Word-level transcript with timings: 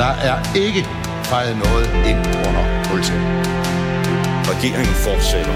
Der 0.00 0.14
er 0.30 0.54
ikke 0.54 0.86
fejret 1.30 1.56
noget 1.56 1.86
ind 2.10 2.18
under 2.46 2.64
politiet. 2.88 3.24
Regeringen 4.52 4.94
fortsætter. 5.06 5.54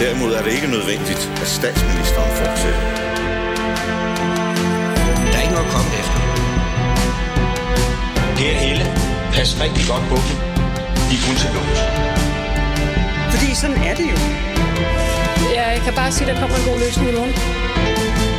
Derimod 0.00 0.32
er 0.34 0.42
det 0.42 0.52
ikke 0.52 0.66
nødvendigt, 0.76 1.22
at 1.42 1.48
statsministeren 1.58 2.30
fortsætter. 2.40 2.82
Der 5.30 5.36
er 5.38 5.42
ikke 5.44 5.54
noget 5.56 5.68
at 5.68 5.72
komme 5.76 5.90
efter. 6.02 6.18
Per 8.38 8.54
Helle, 8.62 8.84
pas 9.34 9.50
rigtig 9.64 9.84
godt 9.90 10.04
på 10.12 10.16
dem. 10.26 10.36
De 11.08 11.14
er 11.18 11.22
kun 11.26 11.36
til 11.42 11.50
lås. 11.56 11.78
Fordi 13.32 13.48
sådan 13.54 13.78
er 13.88 13.94
det 13.94 14.06
jo. 14.12 14.18
Jeg 15.54 15.80
kan 15.84 15.94
bare 15.94 16.12
sige, 16.12 16.30
at 16.30 16.34
der 16.34 16.40
kommer 16.40 16.56
en 16.56 16.64
god 16.70 16.78
løsning 16.84 17.08
i 17.10 17.14
morgen. 17.18 18.31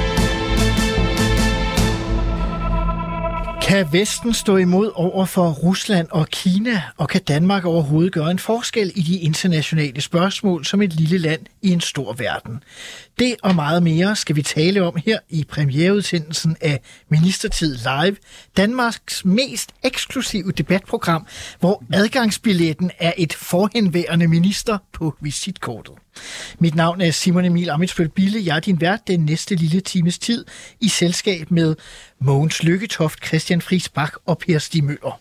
Kan 3.74 3.94
Vesten 3.94 4.34
stå 4.34 4.58
imod 4.58 4.92
over 4.96 5.26
for 5.26 5.50
Rusland 5.50 6.08
og 6.12 6.28
Kina, 6.28 6.82
og 6.98 7.10
kan 7.10 7.22
Danmark 7.22 7.66
overhovedet 7.66 8.14
gøre 8.14 8.32
en 8.32 8.40
forskel 8.40 8.92
i 8.96 9.02
de 9.02 9.20
internationale 9.20 10.02
spørgsmål 10.02 10.66
som 10.66 10.82
et 10.82 10.94
lille 10.94 11.18
land 11.18 11.42
i 11.62 11.70
en 11.70 11.82
stor 11.82 12.14
verden? 12.14 12.64
Det 13.20 13.36
og 13.44 13.56
meget 13.56 13.84
mere 13.84 14.16
skal 14.16 14.36
vi 14.36 14.42
tale 14.42 14.84
om 14.84 14.96
her 15.06 15.20
i 15.30 15.44
premiereudsendelsen 15.44 16.58
af 16.62 16.80
Ministertid 17.10 17.78
Live, 17.78 18.16
Danmarks 18.58 19.26
mest 19.26 19.72
eksklusive 19.84 20.52
debatprogram, 20.52 21.28
hvor 21.60 21.84
adgangsbilletten 21.94 22.92
er 23.00 23.14
et 23.18 23.34
forhenværende 23.34 24.28
minister 24.28 24.78
på 24.94 25.16
visitkortet. 25.22 25.94
Mit 26.60 26.76
navn 26.76 27.02
er 27.02 27.12
Simon 27.12 27.46
Emil 27.46 27.70
Amitsbøl 27.70 28.10
Bille. 28.10 28.46
Jeg 28.46 28.56
er 28.56 28.60
din 28.60 28.82
vært 28.82 29.08
den 29.08 29.20
næste 29.20 29.56
lille 29.56 29.82
times 29.82 30.20
tid 30.20 30.46
i 30.80 30.90
selskab 30.90 31.52
med 31.52 31.76
Mogens 32.20 32.64
Lykketoft, 32.64 33.28
Christian 33.28 33.62
Friis 33.62 33.90
Bak 33.90 34.14
og 34.26 34.38
Per 34.38 34.60
Stig 34.60 34.84
Møller. 34.84 35.20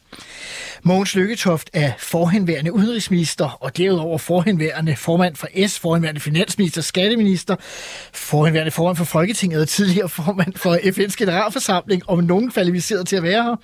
Mogens 0.83 1.15
Lykketoft 1.15 1.71
er 1.73 1.93
forhenværende 1.99 2.73
udenrigsminister, 2.73 3.59
og 3.61 3.77
derudover 3.77 4.19
forhenværende 4.19 4.97
formand 4.97 5.37
for 5.37 5.69
S, 5.69 5.79
forhenværende 5.79 6.21
finansminister, 6.21 6.83
skatteminister, 6.83 7.57
forhenværende 8.13 8.71
formand 8.71 8.97
for 8.97 9.05
Folketinget 9.05 9.61
og 9.61 9.69
tidligere 9.69 10.09
formand 10.09 10.53
for 10.57 10.77
FN's 10.77 11.15
generalforsamling, 11.19 12.09
om 12.09 12.19
nogen 12.19 12.51
kvalificeret 12.51 13.07
til 13.07 13.17
at 13.17 13.23
være 13.23 13.43
her. 13.43 13.57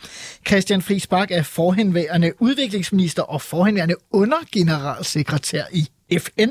Christian 0.47 0.83
Friis 0.83 1.07
Bak 1.07 1.31
er 1.31 1.43
forhenværende 1.43 2.33
udviklingsminister 2.43 3.23
og 3.23 3.43
forhenværende 3.43 3.95
undergeneralsekretær 4.11 5.65
i 5.73 5.89
FN. 6.19 6.51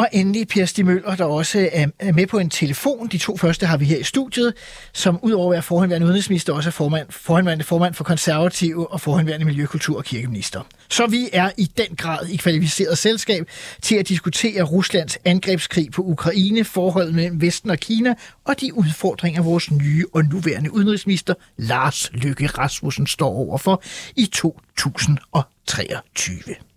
Og 0.00 0.08
endelig 0.12 0.48
Per 0.48 0.64
Stig 0.64 0.86
Møller, 0.86 1.16
der 1.16 1.24
også 1.24 1.68
er 1.72 2.12
med 2.12 2.26
på 2.26 2.38
en 2.38 2.50
telefon. 2.50 3.08
De 3.08 3.18
to 3.18 3.36
første 3.36 3.66
har 3.66 3.76
vi 3.76 3.84
her 3.84 3.98
i 3.98 4.02
studiet, 4.02 4.54
som 4.92 5.18
udover 5.22 5.46
at 5.46 5.52
være 5.52 5.62
forhenværende 5.62 6.04
udenrigsminister, 6.04 6.52
også 6.52 6.68
er 6.68 6.72
formand, 6.72 7.06
forhenværende 7.10 7.64
formand 7.64 7.94
for 7.94 8.04
konservative 8.04 8.92
og 8.92 9.00
forhenværende 9.00 9.46
miljøkultur- 9.46 9.96
og 9.96 10.04
kirkeminister. 10.04 10.60
Så 10.88 11.06
vi 11.06 11.28
er 11.32 11.50
i 11.56 11.64
den 11.64 11.96
grad 11.96 12.28
i 12.28 12.36
kvalificeret 12.36 12.98
selskab 12.98 13.48
til 13.82 13.96
at 13.96 14.08
diskutere 14.08 14.62
Ruslands 14.62 15.18
angrebskrig 15.24 15.90
på 15.92 16.02
Ukraine, 16.02 16.64
forholdet 16.64 17.14
mellem 17.14 17.40
Vesten 17.40 17.70
og 17.70 17.78
Kina 17.78 18.14
og 18.44 18.60
de 18.60 18.74
udfordringer, 18.74 19.42
vores 19.42 19.70
nye 19.70 20.04
og 20.14 20.24
nuværende 20.24 20.74
udenrigsminister 20.74 21.34
Lars 21.56 22.10
Løkke 22.12 22.46
Rasmussen 22.46 23.06
står 23.06 23.34
overfor 23.34 23.82
i 24.16 24.26
2023. 24.26 26.69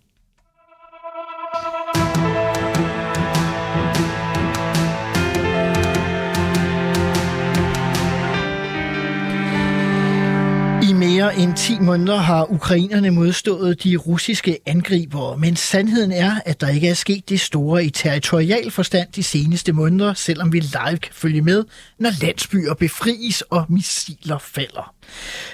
mere 11.24 11.38
end 11.38 11.56
10 11.56 11.78
måneder 11.78 12.16
har 12.16 12.52
ukrainerne 12.52 13.10
modstået 13.10 13.84
de 13.84 13.96
russiske 13.96 14.58
angribere, 14.66 15.38
men 15.38 15.56
sandheden 15.56 16.12
er, 16.12 16.36
at 16.44 16.60
der 16.60 16.68
ikke 16.68 16.88
er 16.88 16.94
sket 16.94 17.28
det 17.28 17.40
store 17.40 17.84
i 17.84 17.90
territorial 17.90 18.70
forstand 18.70 19.08
de 19.16 19.22
seneste 19.22 19.72
måneder, 19.72 20.14
selvom 20.14 20.52
vi 20.52 20.60
live 20.60 20.98
kan 20.98 21.12
følge 21.12 21.42
med, 21.42 21.64
når 21.98 22.10
landsbyer 22.20 22.74
befries 22.74 23.40
og 23.40 23.66
missiler 23.68 24.38
falder. 24.38 24.94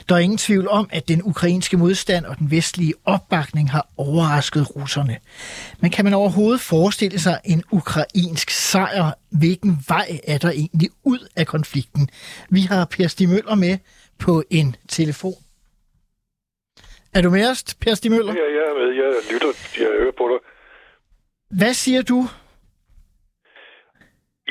Der 0.08 0.14
er 0.14 0.18
ingen 0.18 0.38
tvivl 0.38 0.68
om, 0.68 0.88
at 0.92 1.08
den 1.08 1.22
ukrainske 1.24 1.76
modstand 1.76 2.24
og 2.24 2.38
den 2.38 2.50
vestlige 2.50 2.94
opbakning 3.04 3.70
har 3.70 3.88
overrasket 3.96 4.76
russerne. 4.76 5.16
Men 5.80 5.90
kan 5.90 6.04
man 6.04 6.14
overhovedet 6.14 6.60
forestille 6.60 7.18
sig 7.18 7.40
en 7.44 7.62
ukrainsk 7.70 8.50
sejr? 8.50 9.12
Hvilken 9.30 9.78
vej 9.88 10.18
er 10.26 10.38
der 10.38 10.50
egentlig 10.50 10.90
ud 11.04 11.28
af 11.36 11.46
konflikten? 11.46 12.08
Vi 12.50 12.60
har 12.60 12.84
Per 12.84 13.08
Stig 13.08 13.28
Møller 13.28 13.54
med, 13.54 13.78
på 14.18 14.42
en 14.50 14.76
telefon. 14.88 15.34
Er 17.16 17.22
du 17.22 17.30
med 17.36 17.44
os, 17.50 17.60
Per 17.82 17.94
Stig 17.94 18.10
Møller? 18.12 18.32
Ja, 18.42 18.48
jeg 18.58 18.64
er 18.70 18.74
med. 18.80 18.88
Jeg 19.02 19.10
lytter. 19.32 19.50
Jeg 19.82 19.90
hører 20.00 20.16
på 20.20 20.26
dig. 20.32 20.40
Hvad 21.58 21.74
siger 21.82 22.02
du? 22.12 22.18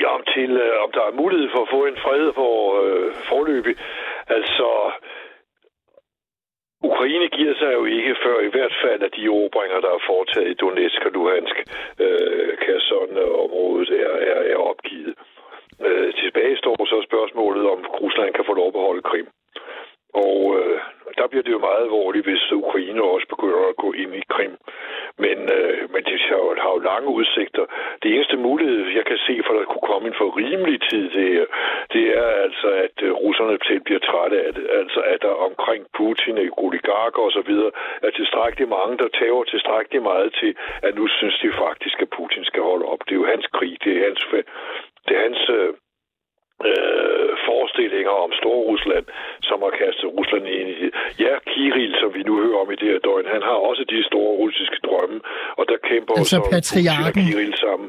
Ja, 0.00 0.08
om, 0.16 0.22
til, 0.34 0.50
øh, 0.64 0.84
om 0.84 0.90
der 0.96 1.04
er 1.10 1.18
mulighed 1.22 1.48
for 1.54 1.62
at 1.62 1.72
få 1.76 1.80
en 1.86 1.98
fred 2.04 2.24
for 2.38 2.54
øh, 2.82 3.08
forløbig. 3.30 3.74
Altså, 4.36 4.68
Ukraine 6.88 7.28
giver 7.36 7.54
sig 7.60 7.70
jo 7.78 7.84
ikke 7.96 8.14
før 8.24 8.38
i 8.48 8.52
hvert 8.54 8.76
fald, 8.82 9.00
at 9.06 9.12
de 9.16 9.24
erobringer, 9.30 9.78
der 9.84 9.92
er 9.96 10.06
foretaget 10.10 10.50
i 10.50 10.58
Donetsk 10.60 11.00
og 11.06 11.12
Luhansk, 11.16 11.56
øh, 12.04 12.50
Kherson-området, 12.62 13.90
er, 14.04 14.14
er, 14.32 14.40
er 14.52 14.58
opgivet. 14.70 15.14
Øh, 15.86 16.14
tilbage 16.20 16.56
står 16.62 16.76
så 16.92 16.98
spørgsmålet, 17.08 17.64
om 17.74 17.80
Rusland 18.02 18.30
kan 18.34 18.44
få 18.48 18.54
lov 18.54 18.68
at 18.74 18.86
holde 18.88 19.02
Krim. 19.10 19.28
Og 20.14 20.38
øh, 20.58 20.80
der 21.18 21.26
bliver 21.26 21.42
det 21.42 21.52
jo 21.52 21.66
meget 21.68 21.82
alvorligt, 21.86 22.26
hvis 22.28 22.52
Ukraine 22.52 23.02
også 23.02 23.26
begynder 23.34 23.60
at 23.68 23.76
gå 23.76 23.92
ind 23.92 24.12
i 24.14 24.22
Krim. 24.34 24.54
Men, 25.24 25.38
øh, 25.58 25.80
men 25.92 26.02
det 26.04 26.20
har 26.28 26.40
jo, 26.44 26.54
har 26.64 26.72
jo 26.76 26.78
lange 26.90 27.08
udsigter. 27.18 27.64
Det 28.02 28.08
eneste 28.14 28.36
mulighed, 28.36 28.78
jeg 28.98 29.04
kan 29.10 29.18
se 29.26 29.34
for, 29.44 29.52
at 29.52 29.58
der 29.60 29.72
kunne 29.72 29.88
komme 29.90 30.08
en 30.08 30.18
for 30.20 30.28
rimelig 30.42 30.78
tid, 30.90 31.04
det, 31.16 31.46
det 31.94 32.04
er 32.18 32.28
altså, 32.46 32.68
at 32.84 32.96
øh, 33.02 33.12
russerne 33.24 33.58
til 33.66 33.80
bliver 33.86 34.02
trætte 34.10 34.36
af 34.46 34.54
det. 34.54 34.66
Altså, 34.80 35.00
at 35.12 35.22
der 35.22 35.34
omkring 35.48 35.82
Putin, 35.98 36.38
øh, 36.38 36.50
oligarker 36.64 37.22
osv., 37.28 37.52
er 38.06 38.10
tilstrækkeligt 38.10 38.70
mange, 38.78 38.98
der 39.02 39.08
tager 39.18 39.44
tilstrækkeligt 39.44 40.02
meget 40.02 40.30
til, 40.40 40.52
at 40.82 40.94
nu 40.94 41.06
synes 41.06 41.36
de 41.42 41.52
faktisk, 41.64 41.96
at 42.02 42.10
Putin 42.16 42.44
skal 42.44 42.62
holde 42.62 42.86
op. 42.92 43.00
Det 43.06 43.12
er 43.12 43.20
jo 43.22 43.32
hans 43.34 43.46
krig, 43.56 43.74
det 43.84 43.92
er 43.96 44.02
hans, 44.08 44.20
det 45.06 45.12
er 45.16 45.22
hans 45.28 45.42
øh, 45.58 45.70
øh, 46.68 47.30
forestillinger 47.46 48.14
om 48.24 48.30
Storrusland, 48.40 49.06
som 49.48 49.58
har 49.64 49.72
kastet 49.82 50.08
Rusland 50.18 50.44
ind 50.58 50.68
i 50.74 50.76
det. 50.82 50.90
Ja, 51.24 51.34
Kirill, 51.50 51.94
som 52.02 52.10
vi 52.16 52.22
nu 52.28 52.34
hører 52.44 52.58
om 52.62 52.68
i 52.74 52.76
det 52.80 52.88
her 52.92 53.00
døgn, 53.08 53.26
han 53.36 53.42
har 53.48 53.58
også 53.68 53.82
de 53.92 53.98
store 54.10 54.32
russiske 54.42 54.78
drømme, 54.86 55.18
og 55.58 55.64
der 55.70 55.78
kæmper 55.90 56.12
altså 56.20 56.36
så 56.36 56.50
patriarken. 56.56 57.22
Kirill 57.26 57.54
sammen. 57.64 57.88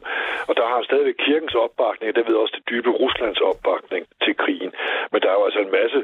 Og 0.50 0.54
der 0.60 0.66
har 0.72 0.80
stadigvæk 0.90 1.18
kirkens 1.28 1.56
opbakning, 1.66 2.08
og 2.12 2.16
der 2.18 2.26
ved 2.30 2.38
også 2.44 2.54
det 2.58 2.66
dybe 2.72 2.90
Ruslands 3.02 3.42
opbakning 3.52 4.04
til 4.24 4.34
krigen. 4.44 4.72
Men 5.12 5.18
der 5.22 5.30
er 5.32 5.38
jo 5.40 5.46
altså 5.50 5.62
en 5.68 5.74
masse 5.82 6.00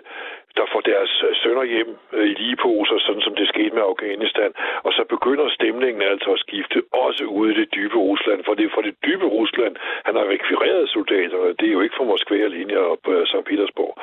der 0.57 0.65
får 0.73 0.81
deres 0.91 1.13
øh, 1.27 1.35
sønner 1.41 1.65
hjem 1.73 1.91
øh, 2.13 2.25
i 2.31 2.33
ligeposer, 2.41 2.97
sådan 3.05 3.25
som 3.27 3.35
det 3.39 3.47
skete 3.53 3.73
med 3.77 3.83
Afghanistan. 3.91 4.51
Og 4.85 4.91
så 4.97 5.03
begynder 5.13 5.55
stemningen 5.59 6.01
altså 6.13 6.29
at 6.35 6.39
skifte 6.45 6.79
også 7.05 7.23
ude 7.37 7.51
i 7.53 7.57
det 7.61 7.67
dybe 7.75 7.97
Rusland. 8.09 8.39
For 8.45 8.53
det 8.53 8.65
er 8.65 8.73
for 8.77 8.81
det 8.87 8.95
dybe 9.05 9.27
Rusland, 9.37 9.75
han 10.07 10.15
har 10.15 10.25
rekvireret 10.33 10.89
soldaterne. 10.89 11.53
Det 11.59 11.67
er 11.67 11.75
jo 11.77 11.81
ikke 11.81 11.97
fra 11.97 12.09
Moskva 12.11 12.37
alene 12.49 12.77
op 12.93 13.03
øh, 13.07 13.19
på 13.21 13.25
St. 13.31 13.45
Petersborg. 13.49 13.93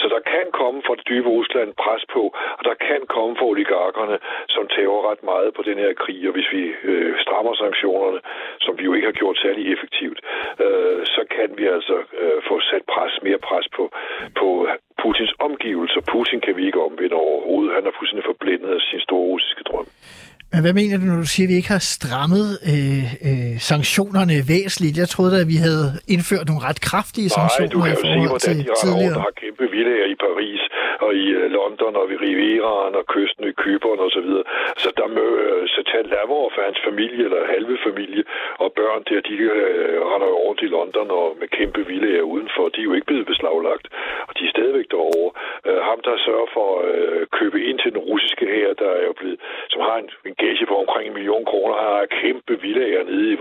Så 0.00 0.06
der 0.14 0.20
kan 0.34 0.46
komme 0.60 0.78
fra 0.86 0.94
det 0.98 1.08
dybe 1.10 1.28
Rusland 1.28 1.70
pres 1.82 2.04
på, 2.14 2.22
og 2.58 2.62
der 2.68 2.74
kan 2.88 3.00
komme 3.14 3.36
fra 3.36 3.46
oligarkerne, 3.52 4.16
som 4.54 4.64
tæver 4.74 5.10
ret 5.10 5.22
meget 5.22 5.50
på 5.54 5.62
den 5.68 5.78
her 5.78 5.92
krig. 6.02 6.20
Og 6.28 6.32
hvis 6.36 6.52
vi 6.52 6.62
øh, 6.90 7.12
strammer 7.24 7.54
sanktionerne, 7.54 8.20
som 8.64 8.78
vi 8.78 8.84
jo 8.84 8.92
ikke 8.94 9.08
har 9.10 9.18
gjort 9.20 9.38
særlig 9.38 9.72
effektivt, 9.74 10.18
øh, 10.64 11.00
så 11.14 11.22
kan 11.36 11.48
vi 11.58 11.64
altså 11.76 11.96
øh, 12.22 12.38
få 12.48 12.60
sat 12.60 12.84
pres, 12.92 13.14
mere 13.22 13.38
pres 13.38 13.66
på, 13.76 13.84
på 14.38 14.46
Putins 15.02 15.34
omgivelser. 15.46 16.00
Putin 16.12 16.40
kan 16.44 16.56
vi 16.56 16.62
ikke 16.68 16.84
omvende 16.88 17.16
overhovedet. 17.26 17.74
Han 17.76 17.86
er 17.86 17.92
fuldstændig 17.98 18.26
forblændet 18.32 18.70
af 18.76 18.80
sin 18.80 19.00
store 19.06 19.26
russiske 19.32 19.62
drøm. 19.70 19.88
Men 20.52 20.60
hvad 20.64 20.74
mener 20.80 20.94
du, 21.00 21.04
når 21.10 21.18
du 21.24 21.30
siger, 21.34 21.46
at 21.46 21.52
vi 21.52 21.56
ikke 21.60 21.72
har 21.76 21.84
strammet 21.96 22.48
øh, 22.72 23.04
øh, 23.28 23.54
sanktionerne 23.70 24.36
væsentligt? 24.54 24.94
Jeg 25.02 25.08
troede 25.14 25.34
at 25.42 25.48
vi 25.54 25.58
havde 25.66 25.88
indført 26.14 26.46
nogle 26.50 26.62
ret 26.68 26.80
kraftige 26.88 27.28
sanktioner 27.38 27.68
Nej, 27.68 27.74
du 27.74 27.78
kan 27.84 27.90
jo 27.96 28.02
se, 28.06 28.20
hvordan 28.32 28.56
til 28.80 28.90
de 28.92 29.08
og 29.18 29.22
har 29.28 29.34
kæmpe 29.42 29.64
villager 29.76 30.08
i 30.14 30.16
Paris 30.26 30.62
og 31.06 31.10
i 31.22 31.26
uh, 31.38 31.46
London 31.58 31.92
og 32.00 32.04
ved 32.10 32.18
Rivieraen 32.26 32.94
og 33.00 33.04
kysten 33.14 33.44
i 33.52 33.54
Kyberen 33.62 34.00
og 34.06 34.10
så 34.16 34.20
videre. 34.26 34.44
Så 34.82 34.88
der 35.00 35.08
må 35.16 35.26
uh, 35.46 35.62
Satan 35.74 36.06
Lavor 36.14 36.46
for 36.54 36.62
hans 36.68 36.80
familie 36.88 37.22
eller 37.28 37.52
halve 37.54 37.76
familie 37.86 38.22
og 38.62 38.68
børn 38.80 39.02
der, 39.08 39.20
de 39.28 39.34
uh, 39.50 39.96
render 40.10 40.30
rundt 40.46 40.60
i 40.66 40.68
London 40.76 41.08
og 41.20 41.26
med 41.40 41.48
kæmpe 41.58 41.80
villager 41.90 42.24
udenfor. 42.34 42.64
De 42.74 42.80
er 42.80 42.88
jo 42.88 42.94
ikke 42.96 43.10
blevet 43.10 43.26
beslaglagt, 43.32 43.86
og 44.28 44.32
de 44.36 44.42
er 44.46 44.52
stadigvæk 44.56 44.88
derovre. 44.94 45.30
Uh, 45.68 45.80
ham, 45.88 45.98
der 46.06 46.14
sørger 46.26 46.48
for 46.56 46.68
at 46.86 47.30
købe 47.38 47.58
ind 47.68 47.78
til 47.82 47.90
den 47.94 48.02
russiske 48.10 48.46
her, 48.56 48.68
der 48.82 48.90
er 49.00 49.04
jo 49.10 49.14
blevet, 49.20 49.38
som 49.72 49.80
har 49.88 49.96
en, 50.02 50.08
en 50.28 50.36
gage 50.44 50.66
på 50.70 50.76
omkring 50.84 51.06
en 51.08 51.16
million 51.18 51.44
kroner, 51.50 51.74
har 51.86 52.12
kæmpe 52.20 52.52
villager 52.64 53.02
nede 53.10 53.26
i 53.32 53.36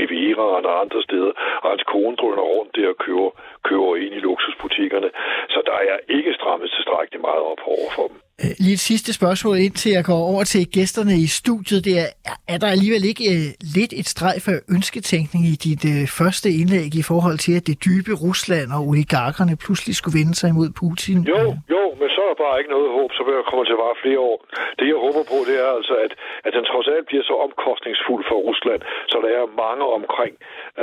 Rivieraen 0.00 0.64
og 0.70 0.74
andre 0.84 1.00
steder, 1.08 1.32
og 1.62 1.68
hans 1.72 1.84
kone 1.92 2.16
drøner 2.20 2.46
rundt 2.54 2.72
der 2.76 2.88
og 2.94 2.98
køber, 3.04 3.30
køber 3.68 3.90
ind 4.04 4.14
i 4.18 4.20
luksusbutikkerne. 4.28 5.10
Så 5.54 5.58
der 5.68 5.76
er 5.92 5.98
ikke 6.16 6.32
strammet 6.38 6.68
tilstrækkeligt 6.76 7.22
meget 7.28 7.42
op 7.50 7.62
over 7.74 7.88
for 7.96 8.06
dem. 8.10 8.18
Øh, 8.42 8.54
lige 8.64 8.76
et 8.80 8.86
sidste 8.90 9.10
spørgsmål, 9.12 9.56
indtil 9.66 9.92
jeg 9.92 10.04
går 10.04 10.20
over 10.32 10.44
til 10.44 10.62
gæsterne 10.76 11.14
i 11.26 11.26
studiet. 11.40 11.84
Det 11.84 11.94
er, 12.04 12.10
er 12.54 12.58
der 12.62 12.68
alligevel 12.76 13.04
ikke 13.10 13.24
uh, 13.34 13.46
lidt 13.76 13.92
et 14.00 14.08
streg 14.14 14.36
for 14.46 14.54
ønsketænkning 14.76 15.42
i 15.52 15.54
dit 15.66 15.82
uh, 15.92 16.08
første 16.20 16.48
indlæg 16.60 16.90
i 17.02 17.04
forhold 17.10 17.38
til, 17.46 17.52
at 17.58 17.66
det 17.66 17.76
dybe 17.88 18.12
Rusland 18.26 18.68
og 18.76 18.80
oligarkerne 18.88 19.54
pludselig 19.64 19.94
skulle 19.96 20.18
vende 20.20 20.34
sig 20.40 20.48
imod 20.54 20.70
Putin? 20.80 21.18
Jo, 21.32 21.42
jo, 21.74 21.82
men 22.00 22.08
så 22.14 22.20
er 22.24 22.28
der 22.29 22.29
bare 22.44 22.58
ikke 22.60 22.74
noget 22.76 22.90
håb, 22.98 23.10
så 23.12 23.22
vil 23.24 23.34
jeg 23.34 23.44
komme 23.48 23.64
til 23.64 23.76
at 23.76 23.84
vare 23.84 24.02
flere 24.04 24.20
år. 24.30 24.38
Det 24.78 24.86
jeg 24.92 25.00
håber 25.06 25.22
på, 25.32 25.36
det 25.48 25.56
er 25.64 25.70
altså, 25.78 25.94
at, 26.04 26.12
at 26.46 26.52
den 26.56 26.64
trods 26.70 26.88
alt 26.94 27.06
bliver 27.06 27.24
så 27.30 27.34
omkostningsfuld 27.46 28.22
for 28.30 28.38
Rusland, 28.48 28.80
så 29.10 29.16
der 29.24 29.30
er 29.40 29.56
mange 29.64 29.84
omkring, 29.98 30.34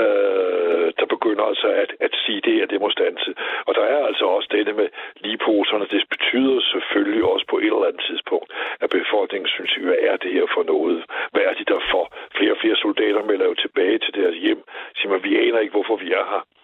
øh, 0.01 0.88
der 1.00 1.07
begynder 1.15 1.44
altså 1.51 1.68
at, 1.83 1.92
at 2.06 2.13
sige 2.24 2.42
det, 2.48 2.57
at 2.63 2.69
det 2.71 2.80
må 2.83 2.89
stanse. 2.98 3.30
Og 3.68 3.71
der 3.77 3.86
er 3.94 4.00
altså 4.09 4.25
også 4.36 4.48
dette 4.57 4.74
med 4.80 4.88
ligeposerne. 5.25 5.86
Det 5.94 6.04
betyder 6.13 6.57
selvfølgelig 6.74 7.24
også 7.33 7.45
på 7.51 7.57
et 7.57 7.74
eller 7.74 7.89
andet 7.89 8.06
tidspunkt, 8.10 8.50
at 8.83 8.89
befolkningen 8.89 9.48
synes, 9.56 9.71
hvad 9.88 10.01
er 10.12 10.18
det 10.24 10.31
her 10.38 10.45
for 10.56 10.63
noget? 10.74 10.98
Hvad 11.33 11.44
er 11.50 11.53
det 11.60 11.68
der 11.68 11.81
for? 11.92 12.03
Flere 12.38 12.51
og 12.51 12.57
flere 12.62 12.75
soldater 12.75 13.24
melder 13.30 13.45
jo 13.45 13.53
tilbage 13.53 13.98
til 14.00 14.13
deres 14.19 14.36
hjem. 14.45 14.62
Siger 14.95 15.12
man, 15.12 15.24
vi 15.24 15.31
aner 15.44 15.60
ikke, 15.60 15.75
hvorfor 15.77 15.95
vi 15.95 16.12
er 16.12 16.25
her. 16.33 16.56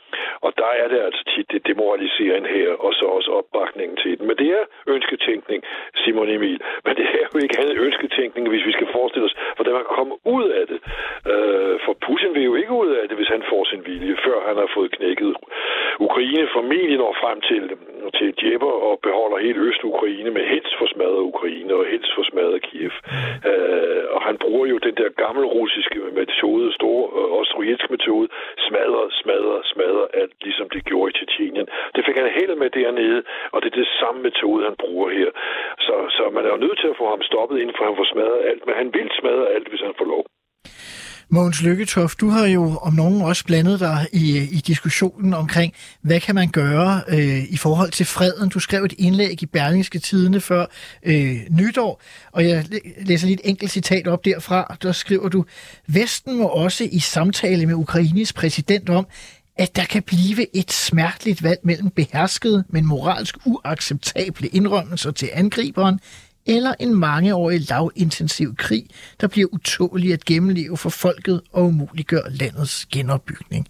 Og 0.46 0.52
der 0.62 0.72
er 0.82 0.88
det 0.88 1.00
altså 1.08 1.24
tit 1.32 1.52
det 1.52 1.68
demoraliserende 1.68 2.50
her, 2.50 2.70
og 2.86 2.94
så 2.94 3.06
også 3.06 3.30
opbakningen 3.40 3.98
til 3.98 4.20
den. 4.20 4.28
Men 4.28 4.38
det 4.38 4.50
er 4.60 4.64
ønsketænkning, 4.96 5.64
Simon 6.02 6.30
Emil. 6.30 6.60
Men 6.86 6.94
det 7.00 7.06
er 7.20 7.26
jo 7.34 7.38
ikke 7.44 7.60
andet 7.62 7.78
ønsketænkning, 7.88 8.50
hvis 8.50 8.66
vi 8.66 8.74
skal 8.78 8.88
forestille 8.98 9.26
os, 9.30 9.36
hvordan 9.56 9.74
man 9.74 9.86
kan 9.88 9.96
komme 10.00 10.16
ud 10.36 10.46
af 10.60 10.66
det. 10.72 10.80
Øh, 11.34 11.76
for 11.86 11.94
Putin 12.06 12.32
vil 12.36 12.44
jo 12.44 12.56
ikke 12.56 12.74
ud 12.84 12.92
af 13.00 13.04
det, 13.08 13.18
hvis 13.18 13.34
han 13.36 13.44
får 13.52 13.64
sin 13.72 13.82
vilje, 13.86 14.16
før 14.26 14.38
han 14.48 14.56
har 14.62 14.70
fået 14.76 14.92
knækket 14.98 15.36
Ukraine. 16.00 16.48
Formentlig 16.58 16.98
når 16.98 17.14
frem 17.24 17.42
til, 17.50 17.64
til 18.18 18.30
Djepper 18.40 18.74
og 18.88 19.00
beholder 19.08 19.38
hele 19.46 19.60
Øst-Ukraine 19.70 20.32
med 20.38 20.46
helst 20.54 20.74
for 20.80 20.88
smadret 20.94 21.22
Ukraine 21.32 21.74
og 21.74 21.86
helst 21.86 22.12
for 22.16 22.24
smadret 22.24 22.62
Kiev. 22.68 22.96
Øh, 23.50 24.04
og 24.16 24.22
han 24.28 24.38
bruger 24.38 24.66
jo 24.74 24.78
den 24.78 24.96
der 24.96 25.10
gamle 25.24 25.46
russiske 25.58 26.00
metode, 26.22 26.74
store 26.74 27.04
øh, 27.20 27.34
metode, 27.90 28.04
metode, 28.04 28.28
smadrer, 28.68 29.06
smadrer, 29.72 30.03
smadrer 30.04 30.24
at, 30.24 30.30
ligesom 30.42 30.68
det 30.74 30.82
gjorde 30.90 31.12
i 31.12 31.18
Tjetjenien. 31.18 31.68
Det 31.96 32.02
fik 32.06 32.18
han 32.18 32.38
helt 32.40 32.58
med 32.58 32.70
dernede, 32.70 33.24
og 33.54 33.58
det 33.62 33.70
er 33.72 33.78
det 33.82 33.90
samme 34.02 34.20
metode, 34.28 34.66
han 34.70 34.76
bruger 34.84 35.10
her. 35.18 35.30
Så, 35.86 35.94
så 36.16 36.24
man 36.36 36.46
er 36.46 36.52
jo 36.56 36.64
nødt 36.66 36.80
til 36.80 36.92
at 36.92 37.00
få 37.02 37.06
ham 37.14 37.22
stoppet, 37.22 37.60
inden 37.62 37.76
for 37.78 37.84
han 37.90 37.98
får 38.00 38.08
smadret 38.14 38.42
alt, 38.50 38.64
men 38.66 38.76
han 38.82 38.90
vil 38.96 39.10
smadre 39.20 39.46
alt, 39.56 39.68
hvis 39.70 39.84
han 39.88 39.96
får 40.00 40.08
lov. 40.14 40.24
Mogens 41.30 41.64
Lykketoft, 41.64 42.22
du 42.22 42.28
har 42.28 42.48
jo 42.48 42.64
om 42.82 42.94
nogen 42.94 43.22
også 43.22 43.46
blandet 43.46 43.80
dig 43.80 44.00
i, 44.14 44.26
i 44.58 44.60
diskussionen 44.72 45.34
omkring, 45.34 45.74
hvad 46.02 46.20
kan 46.20 46.36
man 46.36 46.50
gøre 46.52 47.02
øh, 47.10 47.44
i 47.56 47.58
forhold 47.58 47.92
til 47.92 48.06
freden. 48.06 48.50
Du 48.50 48.60
skrev 48.60 48.84
et 48.84 48.94
indlæg 49.00 49.44
i 49.44 49.46
Berlingske 49.46 50.00
Tidene 50.00 50.40
før 50.42 50.66
øh, 51.06 51.36
nytår, 51.60 52.02
og 52.34 52.42
jeg 52.50 52.58
læser 53.08 53.28
lige 53.28 53.40
et 53.40 53.50
enkelt 53.50 53.72
citat 53.72 54.08
op 54.08 54.26
derfra. 54.26 54.76
Der 54.84 54.92
skriver 54.92 55.30
du, 55.30 55.46
Vesten 55.88 56.38
må 56.38 56.48
også 56.48 56.84
i 56.92 57.00
samtale 57.00 57.66
med 57.66 57.76
Ukraines 57.76 58.34
præsident 58.34 58.90
om, 58.90 59.06
at 59.56 59.76
der 59.76 59.86
kan 59.86 60.04
blive 60.04 60.56
et 60.56 60.72
smerteligt 60.72 61.44
valg 61.44 61.60
mellem 61.64 61.90
beherskede, 61.90 62.64
men 62.70 62.86
moralsk 62.86 63.38
uacceptable 63.46 64.48
indrømmelser 64.48 65.12
til 65.12 65.30
angriberen, 65.34 66.00
eller 66.46 66.74
en 66.80 66.96
mangeårig 66.96 67.70
lavintensiv 67.70 68.56
krig, 68.56 68.86
der 69.22 69.28
bliver 69.28 69.48
utålig 69.52 70.14
at 70.14 70.26
gennemleve 70.26 70.78
for 70.78 70.90
folket 70.90 71.42
og 71.52 71.66
umuliggør 71.66 72.30
landets 72.30 72.86
genopbygning. 72.86 73.68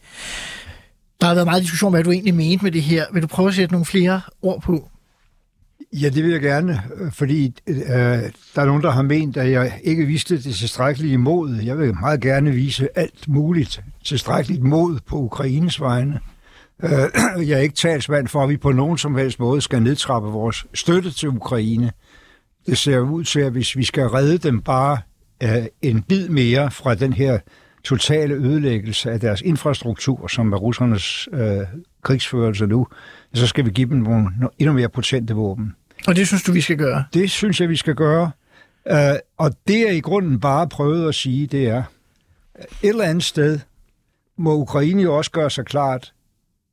Der 1.21 1.27
har 1.27 1.33
været 1.33 1.47
meget 1.47 1.62
diskussion 1.62 1.88
om, 1.88 1.94
hvad 1.94 2.03
du 2.03 2.12
egentlig 2.12 2.33
mente 2.33 2.63
med 2.63 2.71
det 2.71 2.83
her. 2.83 3.06
Vil 3.13 3.21
du 3.21 3.27
prøve 3.27 3.50
at 3.50 3.56
sætte 3.56 3.74
nogle 3.74 3.85
flere 3.85 4.21
ord 4.41 4.62
på? 4.62 4.89
Ja, 6.01 6.10
det 6.10 6.24
vil 6.24 6.31
jeg 6.31 6.42
gerne, 6.42 6.81
øh, 6.95 7.12
fordi 7.12 7.54
øh, 7.68 7.78
øh, 7.78 7.84
der 8.56 8.62
er 8.62 8.66
nogen, 8.66 8.84
der 8.84 8.92
har 8.92 9.01
ment, 9.01 9.38
at 9.38 9.51
jeg 9.51 9.80
ikke 9.84 10.06
viste 10.06 10.36
det 10.36 10.56
tilstrækkelige 10.56 11.18
mod. 11.18 11.56
Jeg 11.56 11.78
vil 11.78 11.94
meget 12.00 12.22
gerne 12.22 12.51
vise 12.51 12.98
alt 12.98 13.28
muligt 13.28 13.84
tilstrækkeligt 14.04 14.63
mod 14.63 15.00
på 15.06 15.16
Ukraines 15.16 15.81
vegne. 15.81 16.19
Øh, 16.84 16.90
jeg 17.50 17.57
er 17.57 17.62
ikke 17.62 17.75
talsmand 17.75 18.28
for, 18.28 18.44
at 18.44 18.50
vi 18.50 18.57
på 18.57 18.72
nogen 18.72 18.98
som 18.98 19.16
helst 19.16 19.40
måde 19.40 19.62
skal 19.62 19.81
nedtrappe 19.81 20.30
vores 20.30 20.66
støtte 20.74 21.12
til 21.12 21.30
Ukraine. 21.30 21.92
Det 22.66 22.78
ser 22.78 23.00
ud 23.00 23.24
til, 23.24 23.40
at 23.40 23.51
hvis 23.51 23.78
vi 23.78 23.84
skal 23.84 24.07
redde 24.07 24.38
dem 24.38 24.62
bare 24.62 24.98
øh, 25.44 25.66
en 25.81 26.01
bid 26.01 26.30
mere 26.30 26.72
fra 26.72 26.95
den 26.95 27.13
her 27.13 27.40
totale 27.84 28.34
ødelæggelse 28.34 29.12
af 29.12 29.19
deres 29.19 29.42
infrastruktur, 29.42 30.28
som 30.28 30.54
er 30.54 30.57
russernes 30.57 31.30
øh, 31.34 31.57
krigsførelse 32.01 32.68
nu, 32.68 32.88
så 33.34 33.48
skal 33.48 33.66
vi 33.66 33.69
give 33.69 33.90
dem 33.90 33.98
nogle 33.98 34.30
endnu 34.60 34.74
mere 34.74 34.90
potente 34.90 35.34
våben. 35.34 35.75
Og 36.08 36.16
det 36.16 36.28
synes 36.28 36.44
du, 36.44 36.52
vi 36.52 36.62
skal 36.62 36.78
gøre? 36.78 37.04
Det 37.14 37.32
synes 37.32 37.62
jeg, 37.62 37.70
vi 37.70 37.76
skal 37.76 37.96
gøre. 37.96 38.32
Uh, 38.92 38.96
og 39.38 39.52
det 39.68 39.90
er 39.90 39.92
i 39.92 40.00
grunden 40.00 40.40
bare 40.40 40.70
prøvet 40.70 41.08
at 41.08 41.16
sige, 41.16 41.48
det 41.48 41.68
er, 41.68 41.84
et 42.60 42.90
eller 42.90 43.04
andet 43.04 43.24
sted 43.24 43.60
må 44.38 44.56
Ukraine 44.56 45.02
jo 45.02 45.18
også 45.18 45.32
gøre 45.32 45.50
sig 45.50 45.66
klart, 45.66 46.14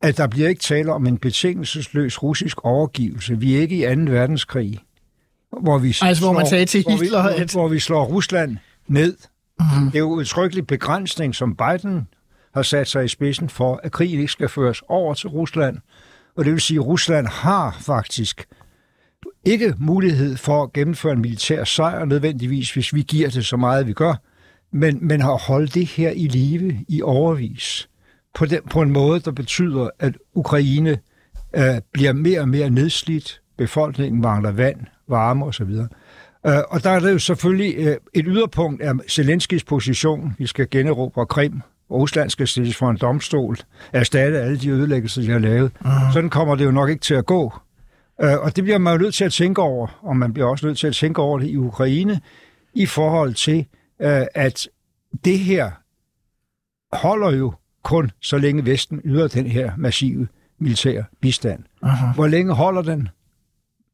at 0.03 0.17
der 0.17 0.27
bliver 0.27 0.49
ikke 0.49 0.62
tale 0.62 0.93
om 0.93 1.06
en 1.06 1.19
betingelsesløs 1.19 2.23
russisk 2.23 2.65
overgivelse. 2.65 3.38
Vi 3.38 3.56
er 3.56 3.61
ikke 3.61 3.93
i 3.93 3.94
2. 3.94 4.00
verdenskrig 4.12 4.81
hvor 5.62 5.79
vi, 5.79 5.88
altså, 5.88 6.15
slår, 6.15 6.29
hvor 6.29 6.38
man 6.38 6.47
sagde 6.47 6.67
til 6.67 6.85
Hitler, 6.88 7.23
hvor 7.23 7.32
vi, 7.37 7.43
at... 7.43 7.53
hvor 7.53 7.69
vi 7.69 7.79
slår 7.79 8.05
Rusland 8.05 8.56
ned. 8.87 9.17
Mm-hmm. 9.61 9.87
Det 9.87 9.94
er 9.94 9.99
jo 9.99 10.19
en 10.19 10.25
tryggelig 10.25 10.67
begrænsning, 10.67 11.35
som 11.35 11.56
Biden 11.56 12.09
har 12.55 12.62
sat 12.62 12.88
sig 12.88 13.05
i 13.05 13.09
spidsen 13.09 13.49
for, 13.49 13.81
at 13.82 13.93
krigen 13.93 14.21
ikke 14.21 14.32
skal 14.32 14.49
føres 14.49 14.82
over 14.88 15.15
til 15.15 15.29
Rusland. 15.29 15.79
Og 16.37 16.44
det 16.44 16.53
vil 16.53 16.61
sige, 16.61 16.79
at 16.79 16.87
Rusland 16.87 17.27
har 17.27 17.77
faktisk 17.81 18.47
ikke 19.44 19.75
mulighed 19.78 20.37
for 20.37 20.62
at 20.62 20.72
gennemføre 20.72 21.12
en 21.12 21.20
militær 21.20 21.64
sejr 21.64 22.04
nødvendigvis, 22.04 22.72
hvis 22.72 22.94
vi 22.94 23.02
giver 23.02 23.28
det 23.28 23.46
så 23.46 23.56
meget, 23.56 23.87
vi 23.87 23.92
gør, 23.92 24.14
men, 24.72 24.98
men 25.08 25.20
har 25.20 25.37
holdt 25.46 25.75
det 25.75 25.87
her 25.87 26.10
i 26.10 26.26
live 26.26 26.84
i 26.88 27.02
overvis 27.02 27.88
på, 28.34 28.46
den, 28.46 28.60
på 28.70 28.82
en 28.82 28.90
måde, 28.90 29.20
der 29.20 29.31
betyder, 29.32 29.88
at 29.98 30.14
Ukraine 30.34 30.98
øh, 31.56 31.81
bliver 31.92 32.12
mere 32.12 32.40
og 32.40 32.48
mere 32.48 32.70
nedslidt, 32.70 33.40
befolkningen 33.58 34.20
mangler 34.20 34.50
vand, 34.50 34.81
varme 35.08 35.44
osv. 35.44 35.70
Uh, 36.48 36.52
og 36.69 36.84
der 36.84 36.90
er 36.90 37.00
det 37.00 37.12
jo 37.12 37.19
selvfølgelig 37.19 37.78
uh, 37.78 37.94
et 38.14 38.25
yderpunkt 38.26 38.82
af 38.82 38.93
Zelenskis 39.08 39.64
position. 39.64 40.34
Vi 40.38 40.46
skal 40.46 40.70
generobre 40.70 41.26
Krim, 41.26 41.60
Rusland 41.90 42.31
skal 42.31 42.48
stilles 42.48 42.76
for 42.76 42.90
en 42.90 42.96
domstol, 42.96 43.56
erstatte 43.93 44.40
alle 44.40 44.58
de 44.58 44.69
ødelæggelser, 44.70 45.22
de 45.22 45.31
har 45.31 45.38
lavet. 45.38 45.72
Uh-huh. 45.84 46.12
Sådan 46.12 46.31
kommer 46.31 46.54
det 46.54 46.64
jo 46.64 46.70
nok 46.70 46.90
ikke 46.90 47.02
til 47.02 47.14
at 47.14 47.26
gå. 47.26 47.52
Uh, 48.25 48.44
og 48.44 48.56
det 48.56 48.64
bliver 48.64 48.78
man 48.78 48.93
jo 48.93 48.99
nødt 48.99 49.14
til 49.14 49.25
at 49.25 49.32
tænke 49.32 49.62
over, 49.62 49.99
og 50.02 50.17
man 50.17 50.32
bliver 50.32 50.49
også 50.49 50.67
nødt 50.67 50.79
til 50.79 50.86
at 50.86 50.94
tænke 50.94 51.22
over 51.22 51.39
det 51.39 51.48
i 51.48 51.56
Ukraine, 51.56 52.20
i 52.74 52.86
forhold 52.86 53.34
til, 53.34 53.58
uh, 53.98 54.06
at 54.34 54.69
det 55.24 55.39
her 55.39 55.70
holder 56.93 57.31
jo 57.31 57.55
kun, 57.82 58.10
så 58.20 58.39
længe 58.39 58.67
Vesten 58.67 59.00
yder 59.05 59.29
den 59.29 59.46
her 59.46 59.72
massive 59.77 60.29
militære 60.58 61.05
bistand. 61.20 61.65
Uh-huh. 61.84 62.15
Hvor 62.15 62.27
længe 62.27 62.55
holder 62.55 62.82
den? 62.82 63.08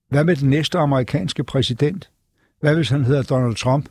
Hvad 0.08 0.24
med 0.24 0.36
den 0.36 0.50
næste 0.50 0.78
amerikanske 0.78 1.44
præsident? 1.44 2.10
Hvad 2.60 2.74
hvis 2.74 2.88
han 2.88 3.04
hedder 3.04 3.22
Donald 3.22 3.54
Trump? 3.54 3.88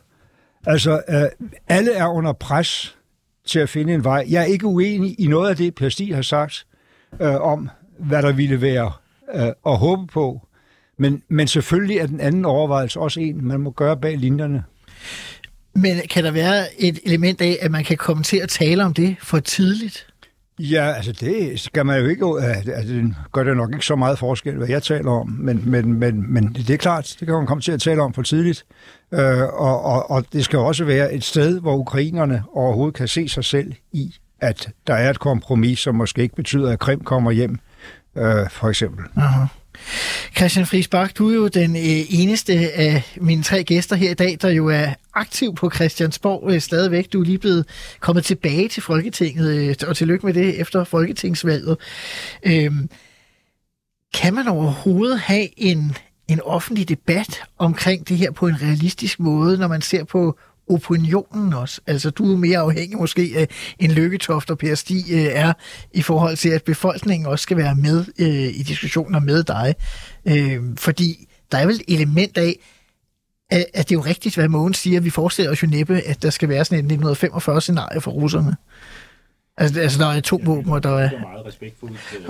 Altså, 0.66 1.02
øh, 1.08 1.48
alle 1.68 1.92
er 1.92 2.06
under 2.06 2.32
pres 2.32 2.96
til 3.46 3.58
at 3.58 3.68
finde 3.68 3.94
en 3.94 4.04
vej. 4.04 4.26
Jeg 4.28 4.40
er 4.40 4.46
ikke 4.46 4.66
uenig 4.66 5.20
i 5.20 5.26
noget 5.26 5.50
af 5.50 5.56
det, 5.56 5.74
Per 5.74 5.88
Stig 5.88 6.14
har 6.14 6.22
sagt 6.22 6.66
øh, 7.20 7.34
om, 7.34 7.70
hvad 7.98 8.22
der 8.22 8.32
ville 8.32 8.60
være 8.60 8.92
øh, 9.34 9.48
at 9.66 9.76
håbe 9.78 10.06
på. 10.06 10.40
Men, 10.98 11.22
men 11.28 11.48
selvfølgelig 11.48 11.98
er 11.98 12.06
den 12.06 12.20
anden 12.20 12.44
overvejelse 12.44 13.00
også 13.00 13.20
en, 13.20 13.44
man 13.44 13.60
må 13.60 13.70
gøre 13.70 13.96
bag 13.96 14.18
linjerne. 14.18 14.64
Men 15.74 15.96
kan 16.10 16.24
der 16.24 16.30
være 16.30 16.64
et 16.78 16.98
element 17.04 17.40
af, 17.40 17.58
at 17.60 17.70
man 17.70 17.84
kan 17.84 17.96
komme 17.96 18.22
til 18.22 18.36
at 18.36 18.48
tale 18.48 18.84
om 18.84 18.94
det 18.94 19.16
for 19.20 19.38
tidligt? 19.38 20.06
Ja, 20.58 20.92
altså 20.92 21.12
det 21.12 21.60
skal 21.60 21.86
man 21.86 22.00
jo 22.00 22.06
ikke... 22.06 22.26
Altså, 22.40 22.94
det 22.94 23.14
gør 23.32 23.42
det 23.42 23.56
nok 23.56 23.72
ikke 23.72 23.86
så 23.86 23.96
meget 23.96 24.18
forskel, 24.18 24.56
hvad 24.56 24.68
jeg 24.68 24.82
taler 24.82 25.10
om, 25.10 25.28
men, 25.28 25.70
men, 25.70 25.92
men, 25.92 26.32
men 26.32 26.54
det 26.54 26.70
er 26.70 26.76
klart, 26.76 27.16
det 27.20 27.28
kan 27.28 27.36
man 27.36 27.46
komme 27.46 27.60
til 27.60 27.72
at 27.72 27.80
tale 27.80 28.02
om 28.02 28.14
for 28.14 28.22
tidligt. 28.22 28.64
Øh, 29.14 29.42
og, 29.42 29.84
og, 29.84 30.10
og 30.10 30.24
det 30.32 30.44
skal 30.44 30.58
også 30.58 30.84
være 30.84 31.12
et 31.12 31.24
sted, 31.24 31.60
hvor 31.60 31.76
ukrainerne 31.76 32.42
overhovedet 32.52 32.94
kan 32.94 33.08
se 33.08 33.28
sig 33.28 33.44
selv 33.44 33.72
i, 33.92 34.14
at 34.40 34.68
der 34.86 34.94
er 34.94 35.10
et 35.10 35.18
kompromis, 35.18 35.78
som 35.78 35.94
måske 35.94 36.22
ikke 36.22 36.36
betyder, 36.36 36.72
at 36.72 36.78
Krim 36.78 37.00
kommer 37.00 37.30
hjem, 37.30 37.58
øh, 38.16 38.50
for 38.50 38.68
eksempel. 38.68 39.04
Aha. 39.16 39.46
Christian 40.36 40.66
Friis 40.66 40.88
Bak, 40.88 41.18
du 41.18 41.30
er 41.30 41.34
jo 41.34 41.48
den 41.48 41.76
øh, 41.76 42.20
eneste 42.20 42.52
af 42.74 43.02
mine 43.16 43.42
tre 43.42 43.64
gæster 43.64 43.96
her 43.96 44.10
i 44.10 44.14
dag, 44.14 44.38
der 44.42 44.48
jo 44.48 44.68
er 44.68 44.94
aktiv 45.14 45.54
på 45.54 45.70
Christiansborg 45.70 46.52
øh, 46.52 46.60
stadigvæk. 46.60 47.12
Du 47.12 47.20
er 47.20 47.24
lige 47.24 47.38
blevet 47.38 47.66
kommet 48.00 48.24
tilbage 48.24 48.68
til 48.68 48.82
Folketinget, 48.82 49.56
øh, 49.56 49.74
og 49.88 49.96
tillykke 49.96 50.26
med 50.26 50.34
det 50.34 50.60
efter 50.60 50.84
Folketingsvalget. 50.84 51.76
Øhm, 52.42 52.90
kan 54.14 54.34
man 54.34 54.48
overhovedet 54.48 55.20
have 55.20 55.48
en, 55.56 55.96
en 56.28 56.40
offentlig 56.40 56.88
debat 56.88 57.42
omkring 57.58 58.08
det 58.08 58.16
her 58.16 58.30
på 58.30 58.46
en 58.46 58.62
realistisk 58.62 59.20
måde, 59.20 59.58
når 59.58 59.68
man 59.68 59.80
ser 59.80 60.04
på 60.04 60.38
opinionen 60.68 61.52
også. 61.52 61.80
Altså, 61.86 62.10
du 62.10 62.32
er 62.32 62.36
mere 62.36 62.58
afhængig 62.58 62.98
måske 62.98 63.32
af 63.36 63.48
en 63.78 63.90
Lykketoft 63.90 64.50
og 64.50 64.58
Per 64.58 64.74
Stig 64.74 65.04
øh, 65.12 65.18
er 65.24 65.52
i 65.94 66.02
forhold 66.02 66.36
til, 66.36 66.48
at 66.48 66.64
befolkningen 66.64 67.26
også 67.26 67.42
skal 67.42 67.56
være 67.56 67.74
med 67.74 68.04
øh, 68.18 68.28
i 68.60 68.62
diskussioner 68.62 69.20
med 69.20 69.42
dig. 69.42 69.74
Øh, 70.26 70.62
fordi 70.76 71.28
der 71.52 71.58
er 71.58 71.66
vel 71.66 71.74
et 71.74 71.94
element 71.94 72.38
af, 72.38 72.58
at, 73.50 73.66
at 73.74 73.88
det 73.88 73.94
er 73.94 73.98
jo 73.98 74.04
rigtigt, 74.04 74.34
hvad 74.34 74.48
Mogens 74.48 74.78
siger. 74.78 75.00
Vi 75.00 75.10
forestiller 75.10 75.52
os 75.52 75.62
jo 75.62 75.68
næppe, 75.68 76.00
at 76.00 76.22
der 76.22 76.30
skal 76.30 76.48
være 76.48 76.64
sådan 76.64 76.90
et 76.90 76.98
1945-scenarie 76.98 78.00
for 78.00 78.10
russerne. 78.10 78.56
Altså, 79.56 79.80
altså 79.80 79.98
der 79.98 80.06
er 80.06 80.20
to 80.20 80.40
våben, 80.44 80.72
og 80.72 80.82
der 80.82 80.90
er... 80.90 81.08
Det 81.10 81.18
er 81.18 81.20
meget 81.20 81.46
respektfuldt. 81.46 81.98
øh, 82.18 82.26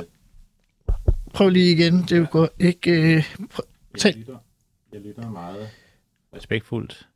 Prøv 1.35 1.49
lige 1.49 1.73
igen, 1.73 2.03
det 2.03 2.13
er 2.13 2.17
jo 2.17 2.27
godt. 2.31 2.51
Ikke, 2.61 2.91
øh, 2.91 3.25
prøv, 3.51 3.65
Jeg 4.05 4.15
lytter, 4.17 4.37
jeg 4.93 5.01
lytter 5.01 5.31
meget 5.31 5.69
respektfuldt. 6.37 7.07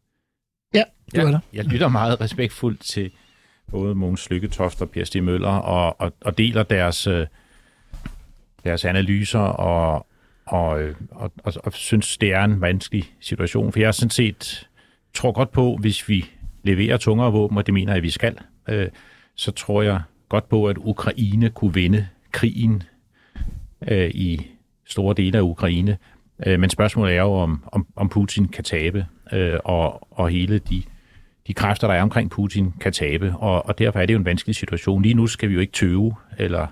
Ja, 0.74 0.82
du 1.14 1.20
er 1.20 1.30
der. 1.30 1.40
Jeg 1.52 1.64
lytter 1.64 1.88
meget 1.88 2.20
respektfuldt 2.20 2.80
til 2.80 3.10
både 3.70 3.94
Mogens 3.94 4.30
Lykketoft 4.30 4.82
og 4.82 4.90
Per 4.90 5.04
Stig 5.04 5.24
Møller, 5.24 5.48
og, 5.48 6.00
og, 6.00 6.12
og 6.20 6.38
deler 6.38 6.62
deres, 6.62 7.06
øh, 7.06 7.26
deres 8.64 8.84
analyser, 8.84 9.38
og, 9.38 10.06
og, 10.46 10.82
øh, 10.82 10.94
og, 11.10 11.32
og, 11.44 11.52
og 11.64 11.72
synes, 11.72 12.18
det 12.18 12.32
er 12.32 12.44
en 12.44 12.60
vanskelig 12.60 13.14
situation. 13.20 13.72
For 13.72 13.80
jeg 13.80 13.94
sådan 13.94 14.10
set 14.10 14.68
tror 15.14 15.32
godt 15.32 15.52
på, 15.52 15.76
hvis 15.80 16.08
vi 16.08 16.30
leverer 16.62 16.96
tungere 16.96 17.32
våben, 17.32 17.58
og 17.58 17.66
det 17.66 17.74
mener 17.74 17.92
jeg, 17.92 17.96
at 17.96 18.02
vi 18.02 18.10
skal, 18.10 18.38
øh, 18.68 18.88
så 19.34 19.52
tror 19.52 19.82
jeg 19.82 20.00
godt 20.28 20.48
på, 20.48 20.66
at 20.66 20.76
Ukraine 20.78 21.50
kunne 21.50 21.74
vinde 21.74 22.08
krigen 22.32 22.82
øh, 23.88 24.10
i 24.10 24.46
store 24.86 25.14
dele 25.14 25.38
af 25.38 25.42
Ukraine. 25.42 25.98
Øh, 26.46 26.60
men 26.60 26.70
spørgsmålet 26.70 27.16
er 27.16 27.20
jo, 27.20 27.32
om, 27.32 27.64
om, 27.66 27.86
om 27.96 28.08
Putin 28.08 28.48
kan 28.48 28.64
tabe, 28.64 29.06
øh, 29.32 29.58
og, 29.64 30.08
og 30.18 30.28
hele 30.28 30.58
de, 30.58 30.82
de 31.46 31.54
kræfter, 31.54 31.86
der 31.86 31.94
er 31.94 32.02
omkring 32.02 32.30
Putin, 32.30 32.74
kan 32.80 32.92
tabe. 32.92 33.34
Og, 33.36 33.66
og 33.66 33.78
derfor 33.78 34.00
er 34.00 34.06
det 34.06 34.14
jo 34.14 34.18
en 34.18 34.24
vanskelig 34.24 34.56
situation. 34.56 35.02
Lige 35.02 35.14
nu 35.14 35.26
skal 35.26 35.48
vi 35.48 35.54
jo 35.54 35.60
ikke 35.60 35.72
tøve 35.72 36.14
eller 36.38 36.66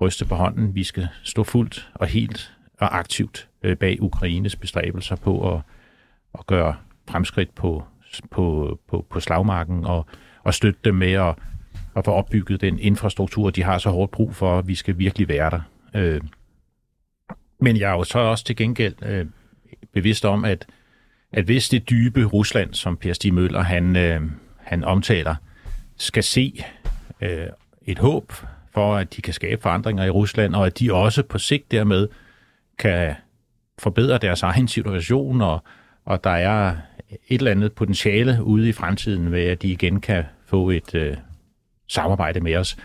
ryste 0.00 0.24
på 0.24 0.34
hånden. 0.34 0.74
Vi 0.74 0.84
skal 0.84 1.08
stå 1.22 1.44
fuldt 1.44 1.90
og 1.94 2.06
helt 2.06 2.52
og 2.78 2.98
aktivt 2.98 3.48
øh, 3.62 3.76
bag 3.76 4.02
Ukraines 4.02 4.56
bestræbelser 4.56 5.16
på 5.16 5.54
at, 5.54 5.60
at 6.38 6.46
gøre 6.46 6.76
fremskridt 7.08 7.54
på, 7.54 7.84
på, 8.30 8.78
på, 8.88 9.06
på 9.10 9.20
slagmarken 9.20 9.84
og, 9.84 10.06
og 10.44 10.54
støtte 10.54 10.80
dem 10.84 10.94
med 10.94 11.12
at, 11.12 11.34
at 11.96 12.04
få 12.04 12.10
opbygget 12.10 12.60
den 12.60 12.78
infrastruktur, 12.78 13.50
de 13.50 13.62
har 13.62 13.78
så 13.78 13.90
hårdt 13.90 14.10
brug 14.10 14.34
for. 14.34 14.60
Vi 14.60 14.74
skal 14.74 14.98
virkelig 14.98 15.28
være 15.28 15.50
der. 15.50 15.60
Øh, 15.94 16.20
men 17.60 17.76
jeg 17.76 17.90
er 17.90 17.94
jo 17.94 18.04
så 18.04 18.18
også 18.18 18.44
til 18.44 18.56
gengæld 18.56 18.94
øh, 19.02 19.26
bevidst 19.92 20.24
om, 20.24 20.44
at, 20.44 20.66
at 21.32 21.44
hvis 21.44 21.68
det 21.68 21.90
dybe 21.90 22.24
Rusland, 22.24 22.74
som 22.74 22.96
Per 22.96 23.12
Stig 23.12 23.34
Møller 23.34 23.62
han, 23.62 23.96
øh, 23.96 24.20
han 24.56 24.84
omtaler, 24.84 25.34
skal 25.96 26.22
se 26.22 26.64
øh, 27.20 27.46
et 27.86 27.98
håb 27.98 28.32
for, 28.72 28.96
at 28.96 29.16
de 29.16 29.22
kan 29.22 29.34
skabe 29.34 29.62
forandringer 29.62 30.04
i 30.04 30.10
Rusland, 30.10 30.54
og 30.54 30.66
at 30.66 30.78
de 30.78 30.94
også 30.94 31.22
på 31.22 31.38
sigt 31.38 31.70
dermed 31.70 32.08
kan 32.78 33.14
forbedre 33.78 34.18
deres 34.18 34.42
egen 34.42 34.68
situation, 34.68 35.40
og, 35.40 35.62
og 36.04 36.24
der 36.24 36.30
er 36.30 36.76
et 37.28 37.38
eller 37.38 37.50
andet 37.50 37.72
potentiale 37.72 38.44
ude 38.44 38.68
i 38.68 38.72
fremtiden 38.72 39.32
ved, 39.32 39.44
at 39.44 39.62
de 39.62 39.68
igen 39.68 40.00
kan 40.00 40.24
få 40.46 40.70
et 40.70 40.94
øh, 40.94 41.16
samarbejde 41.88 42.40
med 42.40 42.56
os, 42.56 42.76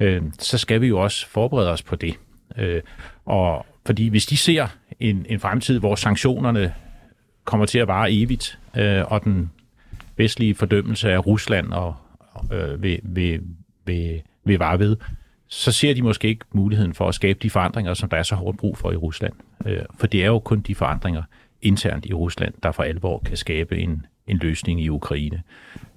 øh, 0.00 0.22
så 0.38 0.58
skal 0.58 0.80
vi 0.80 0.86
jo 0.86 0.98
også 0.98 1.28
forberede 1.28 1.70
os 1.70 1.82
på 1.82 1.96
det. 1.96 2.14
Øh, 2.56 2.82
og 3.24 3.66
fordi 3.86 4.08
hvis 4.08 4.26
de 4.26 4.36
ser 4.36 4.66
en, 5.00 5.26
en 5.28 5.40
fremtid, 5.40 5.78
hvor 5.78 5.94
sanktionerne 5.94 6.74
kommer 7.44 7.66
til 7.66 7.78
at 7.78 7.88
vare 7.88 8.12
evigt, 8.12 8.58
øh, 8.76 9.12
og 9.12 9.24
den 9.24 9.50
vestlige 10.16 10.54
fordømmelse 10.54 11.12
af 11.12 11.26
Rusland 11.26 11.72
og, 11.72 11.96
øh, 12.52 12.82
vil, 12.82 13.00
vil, 13.02 13.40
vil, 13.84 14.22
vil 14.44 14.58
vare 14.58 14.78
ved, 14.78 14.96
så 15.48 15.72
ser 15.72 15.94
de 15.94 16.02
måske 16.02 16.28
ikke 16.28 16.44
muligheden 16.52 16.94
for 16.94 17.08
at 17.08 17.14
skabe 17.14 17.38
de 17.42 17.50
forandringer, 17.50 17.94
som 17.94 18.08
der 18.08 18.16
er 18.16 18.22
så 18.22 18.34
hårdt 18.34 18.58
brug 18.58 18.78
for 18.78 18.92
i 18.92 18.96
Rusland. 18.96 19.32
Øh, 19.66 19.82
for 19.98 20.06
det 20.06 20.22
er 20.22 20.26
jo 20.26 20.38
kun 20.38 20.60
de 20.60 20.74
forandringer 20.74 21.22
internt 21.62 22.06
i 22.06 22.12
Rusland, 22.12 22.54
der 22.62 22.72
for 22.72 22.82
alvor 22.82 23.22
kan 23.26 23.36
skabe 23.36 23.78
en, 23.78 24.06
en 24.26 24.38
løsning 24.38 24.80
i 24.80 24.88
Ukraine. 24.88 25.42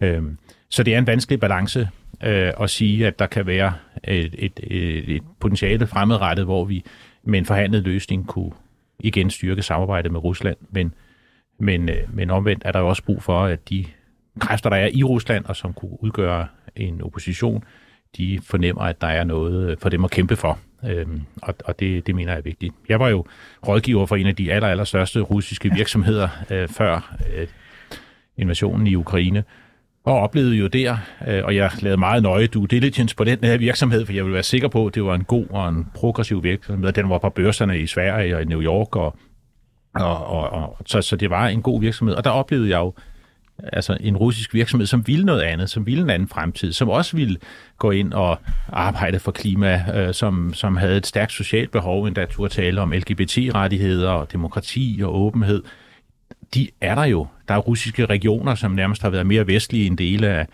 Øh, 0.01 0.23
så 0.69 0.83
det 0.83 0.93
er 0.93 0.97
en 0.97 1.07
vanskelig 1.07 1.39
balance 1.39 1.89
øh, 2.23 2.53
at 2.61 2.69
sige, 2.69 3.07
at 3.07 3.19
der 3.19 3.25
kan 3.25 3.45
være 3.45 3.73
et, 4.03 4.35
et, 4.37 4.59
et, 4.63 5.15
et 5.15 5.23
potentiale 5.39 5.87
fremadrettet, 5.87 6.45
hvor 6.45 6.65
vi 6.65 6.83
med 7.29 7.39
en 7.39 7.45
forhandlet 7.45 7.83
løsning 7.83 8.27
kunne 8.27 8.51
igen 8.99 9.29
styrke 9.29 9.61
samarbejdet 9.61 10.11
med 10.11 10.23
Rusland, 10.23 10.57
men, 10.69 10.93
men, 11.59 11.89
øh, 11.89 11.95
men 12.13 12.29
omvendt 12.29 12.63
er 12.65 12.71
der 12.71 12.79
jo 12.79 12.87
også 12.87 13.03
brug 13.03 13.23
for, 13.23 13.39
at 13.39 13.69
de 13.69 13.85
kræfter, 14.39 14.69
der 14.69 14.77
er 14.77 14.89
i 14.93 15.03
Rusland, 15.03 15.45
og 15.45 15.55
som 15.55 15.73
kunne 15.73 16.03
udgøre 16.03 16.47
en 16.75 17.01
opposition, 17.01 17.63
de 18.17 18.39
fornemmer, 18.43 18.81
at 18.81 19.01
der 19.01 19.07
er 19.07 19.23
noget 19.23 19.79
for 19.79 19.89
dem 19.89 20.03
at 20.03 20.11
kæmpe 20.11 20.35
for. 20.35 20.59
Øhm, 20.85 21.21
og 21.41 21.55
og 21.65 21.79
det, 21.79 22.07
det 22.07 22.15
mener 22.15 22.31
jeg 22.31 22.37
er 22.37 22.43
vigtigt. 22.43 22.75
Jeg 22.89 22.99
var 22.99 23.09
jo 23.09 23.25
rådgiver 23.67 24.05
for 24.05 24.15
en 24.15 24.27
af 24.27 24.35
de 24.35 24.53
aller, 24.53 24.67
aller 24.67 24.83
største 24.83 25.19
russiske 25.19 25.71
virksomheder 25.71 26.29
øh, 26.51 26.67
før 26.67 27.15
øh, 27.35 27.47
invasionen 28.37 28.87
i 28.87 28.95
Ukraine, 28.95 29.43
og 30.03 30.19
oplevede 30.19 30.55
jo 30.55 30.67
der, 30.67 30.97
øh, 31.27 31.45
og 31.45 31.55
jeg 31.55 31.71
lavede 31.81 31.99
meget 31.99 32.23
nøje 32.23 32.47
due 32.47 32.67
diligence 32.67 33.15
på 33.15 33.23
den 33.23 33.39
her 33.41 33.57
virksomhed, 33.57 34.05
for 34.05 34.13
jeg 34.13 34.23
ville 34.23 34.33
være 34.33 34.43
sikker 34.43 34.67
på, 34.67 34.87
at 34.87 34.95
det 34.95 35.03
var 35.03 35.15
en 35.15 35.23
god 35.23 35.45
og 35.49 35.69
en 35.69 35.87
progressiv 35.95 36.43
virksomhed. 36.43 36.91
Den 36.91 37.09
var 37.09 37.17
på 37.17 37.29
børserne 37.29 37.79
i 37.79 37.87
Sverige 37.87 38.35
og 38.35 38.41
i 38.41 38.45
New 38.45 38.61
York, 38.61 38.95
og, 38.95 39.15
og, 39.93 40.25
og, 40.25 40.49
og 40.51 40.77
så, 40.85 41.01
så 41.01 41.15
det 41.15 41.29
var 41.29 41.47
en 41.47 41.61
god 41.61 41.81
virksomhed. 41.81 42.15
Og 42.15 42.23
der 42.23 42.29
oplevede 42.29 42.69
jeg 42.69 42.77
jo 42.77 42.93
altså 43.63 43.97
en 43.99 44.17
russisk 44.17 44.53
virksomhed, 44.53 44.87
som 44.87 45.07
ville 45.07 45.25
noget 45.25 45.41
andet, 45.41 45.69
som 45.69 45.85
ville 45.85 46.03
en 46.03 46.09
anden 46.09 46.27
fremtid, 46.27 46.73
som 46.73 46.89
også 46.89 47.17
ville 47.17 47.37
gå 47.77 47.91
ind 47.91 48.13
og 48.13 48.39
arbejde 48.69 49.19
for 49.19 49.31
klima, 49.31 49.83
øh, 49.95 50.13
som, 50.13 50.53
som 50.53 50.77
havde 50.77 50.97
et 50.97 51.07
stærkt 51.07 51.31
socialt 51.31 51.71
behov, 51.71 52.05
endda 52.05 52.25
turde 52.25 52.53
tale 52.53 52.81
om 52.81 52.91
LGBT-rettigheder 52.91 54.09
og 54.09 54.31
demokrati 54.31 54.99
og 55.03 55.21
åbenhed. 55.21 55.63
De 56.53 56.69
er 56.81 56.95
der 56.95 57.03
jo. 57.03 57.27
Der 57.47 57.53
er 57.53 57.57
russiske 57.57 58.05
regioner, 58.05 58.55
som 58.55 58.71
nærmest 58.71 59.01
har 59.01 59.09
været 59.09 59.25
mere 59.25 59.47
vestlige 59.47 59.85
end 59.87 59.97
dele 59.97 60.27
af, 60.27 60.47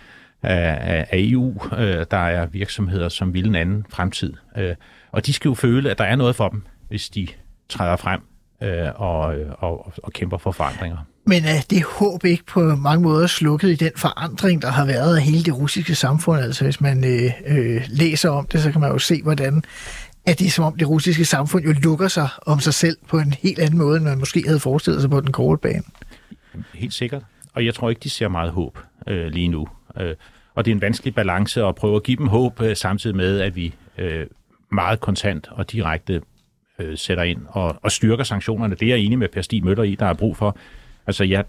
af, 0.44 1.06
af 1.12 1.18
EU. 1.20 1.62
Øh, 1.78 2.06
der 2.12 2.18
er 2.18 2.46
virksomheder, 2.46 3.10
som 3.10 3.34
vil 3.34 3.48
en 3.48 3.56
anden 3.56 3.86
fremtid. 3.90 4.34
Øh, 4.58 4.75
og 5.12 5.25
de 5.25 5.34
skal 5.34 5.50
jo 5.50 5.56
føle, 5.56 5.92
at 5.92 5.98
der 5.98 6.04
er 6.04 6.16
noget 6.16 6.36
for 6.36 6.50
dem, 6.50 6.64
hvis 6.88 7.10
de 7.10 7.28
træder 7.70 7.96
frem 7.96 8.22
øh, 8.64 8.90
og, 8.96 9.36
og, 9.58 9.94
og 10.04 10.14
kæmper 10.14 10.38
for 10.38 10.52
forandringer. 10.52 10.98
Men 11.28 11.46
er 11.46 11.62
det 11.70 11.84
håb 11.84 12.25
ikke 12.25 12.46
på 12.46 12.60
mange 12.60 13.04
måder 13.04 13.28
slukket 13.28 13.70
i 13.70 13.75
den 13.75 13.92
forandring, 13.96 14.62
der 14.62 14.70
har 14.70 14.86
været 14.86 15.16
af 15.16 15.22
hele 15.22 15.44
det 15.44 15.58
russiske 15.58 15.96
samfund? 15.96 16.42
Altså 16.42 16.64
hvis 16.64 16.82
man 16.82 17.04
øh, 17.04 17.32
øh, 17.48 17.82
læser 17.88 18.30
om 18.30 18.48
det, 18.48 18.64
så 18.64 18.72
kan 18.72 18.82
man 18.82 18.92
jo 18.92 18.98
se, 18.98 19.22
hvordan 19.24 19.64
at 20.25 20.39
det 20.39 20.48
er 20.48 20.51
som 20.51 20.65
om 20.65 20.77
det 20.77 20.89
russiske 20.89 21.25
samfund 21.25 21.65
jo 21.65 21.74
lukker 21.84 22.08
sig 22.08 22.29
om 22.46 22.60
sig 22.60 22.74
selv 22.74 22.98
på 23.08 23.17
en 23.17 23.34
helt 23.34 23.60
anden 23.60 23.77
måde, 23.77 23.98
end 23.98 24.05
man 24.05 24.20
måske 24.20 24.44
havde 24.46 24.60
forestillet 24.60 25.01
sig 25.01 25.10
på 25.10 25.22
den 25.22 25.32
korte 25.32 25.62
bane. 25.62 25.84
Helt 26.74 26.94
sikkert. 26.94 27.24
Og 27.53 27.65
jeg 27.65 27.74
tror 27.74 27.89
ikke, 27.89 28.00
de 28.00 28.10
ser 28.10 28.27
meget 28.27 28.51
håb 28.51 28.79
øh, 29.08 29.27
lige 29.27 29.48
nu. 29.48 29.67
Øh, 30.00 30.15
og 30.55 30.65
det 30.65 30.72
er 30.72 30.75
en 30.75 30.82
vanskelig 30.82 31.15
balance 31.15 31.63
at 31.63 31.75
prøve 31.75 31.96
at 31.96 32.03
give 32.03 32.17
dem 32.17 32.27
håb, 32.27 32.62
øh, 32.62 32.75
samtidig 32.75 33.15
med, 33.15 33.39
at 33.39 33.55
vi 33.55 33.74
øh, 33.98 34.25
meget 34.72 35.00
kontant 35.00 35.48
og 35.51 35.72
direkte 35.72 36.22
øh, 36.79 36.98
sætter 36.98 37.24
ind 37.24 37.41
og, 37.50 37.75
og 37.82 37.91
styrker 37.91 38.24
sanktionerne. 38.24 38.75
Det 38.75 38.86
er 38.86 38.96
jeg 38.96 39.00
enig 39.00 39.20
med 39.20 39.27
Per 39.27 39.41
Stig 39.41 39.63
Møller 39.63 39.84
i, 39.84 39.96
der 39.96 40.05
er 40.05 40.13
brug 40.13 40.38
for. 40.38 40.58
Altså, 41.08 41.24
jeg, 41.24 41.46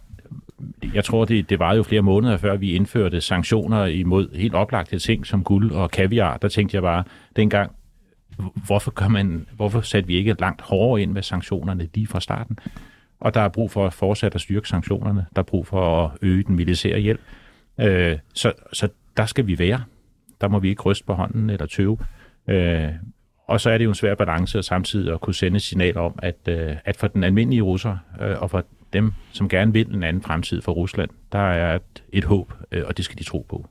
jeg 0.95 1.05
tror, 1.05 1.25
det, 1.25 1.51
det 1.51 1.59
var 1.59 1.75
jo 1.75 1.83
flere 1.83 2.03
måneder 2.03 2.37
før, 2.37 2.57
vi 2.57 2.73
indførte 2.73 3.21
sanktioner 3.21 3.85
imod 3.85 4.37
helt 4.37 4.55
oplagte 4.55 4.99
ting 4.99 5.27
som 5.27 5.45
guld 5.45 5.73
og 5.73 5.91
kaviar. 5.91 6.37
Der 6.37 6.49
tænkte 6.49 6.75
jeg 6.75 6.83
bare 6.83 7.05
dengang, 7.37 7.76
hvorfor, 8.67 8.91
gør 8.91 9.09
man, 9.09 9.47
hvorfor 9.57 9.81
satte 9.81 10.07
vi 10.07 10.15
ikke 10.15 10.37
langt 10.39 10.63
hårdere 10.63 11.03
ind 11.03 11.13
med 11.13 11.23
sanktionerne 11.23 11.89
lige 11.95 12.07
fra 12.07 12.21
starten? 12.21 12.59
Og 13.21 13.35
der 13.35 13.41
er 13.41 13.49
brug 13.49 13.71
for 13.71 13.87
at 13.87 13.93
fortsætte 13.93 14.35
at 14.35 14.41
styrke 14.41 14.69
sanktionerne. 14.69 15.27
Der 15.37 15.43
er 15.43 15.47
brug 15.47 15.67
for 15.67 16.05
at 16.05 16.11
øge 16.23 16.43
den 16.43 16.57
militære 16.57 16.99
hjælp. 16.99 17.21
Øh, 17.81 18.19
så, 18.35 18.53
så 18.73 18.89
der 19.17 19.27
skal 19.27 19.47
vi 19.47 19.59
være. 19.59 19.85
Der 20.41 20.49
må 20.49 20.59
vi 20.59 20.69
ikke 20.69 20.83
ryste 20.83 21.05
på 21.05 21.15
hånden 21.15 21.51
eller 21.51 21.67
tøve. 21.67 21.99
Øh, 22.49 22.91
og 23.47 23.61
så 23.61 23.71
er 23.71 23.79
det 23.79 23.85
jo 23.85 23.91
en 23.91 23.95
svær 23.95 24.15
balance 24.15 24.59
at 24.59 24.65
samtidig 24.65 25.13
at 25.13 25.21
kunne 25.21 25.35
sende 25.35 25.61
signal 25.61 25.97
om, 25.97 26.19
at, 26.23 26.37
øh, 26.49 26.77
at 26.85 26.97
for 26.97 27.07
den 27.09 27.25
almindelige 27.25 27.63
russer 27.63 27.97
øh, 28.21 28.43
og 28.43 28.51
for 28.51 28.65
dem, 28.93 29.13
som 29.33 29.49
gerne 29.49 29.73
vil 29.73 29.95
en 29.95 30.03
anden 30.03 30.23
fremtid 30.23 30.63
for 30.63 30.73
Rusland, 30.73 31.11
der 31.33 31.39
er 31.39 31.75
et, 31.77 32.03
et 32.13 32.25
håb, 32.25 32.53
øh, 32.73 32.83
og 32.87 32.97
det 32.97 33.05
skal 33.05 33.19
de 33.19 33.25
tro 33.25 33.47
på. 33.49 33.67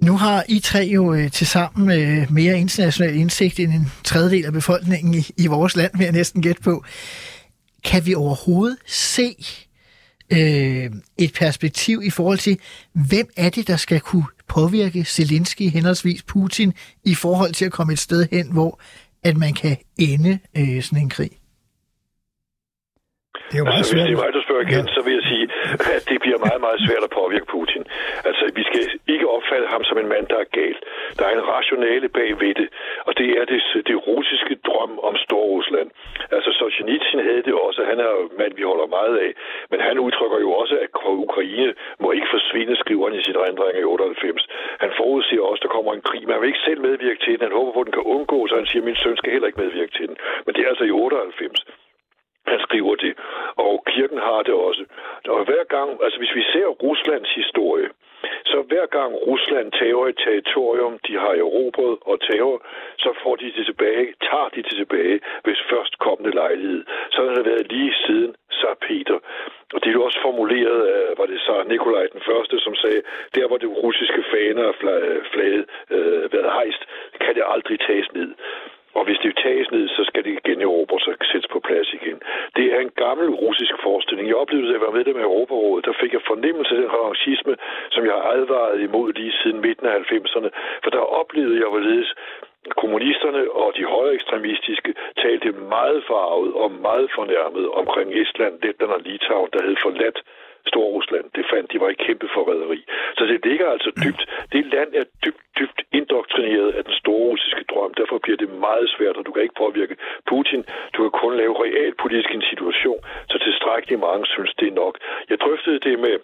Nu 0.00 0.16
har 0.16 0.44
I 0.48 0.58
tre 0.58 0.90
jo 0.92 1.14
øh, 1.14 1.30
til 1.30 1.46
sammen 1.46 2.00
øh, 2.00 2.32
mere 2.32 2.58
international 2.58 3.16
indsigt 3.16 3.60
end 3.60 3.72
en 3.72 3.92
tredjedel 4.04 4.44
af 4.44 4.52
befolkningen 4.52 5.14
i, 5.14 5.26
i 5.36 5.46
vores 5.46 5.76
land, 5.76 5.90
vil 5.98 6.04
jeg 6.04 6.12
næsten 6.12 6.42
gætte 6.42 6.62
på. 6.62 6.84
Kan 7.84 8.06
vi 8.06 8.14
overhovedet 8.14 8.76
se 8.86 9.36
øh, 10.30 10.90
et 11.18 11.32
perspektiv 11.32 12.02
i 12.04 12.10
forhold 12.10 12.38
til, 12.38 12.58
hvem 12.92 13.28
er 13.36 13.50
det, 13.50 13.68
der 13.68 13.76
skal 13.76 14.00
kunne 14.00 14.26
påvirke 14.48 15.04
Zelensky 15.04 15.70
henholdsvis 15.70 16.22
Putin 16.22 16.72
i 17.04 17.14
forhold 17.14 17.52
til 17.52 17.64
at 17.64 17.72
komme 17.72 17.92
et 17.92 17.98
sted 17.98 18.26
hen, 18.32 18.52
hvor 18.52 18.80
at 19.22 19.36
man 19.36 19.54
kan 19.54 19.76
ende 19.98 20.38
øh, 20.56 20.82
sådan 20.82 20.98
en 20.98 21.08
krig? 21.08 21.30
Det 23.48 23.54
er 23.56 23.60
jo 23.62 23.66
meget 23.68 23.78
altså, 23.80 23.92
hvis 23.94 24.02
svært. 24.02 24.08
det 24.10 24.16
er 24.18 24.22
mig, 24.24 24.30
der 24.36 24.42
spørger 24.46 24.64
igen, 24.68 24.84
Ja. 24.88 24.94
så 24.96 25.00
vil 25.06 25.14
jeg 25.18 25.24
sige, 25.32 25.44
at 25.96 26.02
det 26.10 26.18
bliver 26.24 26.38
meget, 26.46 26.60
meget 26.66 26.80
svært 26.86 27.02
at 27.08 27.12
påvirke 27.20 27.46
Putin. 27.56 27.82
Altså, 28.28 28.44
vi 28.58 28.62
skal 28.68 28.82
ikke 29.14 29.26
opfatte 29.36 29.66
ham 29.74 29.82
som 29.88 29.96
en 30.02 30.08
mand, 30.14 30.24
der 30.32 30.38
er 30.44 30.48
galt. 30.60 30.80
Der 31.18 31.24
er 31.28 31.34
en 31.38 31.44
rationale 31.54 32.08
bag 32.18 32.30
ved 32.42 32.52
det, 32.60 32.68
og 33.08 33.12
det 33.20 33.28
er 33.40 33.44
det, 33.52 33.60
det 33.90 33.96
russiske 34.10 34.54
drøm 34.68 34.92
om 35.08 35.14
Storrusland. 35.26 35.88
Altså, 36.36 36.50
Solzhenitsyn 36.58 37.20
havde 37.28 37.42
det 37.48 37.54
også. 37.66 37.80
Han 37.90 37.98
er 38.06 38.10
en 38.24 38.30
mand, 38.40 38.52
vi 38.58 38.64
holder 38.70 38.86
meget 38.98 39.16
af. 39.26 39.30
Men 39.70 39.78
han 39.88 39.96
udtrykker 40.06 40.38
jo 40.46 40.50
også, 40.60 40.74
at 40.84 40.88
Ukraine 41.26 41.70
må 42.02 42.08
ikke 42.16 42.28
forsvinde, 42.36 42.72
skriver 42.82 43.04
han 43.08 43.18
i 43.18 43.22
sit 43.26 43.36
rendring 43.44 43.74
i 43.80 43.84
98. 43.84 44.46
Han 44.84 44.90
forudsiger 45.00 45.42
også, 45.50 45.60
at 45.60 45.66
der 45.66 45.74
kommer 45.76 45.92
en 45.94 46.04
krig. 46.08 46.22
Man 46.28 46.40
vil 46.40 46.46
ikke 46.52 46.64
selv 46.68 46.80
medvirke 46.88 47.20
til 47.24 47.32
den. 47.32 47.42
Han 47.48 47.56
håber 47.58 47.72
på, 47.72 47.80
at 47.80 47.86
den 47.88 47.96
kan 47.98 48.06
undgås, 48.16 48.50
og 48.52 48.58
han 48.60 48.66
siger, 48.70 48.82
at 48.82 48.86
min 48.88 48.96
søn 49.02 49.16
skal 49.16 49.32
heller 49.32 49.48
ikke 49.50 49.60
medvirke 49.64 49.92
til 49.98 50.06
den. 50.08 50.16
Men 50.44 50.50
det 50.54 50.60
er 50.64 50.68
altså 50.72 50.84
i 50.84 50.90
98 50.90 51.64
han 52.46 52.60
skriver 52.66 52.94
det. 52.94 53.14
Og 53.56 53.84
kirken 53.86 54.18
har 54.18 54.42
det 54.42 54.54
også. 54.54 54.84
Og 55.28 55.44
hver 55.44 55.64
gang, 55.64 55.90
altså 56.04 56.18
hvis 56.18 56.34
vi 56.34 56.42
ser 56.52 56.66
Ruslands 56.66 57.30
historie, 57.34 57.88
så 58.44 58.62
hver 58.70 58.86
gang 58.86 59.12
Rusland 59.14 59.72
tager 59.72 60.06
et 60.06 60.18
territorium, 60.24 60.98
de 61.06 61.12
har 61.22 61.34
erobret 61.44 61.98
og 62.10 62.20
tager, 62.20 62.58
så 62.98 63.10
får 63.22 63.36
de 63.36 63.52
det 63.56 63.66
tilbage, 63.66 64.14
tager 64.30 64.48
de 64.54 64.62
det 64.62 64.76
tilbage, 64.82 65.20
hvis 65.44 65.60
først 65.72 65.98
kommende 65.98 66.32
lejlighed. 66.42 66.84
Så 67.10 67.18
har 67.24 67.34
det 67.34 67.46
været 67.46 67.72
lige 67.72 67.94
siden 68.06 68.34
Tsar 68.52 68.76
Peter. 68.86 69.18
Og 69.74 69.78
det 69.80 69.88
er 69.88 69.98
jo 69.98 70.04
også 70.04 70.20
formuleret 70.22 70.80
af, 70.94 71.18
var 71.18 71.26
det 71.26 71.40
Sar 71.40 71.62
Nikolaj 71.62 72.06
den 72.12 72.22
første, 72.30 72.56
som 72.60 72.74
sagde, 72.74 73.02
der 73.34 73.46
hvor 73.48 73.58
det 73.58 73.70
russiske 73.84 74.22
faner 74.34 74.64
er 74.68 74.76
flaget 75.32 75.64
øh, 75.90 76.32
været 76.32 76.52
hejst, 76.58 76.82
kan 77.20 77.34
det 77.34 77.44
aldrig 77.54 77.80
tages 77.80 78.08
ned. 78.12 78.30
Og 78.98 79.04
hvis 79.04 79.18
det 79.22 79.40
tages 79.46 79.70
ned, 79.70 79.88
så 79.88 80.02
skal 80.08 80.24
det 80.24 80.32
igen 80.40 80.60
Europa 80.62 80.94
så 80.98 81.10
sættes 81.32 81.48
på 81.54 81.60
plads 81.60 81.88
igen. 81.98 82.18
Det 82.56 82.66
er 82.74 82.80
en 82.80 82.92
gammel 83.04 83.28
russisk 83.44 83.74
forestilling. 83.82 84.28
Jeg 84.28 84.36
oplevede, 84.36 84.68
at 84.68 84.74
jeg 84.76 84.86
var 84.86 84.96
medlem 84.98 85.16
af 85.16 85.28
Europarådet. 85.30 85.84
Der 85.84 85.94
fik 86.00 86.12
jeg 86.12 86.22
fornemmelse 86.32 86.74
af 86.74 86.80
den 86.80 86.92
revanchisme, 86.96 87.54
som 87.94 88.02
jeg 88.06 88.14
har 88.14 88.24
advaret 88.38 88.80
imod 88.80 89.12
lige 89.12 89.34
siden 89.42 89.60
midten 89.60 89.86
af 89.86 89.96
90'erne. 90.12 90.50
For 90.82 90.90
der 90.90 91.04
oplevede 91.20 91.60
jeg, 91.62 91.68
hvorledes 91.68 92.14
kommunisterne 92.82 93.42
og 93.50 93.72
de 93.76 93.84
højere 93.84 94.14
ekstremistiske 94.14 94.94
talte 95.22 95.52
meget 95.52 96.04
farvet 96.10 96.52
og 96.54 96.70
meget 96.70 97.08
fornærmet 97.14 97.70
omkring 97.80 98.08
Estland, 98.22 98.54
Letland 98.62 98.92
og 98.92 99.00
Litauen, 99.00 99.50
der 99.52 99.62
havde 99.62 99.82
forladt 99.82 100.18
Storrusland. 100.66 101.26
Det 101.36 101.44
fandt 101.52 101.72
de 101.72 101.80
var 101.80 101.88
i 101.88 102.02
kæmpe 102.06 102.28
forræderi. 102.34 102.80
Så 103.18 103.24
det 103.30 103.38
ligger 103.46 103.66
altså 103.74 103.90
dybt. 104.04 104.22
Det 104.52 104.66
land 104.74 104.90
er 105.00 105.04
dybt, 105.24 105.44
dybt 105.58 105.80
indoktrineret 105.92 106.70
af 106.78 106.84
den 106.84 106.94
store 107.00 107.24
russiske 107.30 107.64
drøm. 107.70 107.94
Derfor 108.00 108.18
bliver 108.18 108.36
det 108.36 108.50
meget 108.68 108.86
svært, 108.96 109.16
og 109.16 109.26
du 109.26 109.32
kan 109.32 109.42
ikke 109.42 109.62
påvirke 109.64 109.96
Putin. 110.30 110.62
Du 110.94 110.98
kan 111.02 111.12
kun 111.22 111.36
lave 111.36 111.54
realpolitisk 111.64 112.30
en 112.34 112.48
situation, 112.52 113.00
så 113.30 113.36
tilstrækkeligt 113.38 114.00
mange 114.00 114.26
synes, 114.26 114.52
det 114.60 114.68
er 114.68 114.80
nok. 114.84 114.94
Jeg 115.30 115.38
drøftede 115.44 115.78
det 115.78 115.98
med 115.98 116.16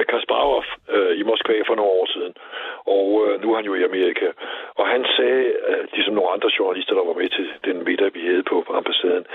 med 0.00 0.06
Kasparov 0.12 0.64
øh, 0.94 1.12
i 1.20 1.22
Moskva 1.22 1.56
for 1.66 1.74
nogle 1.74 1.92
år 2.00 2.06
siden. 2.14 2.32
Og 2.96 3.06
øh, 3.24 3.32
nu 3.42 3.46
er 3.52 3.56
han 3.56 3.68
jo 3.70 3.74
i 3.74 3.86
Amerika. 3.90 4.28
Og 4.80 4.86
han 4.94 5.02
sagde, 5.16 5.44
øh, 5.68 5.82
ligesom 5.94 6.14
nogle 6.14 6.34
andre 6.34 6.50
journalister, 6.58 6.94
der 6.94 7.04
var 7.10 7.20
med 7.20 7.28
til 7.28 7.46
den 7.64 7.84
middag, 7.88 8.14
vi 8.14 8.22
havde 8.28 8.42
på 8.42 8.56
ambassaden, 8.80 9.26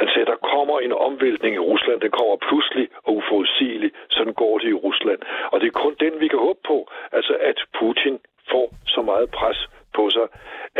han 0.00 0.08
sagde, 0.08 0.26
der 0.32 0.46
kommer 0.52 0.76
en 0.80 0.92
omvæltning 0.92 1.52
i 1.54 1.66
Rusland. 1.70 2.00
Den 2.00 2.10
kommer 2.18 2.36
pludselig 2.48 2.88
og 3.06 3.12
uforudsigeligt. 3.16 3.94
Sådan 4.08 4.34
går 4.42 4.58
det 4.58 4.68
i 4.68 4.80
Rusland. 4.86 5.20
Og 5.52 5.60
det 5.60 5.66
er 5.66 5.80
kun 5.84 5.94
den, 6.00 6.20
vi 6.20 6.28
kan 6.28 6.38
håbe 6.38 6.60
på. 6.66 6.76
Altså, 7.12 7.34
at 7.40 7.58
Putin 7.78 8.18
får 8.50 8.66
så 8.86 9.02
meget 9.02 9.30
pres 9.30 9.68
på 9.98 10.10
sig, 10.10 10.26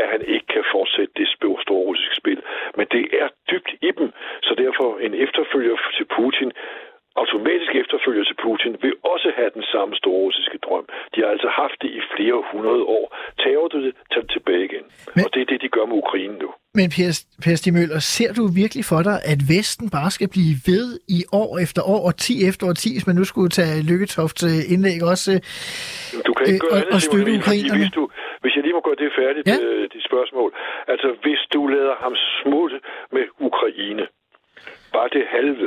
at 0.00 0.07
han 0.12 0.23
ikke 0.35 0.47
kan 0.54 0.64
fortsætte 0.75 1.12
det 1.16 1.28
store 1.64 1.85
russiske 1.88 2.16
spil. 2.23 2.40
Men 2.76 2.87
det 2.95 3.04
er 3.23 3.28
dybt 3.50 3.71
i 3.88 3.90
dem. 3.99 4.09
Så 4.47 4.52
derfor 4.64 4.99
en 5.07 5.14
efterfølger 5.14 5.76
til 5.97 6.07
Putin 6.16 6.50
automatisk 7.28 7.73
efterfølger 7.82 8.25
til 8.25 8.37
Putin 8.44 8.73
vil 8.82 8.94
også 9.14 9.28
have 9.38 9.50
den 9.58 9.64
samme 9.73 9.92
store 10.00 10.18
russiske 10.26 10.58
drøm. 10.66 10.87
De 11.14 11.18
har 11.23 11.28
altså 11.35 11.49
haft 11.62 11.76
det 11.82 11.90
i 11.99 12.00
flere 12.14 12.38
hundrede 12.52 12.82
år. 12.99 13.06
Tager 13.42 13.68
du 13.73 13.78
det, 13.85 13.92
tag 14.12 14.23
det 14.23 14.30
tilbage 14.37 14.64
igen. 14.64 14.85
Men, 15.14 15.25
og 15.25 15.28
det 15.35 15.40
er 15.42 15.49
det, 15.52 15.58
de 15.64 15.68
gør 15.68 15.85
med 15.90 15.97
Ukraine 16.04 16.37
nu. 16.44 16.49
Men 16.78 16.87
Per, 16.97 17.11
per 17.44 17.54
Stig 17.61 17.73
Møller, 17.76 17.99
ser 18.16 18.30
du 18.38 18.42
virkelig 18.62 18.85
for 18.92 19.00
dig, 19.08 19.16
at 19.32 19.40
Vesten 19.52 19.87
bare 19.99 20.11
skal 20.16 20.28
blive 20.37 20.54
ved 20.70 20.87
i 21.18 21.20
år 21.42 21.50
efter 21.64 21.82
år, 21.94 22.00
og 22.08 22.14
10 22.16 22.32
efter 22.49 22.64
år 22.68 22.73
10, 22.73 22.94
hvis 22.94 23.06
man 23.11 23.16
nu 23.20 23.25
skulle 23.32 23.50
tage 23.61 23.76
Lykketofts 23.90 24.43
indlæg 24.73 24.99
også 25.12 25.30
du 26.28 26.32
kan 26.36 26.45
ikke 26.47 26.67
øh, 26.67 26.71
gøre 26.71 26.73
og, 26.73 26.80
andet, 26.82 26.95
og 26.97 27.00
støtte 27.08 27.30
ukrainerne? 27.41 27.84
Hvis, 27.84 27.95
du, 27.99 28.04
hvis 28.43 28.52
jeg 28.56 28.62
lige 28.67 28.76
må 28.78 28.82
gøre 28.88 28.99
det 29.02 29.10
færdigt, 29.21 29.45
Ja. 29.50 29.56
ja. 29.80 29.86
dit 29.95 30.04
spørgsmål. 30.10 30.50
Altså, 30.93 31.08
hvis 31.25 31.41
du 31.54 31.60
lader 31.75 31.95
ham 32.04 32.14
smutte 32.38 32.78
med 33.17 33.25
Ukraine, 33.49 34.04
bare 34.97 35.08
det 35.17 35.25
halve, 35.36 35.67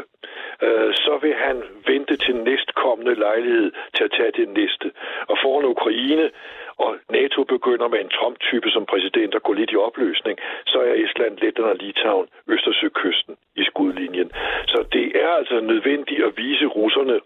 øh, 0.66 0.94
så 0.94 1.20
vil 1.22 1.34
han 1.34 1.64
vente 1.88 2.16
til 2.18 2.36
næstkommende 2.36 3.16
lejlighed 3.16 3.72
til 3.96 4.04
at 4.04 4.12
tage 4.18 4.32
det 4.32 4.50
næste. 4.50 4.92
Og 5.28 5.38
foran 5.44 5.66
Ukraine 5.66 6.32
og 6.78 6.98
NATO 7.10 7.44
begynder 7.44 7.88
med 7.88 8.00
en 8.00 8.10
Trump-type 8.10 8.70
som 8.70 8.86
præsident 8.86 9.36
at 9.36 9.44
gå 9.44 9.54
lidt 9.54 9.72
i 9.72 9.76
opløsning, 9.88 10.40
så 10.66 10.78
er 10.82 10.94
Estland, 10.94 11.38
Letland 11.38 11.70
og 11.74 11.76
Litauen 11.76 12.28
Østersøkysten 12.48 13.36
i 13.56 13.64
skudlinjen. 13.64 14.32
Så 14.68 14.86
det 14.94 15.22
er 15.24 15.30
altså 15.30 15.60
nødvendigt 15.60 16.24
at 16.28 16.38
vise 16.38 16.66
russerne, 16.66 17.20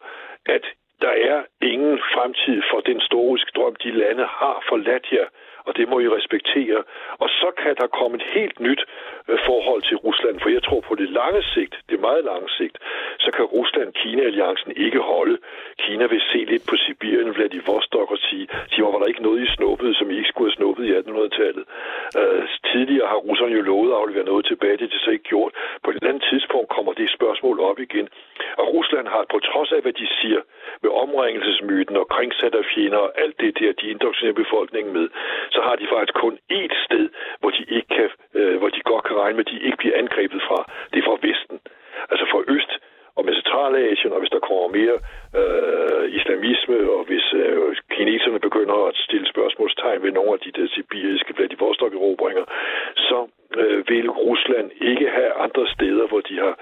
at 0.46 0.66
der 1.02 1.14
er 1.32 1.44
ingen 1.62 2.00
fremtid 2.14 2.62
for 2.72 2.80
den 2.80 3.00
historiske 3.00 3.52
drøm, 3.56 3.76
de 3.76 3.92
lande 3.92 4.26
har 4.26 4.64
forladt 4.70 5.08
jer 5.12 5.28
og 5.68 5.72
det 5.78 5.90
må 5.90 6.00
I 6.00 6.08
respektere. 6.18 6.84
Og 7.24 7.30
så 7.30 7.50
kan 7.62 7.76
der 7.82 7.88
komme 7.88 8.16
et 8.18 8.26
helt 8.36 8.60
nyt 8.60 8.82
øh, 9.30 9.38
forhold 9.46 9.82
til 9.90 9.98
Rusland, 9.98 10.40
for 10.40 10.50
jeg 10.50 10.64
tror 10.64 10.82
på 10.90 10.96
det 10.96 11.10
lange 11.10 11.44
sigt, 11.54 11.76
det 11.90 12.00
meget 12.00 12.24
lange 12.32 12.50
sigt, 12.60 12.78
så 13.20 13.30
kan 13.36 13.46
Rusland-Kina-alliancen 13.46 14.72
ikke 14.86 15.00
holde. 15.00 15.38
Kina 15.84 16.06
vil 16.06 16.22
se 16.32 16.38
lidt 16.52 16.66
på 16.70 16.76
Sibirien, 16.76 17.36
Vladivostok 17.36 18.12
og 18.12 18.18
sige, 18.18 18.48
de 18.72 18.84
var 18.84 19.00
der 19.00 19.12
ikke 19.12 19.24
noget, 19.28 19.44
I 19.44 19.48
snuppede, 19.56 19.94
som 19.96 20.12
I 20.12 20.18
ikke 20.18 20.30
skulle 20.30 20.50
have 20.50 20.60
snuppet 20.60 20.84
i 20.86 20.92
1800-tallet. 21.00 21.66
Øh, 22.20 22.44
tidligere 22.72 23.08
har 23.08 23.20
russerne 23.28 23.56
jo 23.56 23.62
lovet 23.62 23.92
at 23.92 23.98
aflevere 24.02 24.26
noget 24.32 24.46
tilbage, 24.46 24.78
det 24.78 24.86
er 24.86 24.94
det 24.94 25.02
så 25.06 25.12
ikke 25.12 25.30
gjort. 25.34 25.52
På 25.84 25.90
et 25.90 25.96
eller 25.96 26.10
andet 26.10 26.26
tidspunkt 26.32 26.70
kommer 26.76 26.94
det 26.94 27.10
spørgsmål 27.18 27.60
op 27.60 27.80
igen. 27.80 28.08
Og 28.58 28.66
Rusland 28.74 29.08
har 29.08 29.26
på 29.34 29.40
trods 29.40 29.72
af, 29.72 29.82
hvad 29.82 29.94
de 29.94 30.08
siger 30.20 30.42
med 30.84 30.92
omringelsesmyten 31.04 31.96
og 31.98 32.08
kringsat 32.08 32.56
af 32.56 32.66
fjender 32.74 32.98
og 32.98 33.12
alt 33.22 33.40
det 33.40 33.60
der, 33.60 33.72
de 33.82 33.88
indoktrinerer 33.94 34.42
befolkningen 34.44 34.94
med, 34.94 35.08
så 35.52 35.62
har 35.62 35.76
de 35.76 35.88
faktisk 35.94 36.14
kun 36.14 36.38
ét 36.54 36.76
sted, 36.86 37.10
hvor 37.40 37.50
de, 37.50 37.64
ikke 37.78 37.92
kan, 37.98 38.10
øh, 38.34 38.58
hvor 38.60 38.70
de 38.70 38.82
godt 38.92 39.04
kan 39.04 39.18
regne 39.22 39.38
med, 39.38 39.46
at 39.46 39.52
de 39.54 39.66
ikke 39.66 39.78
bliver 39.78 39.98
angrebet 39.98 40.42
fra. 40.48 40.60
Det 40.92 41.00
er 41.00 41.08
fra 41.10 41.18
Vesten. 41.28 41.60
Altså 42.12 42.26
fra 42.32 42.42
Øst 42.48 42.72
og 43.18 43.26
med 43.26 43.34
Centralasien, 43.34 44.14
og 44.14 44.20
hvis 44.20 44.34
der 44.36 44.48
kommer 44.50 44.68
mere 44.80 44.98
øh, 45.40 46.06
islamisme, 46.20 46.78
og 46.96 47.02
hvis 47.10 47.26
øh, 47.34 47.76
kineserne 47.96 48.40
begynder 48.40 48.78
at 48.90 48.96
stille 48.96 49.28
spørgsmålstegn 49.34 50.04
ved 50.04 50.12
nogle 50.12 50.34
af 50.34 50.40
de 50.40 50.52
der 50.58 50.68
sibiriske 50.68 51.34
Vladivostok-erobringer, 51.38 52.46
så 53.08 53.18
øh, 53.62 53.78
vil 53.92 54.08
Rusland 54.28 54.68
ikke 54.92 55.08
have 55.18 55.32
andre 55.46 55.64
steder, 55.76 56.06
hvor 56.12 56.22
de 56.30 56.36
har 56.44 56.54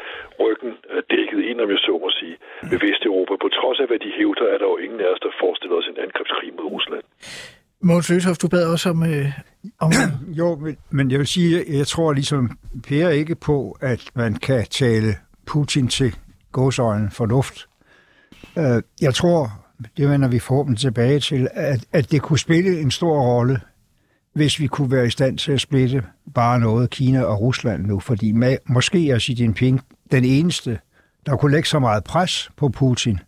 ryggen 0.44 0.72
øh, 0.92 1.02
dækket 1.14 1.40
ind, 1.50 1.58
om 1.64 1.70
jeg 1.74 1.82
så 1.88 1.94
må 2.04 2.10
sige, 2.20 2.36
ved 2.72 2.80
Vesteuropa. 2.86 3.34
På 3.44 3.50
trods 3.58 3.78
af, 3.84 3.88
hvad 3.90 4.00
de 4.06 4.12
hævder, 4.18 4.46
er 4.54 4.58
der 4.62 4.68
jo 4.74 4.78
ingen 4.86 5.00
af 5.06 5.10
os, 5.14 5.22
der 5.26 5.32
forestiller 5.44 5.76
os 5.82 5.88
en 5.94 5.98
angrebskrig 6.06 6.50
mod 6.58 6.68
Rusland. 6.76 7.04
Mogens 7.90 8.10
Løshoff, 8.12 8.38
du 8.44 8.48
bad 8.56 8.66
også 8.76 8.88
om... 8.94 9.00
Øh, 9.14 9.28
om 9.86 9.92
Jo, 10.40 10.48
men, 10.64 10.74
men 10.98 11.06
jeg 11.12 11.20
vil 11.20 11.28
sige, 11.28 11.52
jeg 11.80 11.88
tror 11.88 12.14
ligesom 12.14 12.44
Per 12.88 13.10
ikke 13.10 13.36
på, 13.50 13.58
at 13.82 14.02
man 14.16 14.32
kan 14.48 14.62
tale 14.82 15.12
Putin 15.52 15.88
til 15.88 16.12
gåsøjne 16.52 17.10
fornuft. 17.12 17.58
Øh, 18.58 18.82
Jeg 19.02 19.14
tror, 19.14 19.42
det 19.98 20.10
vender 20.10 20.30
vi 20.30 20.40
forhåbentlig 20.40 20.80
tilbage 20.82 21.20
til, 21.20 21.48
at, 21.54 21.80
at 21.94 22.12
det 22.12 22.22
kunne 22.22 22.40
spille 22.40 22.82
en 22.82 22.92
stor 22.92 23.16
rolle, 23.32 23.60
hvis 24.34 24.60
vi 24.60 24.68
kunne 24.68 24.92
være 24.92 25.08
i 25.08 25.10
stand 25.10 25.38
til 25.38 25.52
at 25.52 25.62
splitte 25.62 26.04
bare 26.34 26.60
noget 26.60 26.90
Kina 26.90 27.24
og 27.24 27.42
Rusland 27.42 27.86
nu, 27.86 28.00
fordi 28.00 28.32
med, 28.32 28.58
måske 28.70 29.10
er 29.10 29.20
Xi 29.20 29.36
Jinping 29.40 29.82
den 30.12 30.26
eneste, 30.26 30.80
der 31.26 31.38
kunne 31.38 31.52
lægge 31.52 31.68
så 31.68 31.80
meget 31.80 32.04
pres 32.04 32.50
på 32.58 32.70
Putin, 32.70 33.20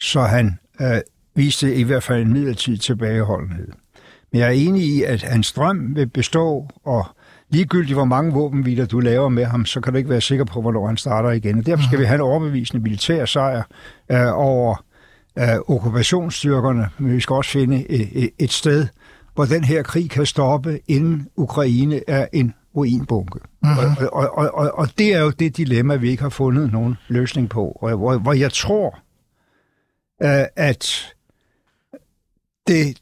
så 0.00 0.20
han 0.22 0.58
øh, 0.80 1.00
viste 1.34 1.74
i 1.74 1.82
hvert 1.82 2.02
fald 2.02 2.22
en 2.22 2.32
midlertidig 2.32 2.80
tilbageholdenhed. 2.80 3.68
Men 4.32 4.40
jeg 4.40 4.48
er 4.48 4.52
enig 4.52 4.82
i, 4.82 5.02
at 5.02 5.22
hans 5.22 5.52
drøm 5.52 5.96
vil 5.96 6.06
bestå, 6.06 6.68
og 6.84 7.06
ligegyldigt 7.50 7.96
hvor 7.96 8.04
mange 8.04 8.32
våbenhviler 8.32 8.86
du 8.86 9.00
laver 9.00 9.28
med 9.28 9.44
ham, 9.44 9.66
så 9.66 9.80
kan 9.80 9.92
du 9.92 9.96
ikke 9.96 10.10
være 10.10 10.20
sikker 10.20 10.44
på, 10.44 10.60
hvornår 10.60 10.86
han 10.86 10.96
starter 10.96 11.30
igen. 11.30 11.58
Og 11.58 11.66
derfor 11.66 11.84
skal 11.84 11.98
vi 11.98 12.04
have 12.04 12.14
en 12.14 12.20
overbevisende 12.20 12.82
militær 12.82 13.24
sejr 13.24 13.62
øh, 14.10 14.28
over 14.32 14.84
øh, 15.38 15.56
okkupationsstyrkerne, 15.68 16.88
men 16.98 17.14
vi 17.14 17.20
skal 17.20 17.34
også 17.34 17.50
finde 17.50 17.90
et, 17.90 18.30
et 18.38 18.52
sted, 18.52 18.86
hvor 19.34 19.44
den 19.44 19.64
her 19.64 19.82
krig 19.82 20.10
kan 20.10 20.26
stoppe, 20.26 20.80
inden 20.88 21.28
Ukraine 21.36 22.00
er 22.08 22.26
en 22.32 22.54
ruinbunke. 22.76 23.38
Mm-hmm. 23.62 24.06
Og, 24.12 24.12
og, 24.12 24.38
og, 24.38 24.54
og, 24.54 24.78
og 24.78 24.88
det 24.98 25.14
er 25.14 25.20
jo 25.20 25.30
det 25.30 25.56
dilemma, 25.56 25.96
vi 25.96 26.10
ikke 26.10 26.22
har 26.22 26.30
fundet 26.30 26.72
nogen 26.72 26.96
løsning 27.08 27.50
på, 27.50 27.78
og 27.80 27.96
hvor, 27.96 28.18
hvor 28.18 28.32
jeg 28.32 28.52
tror, 28.52 28.98
øh, 30.22 30.46
at 30.56 31.14
det 32.66 33.00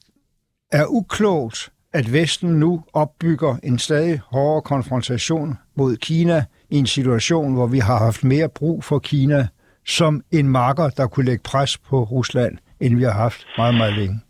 er 0.72 0.86
uklogt, 0.86 1.72
at 1.92 2.12
Vesten 2.12 2.50
nu 2.50 2.84
opbygger 2.92 3.56
en 3.62 3.78
stadig 3.78 4.20
hårdere 4.24 4.62
konfrontation 4.62 5.58
mod 5.76 5.96
Kina 5.96 6.44
i 6.70 6.76
en 6.76 6.86
situation, 6.86 7.54
hvor 7.54 7.66
vi 7.66 7.78
har 7.78 7.98
haft 7.98 8.24
mere 8.24 8.48
brug 8.48 8.84
for 8.84 8.98
Kina 8.98 9.48
som 9.86 10.22
en 10.30 10.48
marker, 10.48 10.88
der 10.88 11.06
kunne 11.06 11.26
lægge 11.26 11.42
pres 11.42 11.78
på 11.78 12.02
Rusland, 12.02 12.58
end 12.80 12.96
vi 12.96 13.02
har 13.02 13.12
haft 13.12 13.46
meget, 13.56 13.74
meget 13.74 13.94
længe. 13.94 14.20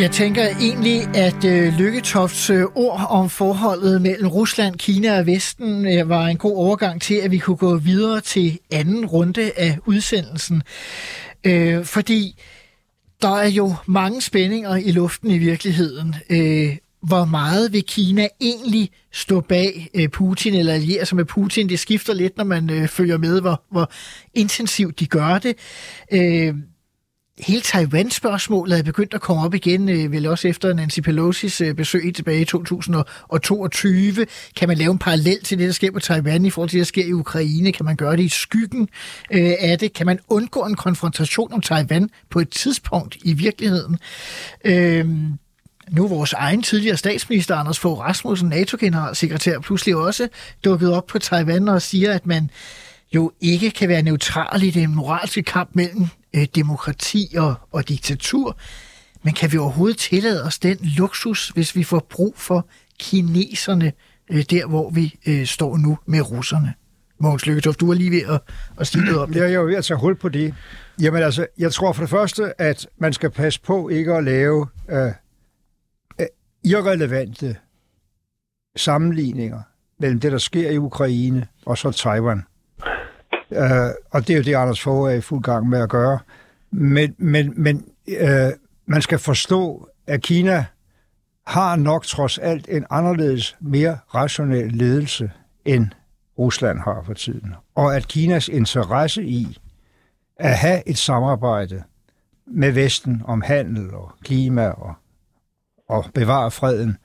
Jeg 0.00 0.10
tænker 0.10 0.46
egentlig, 0.46 1.16
at 1.16 1.44
øh, 1.44 1.78
Lykketofts 1.78 2.50
øh, 2.50 2.64
ord 2.74 3.06
om 3.10 3.30
forholdet 3.30 4.02
mellem 4.02 4.28
Rusland, 4.28 4.76
Kina 4.76 5.18
og 5.18 5.26
Vesten 5.26 5.86
øh, 5.86 6.08
var 6.08 6.26
en 6.26 6.36
god 6.36 6.56
overgang 6.56 7.02
til, 7.02 7.14
at 7.14 7.30
vi 7.30 7.38
kunne 7.38 7.56
gå 7.56 7.76
videre 7.76 8.20
til 8.20 8.58
anden 8.70 9.06
runde 9.06 9.52
af 9.56 9.78
udsendelsen. 9.86 10.62
Øh, 11.44 11.84
fordi 11.84 12.42
der 13.22 13.36
er 13.36 13.48
jo 13.48 13.74
mange 13.86 14.22
spændinger 14.22 14.76
i 14.76 14.92
luften 14.92 15.30
i 15.30 15.38
virkeligheden. 15.38 16.14
Øh, 16.30 16.76
hvor 17.02 17.24
meget 17.24 17.72
vil 17.72 17.84
Kina 17.84 18.28
egentlig 18.40 18.90
stå 19.12 19.40
bag 19.40 19.88
øh, 19.94 20.08
Putin 20.08 20.54
eller 20.54 20.72
alliere 20.72 21.06
sig 21.06 21.16
med 21.16 21.24
Putin? 21.24 21.68
Det 21.68 21.78
skifter 21.78 22.14
lidt, 22.14 22.36
når 22.36 22.44
man 22.44 22.70
øh, 22.70 22.88
følger 22.88 23.18
med, 23.18 23.40
hvor, 23.40 23.62
hvor 23.70 23.90
intensivt 24.34 25.00
de 25.00 25.06
gør 25.06 25.38
det. 25.38 25.56
Øh, 26.12 26.54
hele 27.38 27.60
Taiwan-spørgsmålet 27.60 28.78
er 28.78 28.82
begyndt 28.82 29.14
at 29.14 29.20
komme 29.20 29.44
op 29.44 29.54
igen, 29.54 29.88
øh, 29.88 30.12
vel 30.12 30.26
også 30.26 30.48
efter 30.48 30.74
Nancy 30.74 31.00
Pelosi's 31.00 31.64
øh, 31.64 31.74
besøg 31.74 32.14
tilbage 32.14 32.40
i 32.40 32.44
2022. 32.44 34.26
Kan 34.56 34.68
man 34.68 34.78
lave 34.78 34.92
en 34.92 34.98
parallel 34.98 35.42
til 35.42 35.58
det, 35.58 35.66
der 35.66 35.72
sker 35.72 35.90
på 35.90 36.00
Taiwan 36.00 36.44
i 36.44 36.50
forhold 36.50 36.70
til 36.70 36.78
det, 36.78 36.86
der 36.86 36.88
sker 36.88 37.04
i 37.04 37.12
Ukraine? 37.12 37.72
Kan 37.72 37.84
man 37.84 37.96
gøre 37.96 38.16
det 38.16 38.22
i 38.22 38.28
skyggen 38.28 38.88
øh, 39.30 39.52
af 39.58 39.78
det? 39.78 39.92
Kan 39.92 40.06
man 40.06 40.18
undgå 40.28 40.60
en 40.60 40.74
konfrontation 40.74 41.52
om 41.52 41.60
Taiwan 41.60 42.10
på 42.30 42.40
et 42.40 42.50
tidspunkt 42.50 43.16
i 43.24 43.32
virkeligheden? 43.32 43.98
Øh, 44.64 45.08
nu 45.90 46.04
er 46.04 46.08
vores 46.08 46.32
egen 46.32 46.62
tidligere 46.62 46.96
statsminister, 46.96 47.56
Anders 47.56 47.78
Fogh 47.78 48.00
Rasmussen, 48.00 48.48
NATO-generalsekretær, 48.48 49.58
pludselig 49.58 49.96
også 49.96 50.28
dukket 50.64 50.92
op 50.92 51.06
på 51.06 51.18
Taiwan 51.18 51.68
og 51.68 51.82
siger, 51.82 52.12
at 52.12 52.26
man 52.26 52.50
jo 53.14 53.32
ikke 53.40 53.70
kan 53.70 53.88
være 53.88 54.02
neutral 54.02 54.62
i 54.62 54.70
den 54.70 54.94
moralske 54.94 55.42
kamp 55.42 55.70
mellem 55.74 56.06
øh, 56.34 56.46
demokrati 56.54 57.34
og, 57.38 57.54
og 57.72 57.88
diktatur. 57.88 58.58
Men 59.22 59.34
kan 59.34 59.52
vi 59.52 59.58
overhovedet 59.58 59.98
tillade 59.98 60.44
os 60.44 60.58
den 60.58 60.78
luksus, 60.82 61.48
hvis 61.48 61.76
vi 61.76 61.84
får 61.84 62.06
brug 62.10 62.34
for 62.36 62.68
kineserne, 62.98 63.92
øh, 64.30 64.42
der 64.50 64.66
hvor 64.66 64.90
vi 64.90 65.14
øh, 65.26 65.46
står 65.46 65.76
nu 65.76 65.98
med 66.06 66.30
russerne? 66.30 66.74
Mogens 67.18 67.46
Lykketoft, 67.46 67.80
du 67.80 67.90
er 67.90 67.94
lige 67.94 68.10
ved 68.10 68.22
at, 68.22 68.40
at 68.80 68.86
sige 68.86 69.04
noget 69.04 69.20
om 69.20 69.32
det. 69.32 69.40
Jeg 69.40 69.52
er 69.52 69.62
ved 69.62 69.76
at 69.76 69.84
tage 69.84 69.98
hul 69.98 70.16
på 70.16 70.28
det. 70.28 70.54
Jamen 71.00 71.22
altså, 71.22 71.46
jeg 71.58 71.72
tror 71.72 71.92
for 71.92 72.02
det 72.02 72.10
første, 72.10 72.60
at 72.60 72.86
man 72.98 73.12
skal 73.12 73.30
passe 73.30 73.60
på 73.60 73.88
ikke 73.88 74.14
at 74.14 74.24
lave 74.24 74.66
øh, 74.90 75.12
øh, 76.20 76.26
irrelevante 76.64 77.56
sammenligninger 78.76 79.62
mellem 80.00 80.20
det, 80.20 80.32
der 80.32 80.38
sker 80.38 80.70
i 80.70 80.78
Ukraine 80.78 81.46
og 81.66 81.78
så 81.78 81.90
Taiwan. 81.90 82.42
Øh, 83.50 83.90
og 84.10 84.26
det 84.26 84.30
er 84.30 84.36
jo 84.36 84.42
det, 84.42 84.54
Anders 84.54 84.82
Fogh 84.82 85.12
er 85.12 85.16
i 85.16 85.20
fuld 85.20 85.42
gang 85.42 85.68
med 85.68 85.80
at 85.80 85.88
gøre. 85.88 86.18
Men, 86.70 87.14
men, 87.18 87.52
men 87.56 87.84
øh, 88.08 88.52
man 88.86 89.02
skal 89.02 89.18
forstå, 89.18 89.88
at 90.06 90.22
Kina 90.22 90.64
har 91.46 91.76
nok 91.76 92.04
trods 92.04 92.38
alt 92.38 92.68
en 92.70 92.86
anderledes, 92.90 93.56
mere 93.60 93.98
rationel 94.14 94.72
ledelse, 94.72 95.30
end 95.64 95.88
Rusland 96.38 96.78
har 96.78 97.02
for 97.06 97.14
tiden. 97.14 97.54
Og 97.74 97.96
at 97.96 98.08
Kinas 98.08 98.48
interesse 98.48 99.24
i 99.24 99.58
at 100.36 100.58
have 100.58 100.88
et 100.88 100.98
samarbejde 100.98 101.82
med 102.46 102.72
Vesten 102.72 103.22
om 103.24 103.42
handel 103.42 103.94
og 103.94 104.12
klima 104.24 104.68
og, 104.68 104.94
og 105.88 106.04
bevare 106.14 106.50
freden, 106.50 106.96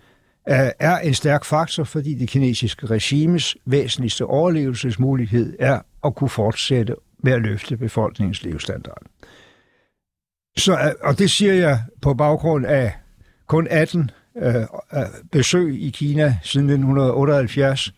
øh, 0.50 0.70
er 0.80 0.98
en 0.98 1.14
stærk 1.14 1.46
faktor, 1.46 1.84
fordi 1.84 2.14
det 2.14 2.30
kinesiske 2.30 2.86
regimes 2.86 3.58
væsentligste 3.66 4.26
overlevelsesmulighed 4.26 5.56
er 5.60 5.80
at 6.04 6.16
kunne 6.16 6.30
fortsætte 6.30 6.96
med 7.24 7.34
at 7.34 7.42
løfte 7.42 7.78
befolkningens 7.78 8.44
levestandard. 8.44 9.02
Så, 10.58 10.94
og 11.04 11.20
det 11.20 11.32
siger 11.32 11.54
jeg 11.54 11.80
på 12.02 12.14
baggrund 12.14 12.66
af 12.66 12.94
kun 13.48 13.68
18 13.70 14.12
øh, 14.38 14.54
besøg 15.32 15.82
i 15.82 15.90
Kina 15.90 16.38
siden 16.44 16.70
1978, 16.70 17.94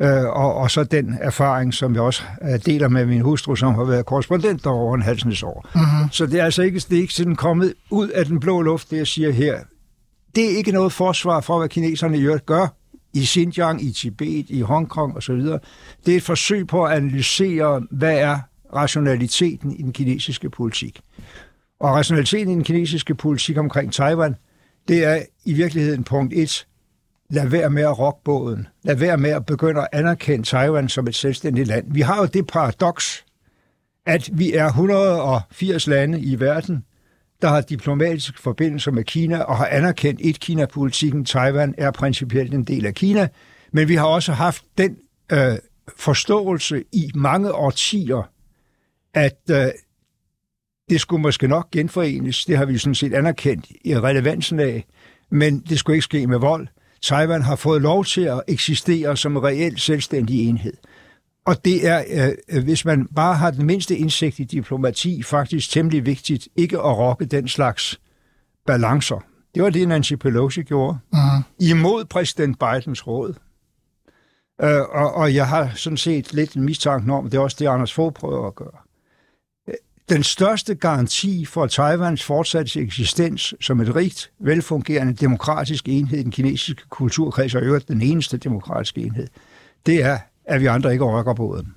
øh, 0.00 0.24
og, 0.24 0.54
og 0.54 0.70
så 0.70 0.84
den 0.84 1.18
erfaring, 1.20 1.74
som 1.74 1.94
jeg 1.94 2.02
også 2.02 2.22
øh, 2.42 2.66
deler 2.66 2.88
med 2.88 3.06
min 3.06 3.20
hustru, 3.20 3.56
som 3.56 3.74
har 3.74 3.84
været 3.84 4.06
korrespondent 4.06 4.64
der 4.64 4.70
over 4.70 4.94
en 4.94 5.02
halsens 5.02 5.42
år. 5.42 5.68
Mm-hmm. 5.74 6.10
Så 6.10 6.26
det 6.26 6.40
er 6.40 6.44
altså 6.44 6.62
ikke, 6.62 6.78
det 6.78 6.96
er 6.96 7.00
ikke 7.00 7.14
sådan 7.14 7.36
kommet 7.36 7.74
ud 7.90 8.08
af 8.08 8.26
den 8.26 8.40
blå 8.40 8.62
luft, 8.62 8.90
det 8.90 8.96
jeg 8.96 9.06
siger 9.06 9.32
her. 9.32 9.58
Det 10.34 10.44
er 10.52 10.56
ikke 10.56 10.72
noget 10.72 10.92
forsvar 10.92 11.40
for, 11.40 11.58
hvad 11.58 11.68
kineserne 11.68 12.18
i 12.18 12.22
øvrigt 12.22 12.46
gør 12.46 12.66
i 13.16 13.26
Xinjiang, 13.26 13.82
i 13.82 13.92
Tibet, 13.92 14.46
i 14.50 14.60
Hongkong 14.60 15.16
osv. 15.16 15.40
Det 16.06 16.12
er 16.12 16.16
et 16.16 16.22
forsøg 16.22 16.66
på 16.66 16.84
at 16.84 16.92
analysere, 16.96 17.82
hvad 17.90 18.18
er 18.18 18.38
rationaliteten 18.74 19.72
i 19.72 19.82
den 19.82 19.92
kinesiske 19.92 20.50
politik. 20.50 21.00
Og 21.80 21.90
rationaliteten 21.90 22.52
i 22.52 22.54
den 22.54 22.64
kinesiske 22.64 23.14
politik 23.14 23.58
omkring 23.58 23.92
Taiwan, 23.92 24.34
det 24.88 25.04
er 25.04 25.22
i 25.44 25.52
virkeligheden 25.52 26.04
punkt 26.04 26.32
1. 26.34 26.66
Lad 27.30 27.46
være 27.46 27.70
med 27.70 27.82
at 27.82 27.98
rokke 27.98 28.20
båden. 28.24 28.66
Lad 28.82 28.96
være 28.96 29.16
med 29.16 29.30
at 29.30 29.46
begynde 29.46 29.80
at 29.80 29.88
anerkende 29.92 30.46
Taiwan 30.46 30.88
som 30.88 31.06
et 31.06 31.14
selvstændigt 31.14 31.68
land. 31.68 31.92
Vi 31.92 32.00
har 32.00 32.20
jo 32.20 32.26
det 32.26 32.46
paradoks, 32.46 33.24
at 34.06 34.30
vi 34.32 34.52
er 34.52 34.66
180 34.66 35.86
lande 35.86 36.20
i 36.20 36.40
verden, 36.40 36.84
der 37.42 37.48
har 37.48 37.60
diplomatiske 37.60 38.42
forbindelser 38.42 38.90
med 38.90 39.04
Kina 39.04 39.38
og 39.38 39.56
har 39.56 39.66
anerkendt 39.66 40.20
et-Kina-politikken. 40.22 41.24
Taiwan 41.24 41.74
er 41.78 41.90
principielt 41.90 42.54
en 42.54 42.64
del 42.64 42.86
af 42.86 42.94
Kina, 42.94 43.28
men 43.72 43.88
vi 43.88 43.94
har 43.94 44.06
også 44.06 44.32
haft 44.32 44.64
den 44.78 44.96
øh, 45.32 45.56
forståelse 45.96 46.84
i 46.92 47.10
mange 47.14 47.52
årtier, 47.52 48.30
at 49.14 49.40
øh, 49.50 49.66
det 50.90 51.00
skulle 51.00 51.22
måske 51.22 51.48
nok 51.48 51.70
genforenes. 51.70 52.44
Det 52.44 52.56
har 52.56 52.64
vi 52.64 52.78
sådan 52.78 52.94
set 52.94 53.14
anerkendt 53.14 53.66
i 53.84 53.98
relevansen 53.98 54.60
af, 54.60 54.86
men 55.30 55.60
det 55.60 55.78
skulle 55.78 55.96
ikke 55.96 56.04
ske 56.04 56.26
med 56.26 56.38
vold. 56.38 56.68
Taiwan 57.02 57.42
har 57.42 57.56
fået 57.56 57.82
lov 57.82 58.04
til 58.04 58.20
at 58.20 58.42
eksistere 58.48 59.16
som 59.16 59.36
en 59.36 59.42
reelt 59.42 59.80
selvstændig 59.80 60.48
enhed. 60.48 60.72
Og 61.46 61.64
det 61.64 61.88
er, 61.88 62.04
øh, 62.48 62.64
hvis 62.64 62.84
man 62.84 63.06
bare 63.06 63.34
har 63.34 63.50
den 63.50 63.66
mindste 63.66 63.96
indsigt 63.96 64.38
i 64.38 64.44
diplomati, 64.44 65.22
faktisk 65.22 65.70
temmelig 65.70 66.06
vigtigt 66.06 66.48
ikke 66.56 66.78
at 66.78 66.96
rokke 66.96 67.24
den 67.24 67.48
slags 67.48 68.00
balancer. 68.66 69.24
Det 69.54 69.62
var 69.62 69.70
det, 69.70 69.88
Nancy 69.88 70.12
Pelosi 70.14 70.62
gjorde. 70.62 70.98
Uh-huh. 71.14 71.42
Imod 71.58 72.04
præsident 72.04 72.58
Bidens 72.58 73.06
råd. 73.06 73.34
Øh, 74.62 74.80
og, 74.80 75.14
og 75.14 75.34
jeg 75.34 75.48
har 75.48 75.70
sådan 75.74 75.96
set 75.96 76.32
lidt 76.32 76.54
en 76.54 76.62
mistanke 76.62 77.12
om, 77.12 77.30
det 77.30 77.38
er 77.38 77.42
også 77.42 77.56
det, 77.60 77.66
Anders 77.66 77.92
Fogh 77.92 78.14
prøver 78.14 78.46
at 78.46 78.54
gøre. 78.54 78.78
Den 80.08 80.22
største 80.22 80.74
garanti 80.74 81.44
for 81.44 81.66
Taiwans 81.66 82.24
fortsatte 82.24 82.80
eksistens 82.80 83.54
som 83.60 83.80
et 83.80 83.96
rigt, 83.96 84.30
velfungerende 84.38 85.12
demokratisk 85.12 85.88
enhed 85.88 86.18
i 86.18 86.22
den 86.22 86.30
kinesiske 86.30 86.82
kulturkreds, 86.88 87.54
og 87.54 87.62
øvrigt 87.62 87.88
den 87.88 88.02
eneste 88.02 88.36
demokratiske 88.36 89.00
enhed, 89.00 89.26
det 89.86 90.04
er, 90.04 90.18
at 90.46 90.60
vi 90.60 90.66
andre 90.66 90.92
ikke 90.92 91.04
rykker 91.04 91.34
båden. 91.34 91.74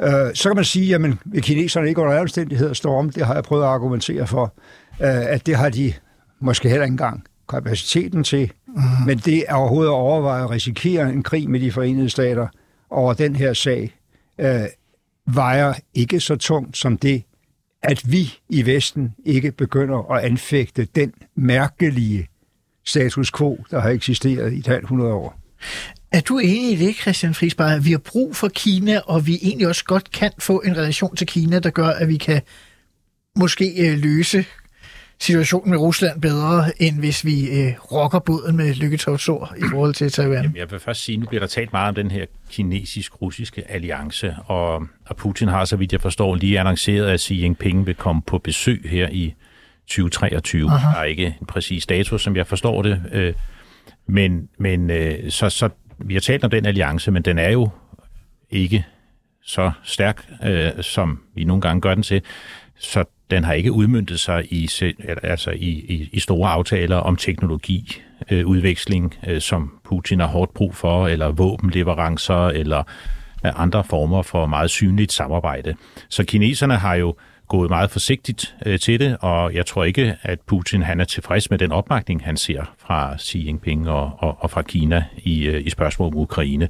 Øh, 0.00 0.34
så 0.34 0.48
kan 0.48 0.56
man 0.56 0.64
sige, 0.64 0.94
at 0.94 1.00
vil 1.24 1.42
kineserne 1.42 1.88
ikke 1.88 2.00
under 2.00 2.20
omstændigheder 2.20 2.72
stå 2.72 2.94
om, 2.94 3.10
det 3.10 3.26
har 3.26 3.34
jeg 3.34 3.44
prøvet 3.44 3.62
at 3.62 3.68
argumentere 3.68 4.26
for, 4.26 4.54
øh, 5.00 5.26
at 5.26 5.46
det 5.46 5.56
har 5.56 5.68
de 5.68 5.92
måske 6.40 6.68
heller 6.68 6.84
ikke 6.84 6.92
engang 6.92 7.24
kapaciteten 7.48 8.24
til, 8.24 8.52
mm. 8.66 8.82
men 9.06 9.18
det 9.18 9.44
er 9.48 9.54
overhovedet 9.54 9.90
at 9.90 9.94
overveje 9.94 10.44
at 10.44 10.50
risikere 10.50 11.12
en 11.12 11.22
krig 11.22 11.50
med 11.50 11.60
de 11.60 11.72
forenede 11.72 12.10
stater 12.10 12.48
over 12.90 13.14
den 13.14 13.36
her 13.36 13.52
sag, 13.52 13.94
øh, 14.40 14.60
vejer 15.26 15.74
ikke 15.94 16.20
så 16.20 16.36
tungt 16.36 16.76
som 16.76 16.98
det, 16.98 17.22
at 17.82 18.12
vi 18.12 18.38
i 18.48 18.66
Vesten 18.66 19.14
ikke 19.24 19.52
begynder 19.52 20.12
at 20.12 20.24
anfægte 20.24 20.84
den 20.84 21.12
mærkelige 21.34 22.28
status 22.84 23.32
quo, 23.32 23.64
der 23.70 23.80
har 23.80 23.90
eksisteret 23.90 24.52
i 24.52 24.58
et 24.58 24.66
halvt 24.66 24.88
hundrede 24.88 25.12
år. 25.12 25.40
Er 26.12 26.20
du 26.20 26.38
enig 26.38 26.72
i 26.72 26.86
det, 26.86 26.96
Christian 26.96 27.34
Friisberg, 27.34 27.70
at 27.70 27.84
vi 27.84 27.90
har 27.90 27.98
brug 27.98 28.36
for 28.36 28.48
Kina, 28.48 28.98
og 28.98 29.26
vi 29.26 29.38
egentlig 29.42 29.68
også 29.68 29.84
godt 29.84 30.10
kan 30.10 30.32
få 30.38 30.60
en 30.60 30.76
relation 30.76 31.16
til 31.16 31.26
Kina, 31.26 31.58
der 31.58 31.70
gør, 31.70 31.88
at 31.88 32.08
vi 32.08 32.16
kan 32.16 32.42
måske 33.36 33.90
øh, 33.90 33.98
løse 33.98 34.44
situationen 35.20 35.70
med 35.70 35.78
Rusland 35.78 36.20
bedre, 36.20 36.82
end 36.82 36.98
hvis 36.98 37.24
vi 37.24 37.48
øh, 37.48 37.72
rokker 37.92 38.18
båden 38.18 38.56
med 38.56 38.74
lykketårsord 38.74 39.54
i 39.58 39.62
forhold 39.70 39.94
til 39.94 40.12
Taiwan? 40.12 40.42
Jamen, 40.42 40.56
jeg 40.56 40.70
vil 40.70 40.80
først 40.80 41.04
sige, 41.04 41.18
nu 41.18 41.26
bliver 41.26 41.40
der 41.40 41.46
talt 41.46 41.72
meget 41.72 41.88
om 41.88 41.94
den 41.94 42.10
her 42.10 42.26
kinesisk-russiske 42.50 43.70
alliance, 43.70 44.36
og, 44.46 44.86
og 45.06 45.16
Putin 45.16 45.48
har, 45.48 45.64
så 45.64 45.76
vidt 45.76 45.92
jeg 45.92 46.00
forstår, 46.00 46.34
lige 46.34 46.60
annonceret, 46.60 47.06
at 47.06 47.20
Xi 47.20 47.42
Jinping 47.42 47.86
vil 47.86 47.94
komme 47.94 48.22
på 48.22 48.38
besøg 48.38 48.86
her 48.90 49.08
i 49.08 49.34
2023. 49.86 50.70
Aha. 50.70 50.94
Der 50.94 51.00
er 51.00 51.04
ikke 51.04 51.36
en 51.40 51.46
præcis 51.46 51.86
dato, 51.86 52.18
som 52.18 52.36
jeg 52.36 52.46
forstår 52.46 52.82
det, 52.82 53.02
øh, 53.12 53.34
men, 54.06 54.48
men 54.58 54.90
øh, 54.90 55.30
så, 55.30 55.50
så 55.50 55.68
vi 55.98 56.14
har 56.14 56.20
talt 56.20 56.44
om 56.44 56.50
den 56.50 56.66
alliance, 56.66 57.10
men 57.10 57.22
den 57.22 57.38
er 57.38 57.50
jo 57.50 57.68
ikke 58.50 58.86
så 59.42 59.70
stærk, 59.82 60.28
øh, 60.44 60.70
som 60.80 61.22
vi 61.34 61.44
nogle 61.44 61.60
gange 61.60 61.80
gør 61.80 61.94
den 61.94 62.02
til, 62.02 62.22
så 62.78 63.04
den 63.30 63.44
har 63.44 63.52
ikke 63.52 63.72
udmyndtet 63.72 64.20
sig 64.20 64.52
i, 64.52 64.70
altså 65.22 65.50
i, 65.50 65.68
i, 65.68 66.08
i 66.12 66.20
store 66.20 66.50
aftaler 66.50 66.96
om 66.96 67.16
teknologi, 67.16 68.02
øh, 68.30 68.46
udveksling, 68.46 69.14
øh, 69.26 69.40
som 69.40 69.78
Putin 69.84 70.20
har 70.20 70.26
hårdt 70.26 70.54
brug 70.54 70.74
for, 70.74 71.08
eller 71.08 71.30
våbenleverancer, 71.30 72.46
eller 72.46 72.78
øh, 73.46 73.62
andre 73.62 73.84
former 73.84 74.22
for 74.22 74.46
meget 74.46 74.70
synligt 74.70 75.12
samarbejde. 75.12 75.74
Så 76.08 76.24
kineserne 76.24 76.76
har 76.76 76.94
jo 76.94 77.14
gået 77.48 77.70
meget 77.70 77.90
forsigtigt 77.90 78.54
øh, 78.66 78.78
til 78.78 79.00
det, 79.00 79.16
og 79.20 79.54
jeg 79.54 79.66
tror 79.66 79.84
ikke, 79.84 80.16
at 80.22 80.40
Putin 80.40 80.82
han 80.82 81.00
er 81.00 81.04
tilfreds 81.04 81.50
med 81.50 81.58
den 81.58 81.72
opbakning, 81.72 82.24
han 82.24 82.36
ser 82.36 82.74
fra 82.78 83.18
Xi 83.18 83.46
Jinping 83.46 83.88
og, 83.88 84.12
og, 84.18 84.36
og 84.40 84.50
fra 84.50 84.62
Kina 84.62 85.04
i, 85.16 85.46
øh, 85.46 85.66
i 85.66 85.70
spørgsmål 85.70 86.08
om 86.08 86.16
Ukraine. 86.16 86.68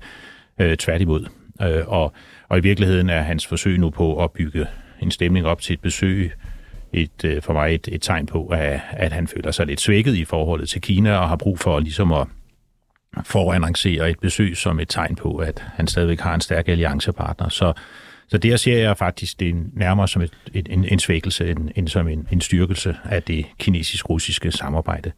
Øh, 0.58 0.76
tværtimod. 0.76 1.26
Øh, 1.62 1.82
og, 1.86 2.12
og 2.48 2.58
i 2.58 2.60
virkeligheden 2.60 3.10
er 3.10 3.22
hans 3.22 3.46
forsøg 3.46 3.78
nu 3.78 3.90
på 3.90 4.24
at 4.24 4.30
bygge 4.30 4.66
en 5.00 5.10
stemning 5.10 5.46
op 5.46 5.60
til 5.60 5.72
et 5.74 5.80
besøg 5.80 6.32
et, 6.92 7.24
øh, 7.24 7.42
for 7.42 7.52
mig 7.52 7.74
et, 7.74 7.88
et 7.92 8.02
tegn 8.02 8.26
på, 8.26 8.46
at, 8.46 8.80
at 8.90 9.12
han 9.12 9.26
føler 9.28 9.50
sig 9.50 9.66
lidt 9.66 9.80
svækket 9.80 10.14
i 10.14 10.24
forholdet 10.24 10.68
til 10.68 10.80
Kina 10.80 11.16
og 11.16 11.28
har 11.28 11.36
brug 11.36 11.58
for 11.58 11.80
ligesom 11.80 12.12
at 12.12 12.26
forannoncere 13.24 14.10
et 14.10 14.20
besøg 14.20 14.56
som 14.56 14.80
et 14.80 14.88
tegn 14.88 15.16
på, 15.16 15.36
at 15.36 15.64
han 15.74 15.86
stadigvæk 15.86 16.20
har 16.20 16.34
en 16.34 16.40
stærk 16.40 16.68
alliancepartner. 16.68 17.48
Så, 17.48 17.72
så 18.28 18.38
det 18.38 18.60
ser 18.60 18.78
jeg 18.78 18.96
faktisk 18.96 19.40
det 19.40 19.54
nærmere 19.72 20.08
som 20.08 20.22
et, 20.22 20.32
et, 20.54 20.68
en, 20.70 20.84
en 20.84 20.98
svækkelse 20.98 21.50
end, 21.50 21.68
end 21.76 21.88
som 21.88 22.08
en, 22.08 22.28
en 22.32 22.40
styrkelse 22.40 22.96
af 23.04 23.22
det 23.22 23.46
kinesisk-russiske 23.58 24.52
samarbejde. 24.52 25.12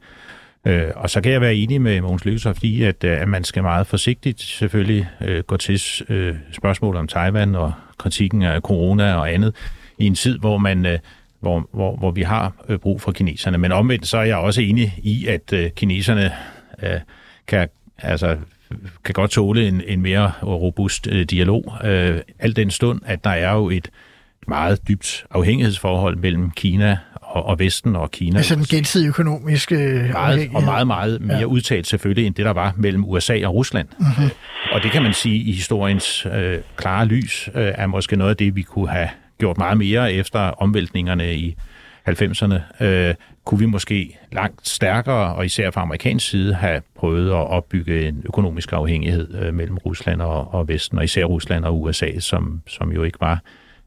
Øh, 0.67 0.91
og 0.97 1.11
så 1.11 1.21
kan 1.21 1.33
jeg 1.33 1.41
være 1.41 1.55
enig 1.55 1.81
med 1.81 2.01
Mogens 2.01 2.25
Lykketoft 2.25 2.63
i, 2.63 2.83
at, 2.83 3.05
øh, 3.05 3.21
at 3.21 3.29
man 3.29 3.45
skal 3.45 3.63
meget 3.63 3.87
forsigtigt 3.87 4.41
selvfølgelig 4.41 5.09
øh, 5.21 5.43
gå 5.43 5.57
til 5.57 5.81
øh, 6.09 6.37
spørgsmål 6.53 6.97
om 6.97 7.09
Taiwan 7.09 7.55
og 7.55 7.73
kritikken 7.99 8.43
af 8.43 8.61
corona 8.61 9.15
og 9.15 9.33
andet 9.33 9.55
i 9.99 10.07
en 10.07 10.15
tid, 10.15 10.39
hvor 10.39 10.59
man 10.59 10.87
øh, 10.87 10.99
hvor, 11.41 11.69
hvor, 11.73 11.97
hvor 11.97 12.11
vi 12.11 12.23
har 12.23 12.53
øh, 12.69 12.79
brug 12.79 13.01
for 13.01 13.13
kineserne. 13.13 13.59
Men 13.59 13.73
omvendt 13.73 14.07
så 14.07 14.19
er 14.19 14.23
jeg 14.23 14.37
også 14.37 14.61
enig 14.61 14.95
i, 15.03 15.27
at 15.27 15.53
øh, 15.53 15.71
kineserne 15.71 16.33
øh, 16.83 17.01
kan, 17.47 17.69
altså, 17.99 18.37
kan 19.05 19.13
godt 19.13 19.31
tåle 19.31 19.69
en, 19.69 19.83
en 19.87 20.03
mere 20.03 20.33
robust 20.43 21.09
øh, 21.11 21.25
dialog. 21.25 21.75
Øh, 21.85 22.21
al 22.39 22.57
den 22.57 22.71
stund, 22.71 23.01
at 23.05 23.25
der 23.25 23.31
er 23.31 23.55
jo 23.55 23.71
et 23.71 23.91
meget 24.49 24.89
dybt 24.89 25.27
afhængighedsforhold 25.31 26.17
mellem 26.17 26.51
Kina 26.51 26.99
og, 27.15 27.47
og 27.47 27.59
Vesten 27.59 27.97
og 27.97 28.11
Kina. 28.11 28.37
Altså 28.39 28.55
den 28.55 28.65
gensidige 28.65 29.09
økonomiske 29.09 30.09
meget, 30.13 30.51
Og 30.55 30.63
meget, 30.63 30.87
meget 30.87 31.21
mere 31.21 31.39
ja. 31.39 31.45
udtalt 31.45 31.87
selvfølgelig, 31.87 32.27
end 32.27 32.35
det 32.35 32.45
der 32.45 32.51
var 32.51 32.75
mellem 32.77 33.05
USA 33.05 33.47
og 33.47 33.55
Rusland. 33.55 33.89
Mm-hmm. 33.99 34.31
Og 34.73 34.83
det 34.83 34.91
kan 34.91 35.03
man 35.03 35.13
sige 35.13 35.37
i 35.37 35.53
historiens 35.53 36.27
øh, 36.35 36.59
klare 36.77 37.07
lys, 37.07 37.49
øh, 37.55 37.73
er 37.75 37.87
måske 37.87 38.17
noget 38.17 38.31
af 38.31 38.37
det, 38.37 38.57
vi 38.57 38.63
kunne 38.63 38.89
have 38.89 39.09
gjort 39.39 39.59
meget 39.59 39.79
mere 39.79 40.13
efter 40.13 40.39
omvæltningerne 40.41 41.35
i 41.35 41.57
90'erne, 42.09 42.85
øh, 42.85 43.15
kunne 43.49 43.59
vi 43.59 43.67
måske 43.67 44.19
langt 44.33 44.69
stærkere, 44.69 45.35
og 45.35 45.47
især 45.47 45.71
fra 45.71 45.83
amerikansk 45.83 46.29
side, 46.29 46.55
have 46.55 46.83
prøvet 46.95 47.29
at 47.29 47.49
opbygge 47.49 48.09
en 48.09 48.23
økonomisk 48.25 48.73
afhængighed 48.73 49.35
øh, 49.35 49.55
mellem 49.55 49.79
Rusland 49.79 50.23
og, 50.23 50.55
og 50.55 50.69
Vesten, 50.69 50.99
og 50.99 51.05
især 51.05 51.25
Rusland 51.25 51.65
og 51.65 51.83
USA, 51.83 52.19
som, 52.19 52.63
som 52.67 52.93
jo 52.93 53.03
ikke 53.03 53.21
var 53.21 53.43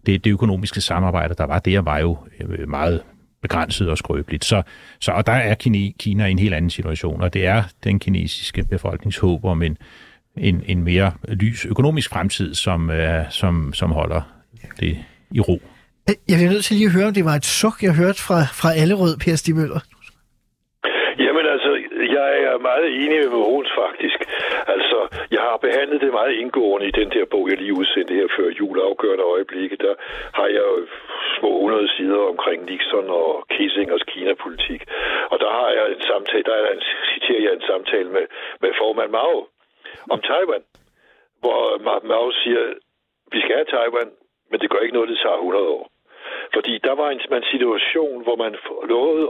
det, 0.05 0.25
det 0.25 0.31
økonomiske 0.31 0.81
samarbejde, 0.81 1.35
der 1.37 1.43
var 1.43 1.59
der, 1.59 1.79
var 1.79 1.97
jo 1.97 2.17
øh, 2.39 2.69
meget 2.69 3.01
begrænset 3.41 3.89
og 3.89 3.97
skrøbeligt. 3.97 4.45
Så, 4.45 4.61
så 4.99 5.11
og 5.11 5.25
der 5.25 5.33
er 5.33 5.55
Kina, 5.55 5.91
Kina 5.99 6.25
i 6.25 6.31
en 6.31 6.39
helt 6.39 6.53
anden 6.53 6.71
situation, 6.71 7.21
og 7.21 7.33
det 7.33 7.45
er 7.45 7.63
den 7.83 7.99
kinesiske 7.99 8.63
befolkningshåb 8.63 9.45
om 9.45 9.61
en, 9.61 9.77
en, 10.37 10.63
en 10.65 10.83
mere 10.83 11.11
lys 11.27 11.65
økonomisk 11.65 12.09
fremtid, 12.09 12.53
som, 12.55 12.89
uh, 12.89 12.95
som, 13.29 13.73
som 13.73 13.91
holder 13.91 14.21
det 14.79 14.97
i 15.31 15.39
ro. 15.39 15.61
Øh, 16.11 16.17
jeg 16.29 16.35
bliver 16.37 16.53
nødt 16.53 16.65
til 16.65 16.75
lige 16.75 16.89
at 16.89 16.95
høre, 16.97 17.09
om 17.09 17.17
det 17.17 17.25
var 17.29 17.35
et 17.41 17.47
suk, 17.59 17.77
jeg 17.87 17.93
hørte 18.01 18.21
fra, 18.27 18.39
fra 18.59 18.69
Allerød, 18.81 19.13
Per 19.23 19.35
Stimøller. 19.41 19.81
Jamen 21.23 21.45
altså, 21.55 21.71
jeg 22.17 22.29
er 22.49 22.57
meget 22.69 22.87
enig 23.01 23.17
med 23.23 23.31
Mogens 23.37 23.71
faktisk. 23.83 24.19
Altså, 24.75 24.97
jeg 25.35 25.41
har 25.49 25.57
behandlet 25.65 26.01
det 26.01 26.11
meget 26.19 26.33
indgående 26.41 26.87
i 26.87 26.97
den 26.99 27.09
der 27.15 27.25
bog, 27.31 27.49
jeg 27.49 27.57
lige 27.57 27.77
udsendte 27.81 28.13
her 28.19 28.27
før 28.37 28.47
jul, 28.59 28.77
afgørende 28.89 29.25
øjeblikke. 29.35 29.75
Der 29.85 29.93
har 30.39 30.47
jeg 30.55 30.63
jo 30.71 30.87
små 31.39 31.51
100 31.55 31.89
sider 31.95 32.21
omkring 32.33 32.59
Nixon 32.69 33.07
og 33.21 33.29
Kissingers 33.53 34.05
Kina-politik. 34.11 34.81
Og 35.31 35.37
der 35.43 35.51
har 35.59 35.69
jeg 35.77 35.85
en 35.95 36.03
samtale, 36.11 36.43
der 36.49 36.55
er 36.63 36.71
en, 36.77 36.83
citerer 37.13 37.41
jeg 37.45 37.53
en 37.53 37.67
samtale 37.71 38.09
med, 38.15 38.25
med 38.61 38.71
formand 38.81 39.11
Mao 39.17 39.37
om 40.13 40.19
Taiwan, 40.29 40.63
hvor 41.41 41.59
Mao 42.09 42.31
siger, 42.41 42.63
vi 43.33 43.39
skal 43.41 43.55
have 43.55 43.71
Taiwan, 43.75 44.09
men 44.49 44.59
det 44.59 44.69
gør 44.69 44.79
ikke 44.79 44.97
noget, 44.97 45.09
det 45.09 45.19
tager 45.23 45.37
100 45.37 45.67
år. 45.77 45.90
Fordi 46.55 46.73
der 46.87 46.95
var 47.01 47.09
en, 47.15 47.21
en 47.41 47.47
situation, 47.55 48.17
hvor 48.25 48.35
man 48.43 48.51
lovede 48.93 49.23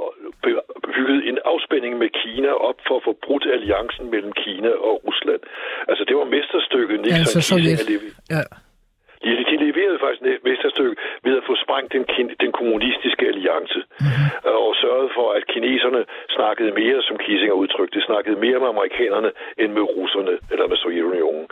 bygget 0.95 1.19
en 1.29 1.38
afspænding 1.51 1.93
med 2.03 2.10
Kina 2.21 2.51
op 2.69 2.77
for 2.88 2.95
at 2.99 3.03
få 3.07 3.13
brudt 3.25 3.45
alliancen 3.55 4.05
mellem 4.13 4.34
Kina 4.43 4.71
og 4.88 4.95
Rusland. 5.07 5.41
Altså 5.89 6.03
det 6.07 6.15
var 6.19 6.27
mesterstykket 6.36 6.97
Nixon. 7.01 7.19
Ja, 7.19 7.34
så 7.36 7.41
Sovjet. 7.49 7.81
Ja. 8.36 8.43
De, 9.23 9.29
de 9.49 9.55
leverede 9.65 9.99
faktisk 9.99 10.21
et 10.21 10.43
mesterstykke 10.43 10.95
ved 11.23 11.38
at 11.38 11.43
få 11.49 11.55
sprængt 11.63 11.93
den, 11.93 12.03
den 12.43 12.51
kommunistiske 12.51 13.27
alliance. 13.27 13.79
Mm-hmm. 13.79 14.27
Og 14.65 14.75
sørgede 14.75 15.12
for, 15.17 15.27
at 15.38 15.47
kineserne 15.47 16.01
snakkede 16.38 16.71
mere, 16.81 17.01
som 17.01 17.17
Kissinger 17.17 17.55
udtrykte, 17.63 18.01
snakkede 18.01 18.38
mere 18.45 18.60
med 18.60 18.67
amerikanerne 18.67 19.31
end 19.62 19.71
med 19.77 19.86
russerne 19.97 20.34
eller 20.51 20.67
med 20.67 20.77
Sovjetunionen. 20.77 21.47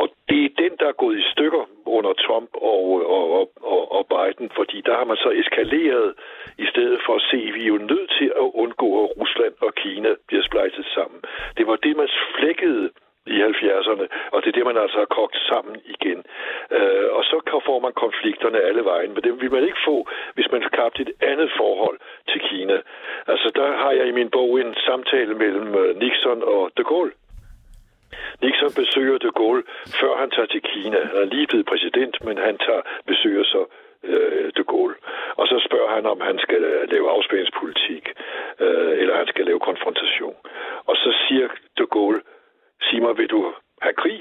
Og 0.00 0.06
det 0.28 0.44
er 0.44 0.50
den, 0.62 0.72
der 0.80 0.86
er 0.88 1.00
gået 1.02 1.18
i 1.18 1.24
stykker 1.32 1.64
under 1.86 2.12
Trump 2.12 2.50
og, 2.54 2.82
og, 3.16 3.24
og, 3.72 3.80
og 3.96 4.02
Biden, 4.12 4.50
fordi 4.58 4.78
der 4.86 4.94
har 4.94 5.04
man 5.04 5.16
så 5.16 5.30
eskaleret 5.40 6.14
i 6.58 6.66
stedet 6.66 6.98
for 7.06 7.14
at 7.16 7.26
se, 7.30 7.38
at 7.48 7.54
vi 7.54 7.62
er 7.62 7.72
jo 7.74 7.78
nødt 7.92 8.10
til 8.18 8.28
at 8.42 8.48
undgå, 8.62 8.88
at 9.04 9.10
Rusland 9.20 9.54
og 9.60 9.74
Kina 9.74 10.10
bliver 10.28 10.42
splejset 10.42 10.86
sammen. 10.96 11.20
Det 11.56 11.66
var 11.66 11.76
det, 11.76 11.96
man 11.96 12.08
flækkede 12.36 12.90
i 13.26 13.36
70'erne, 13.42 14.06
og 14.32 14.38
det 14.42 14.48
er 14.48 14.56
det, 14.58 14.66
man 14.66 14.76
altså 14.76 14.98
har 14.98 15.10
kogt 15.20 15.36
sammen 15.50 15.76
igen. 15.94 16.24
Øh, 16.70 17.08
og 17.16 17.24
så 17.24 17.36
får 17.66 17.78
man 17.80 17.92
konflikterne 17.92 18.60
alle 18.60 18.84
vejen, 18.84 19.14
men 19.14 19.22
det 19.22 19.40
vil 19.40 19.52
man 19.52 19.64
ikke 19.64 19.84
få, 19.84 20.08
hvis 20.34 20.48
man 20.52 20.62
skabte 20.62 21.02
et 21.02 21.12
andet 21.20 21.50
forhold 21.56 21.98
til 22.30 22.40
Kina. 22.40 22.76
Altså, 23.26 23.50
der 23.54 23.68
har 23.82 23.90
jeg 23.90 24.06
i 24.08 24.16
min 24.18 24.30
bog 24.30 24.60
en 24.60 24.74
samtale 24.86 25.34
mellem 25.34 25.74
øh, 25.74 25.96
Nixon 25.96 26.42
og 26.42 26.70
de 26.76 26.84
Gaulle. 26.84 27.12
Nixon 28.42 28.72
besøger 28.80 29.18
de 29.18 29.30
Gaulle, 29.40 29.62
før 30.00 30.16
han 30.16 30.30
tager 30.30 30.46
til 30.46 30.62
Kina. 30.62 30.98
Han 31.10 31.16
er 31.22 31.24
lige 31.34 31.46
blevet 31.46 31.66
præsident, 31.66 32.24
men 32.24 32.38
han 32.38 32.58
tager 32.58 32.82
besøger 33.06 33.44
så 33.44 33.64
øh, 34.10 34.52
de 34.56 34.64
Gaulle. 34.72 34.96
Og 35.36 35.46
så 35.46 35.56
spørger 35.66 35.90
han, 35.96 36.06
om 36.06 36.20
han 36.20 36.38
skal 36.38 36.62
øh, 36.64 36.90
lave 36.92 37.10
afspændingspolitik, 37.10 38.04
øh, 38.60 38.92
eller 39.00 39.16
han 39.16 39.26
skal 39.26 39.44
lave 39.46 39.60
konfrontation. 39.60 40.36
Og 40.86 40.96
så 40.96 41.10
siger 41.28 41.48
de 41.78 41.86
Gaulle, 41.86 42.20
sig 42.82 43.02
mig, 43.02 43.18
vil 43.18 43.30
du 43.30 43.54
have 43.82 43.94
krig? 43.94 44.20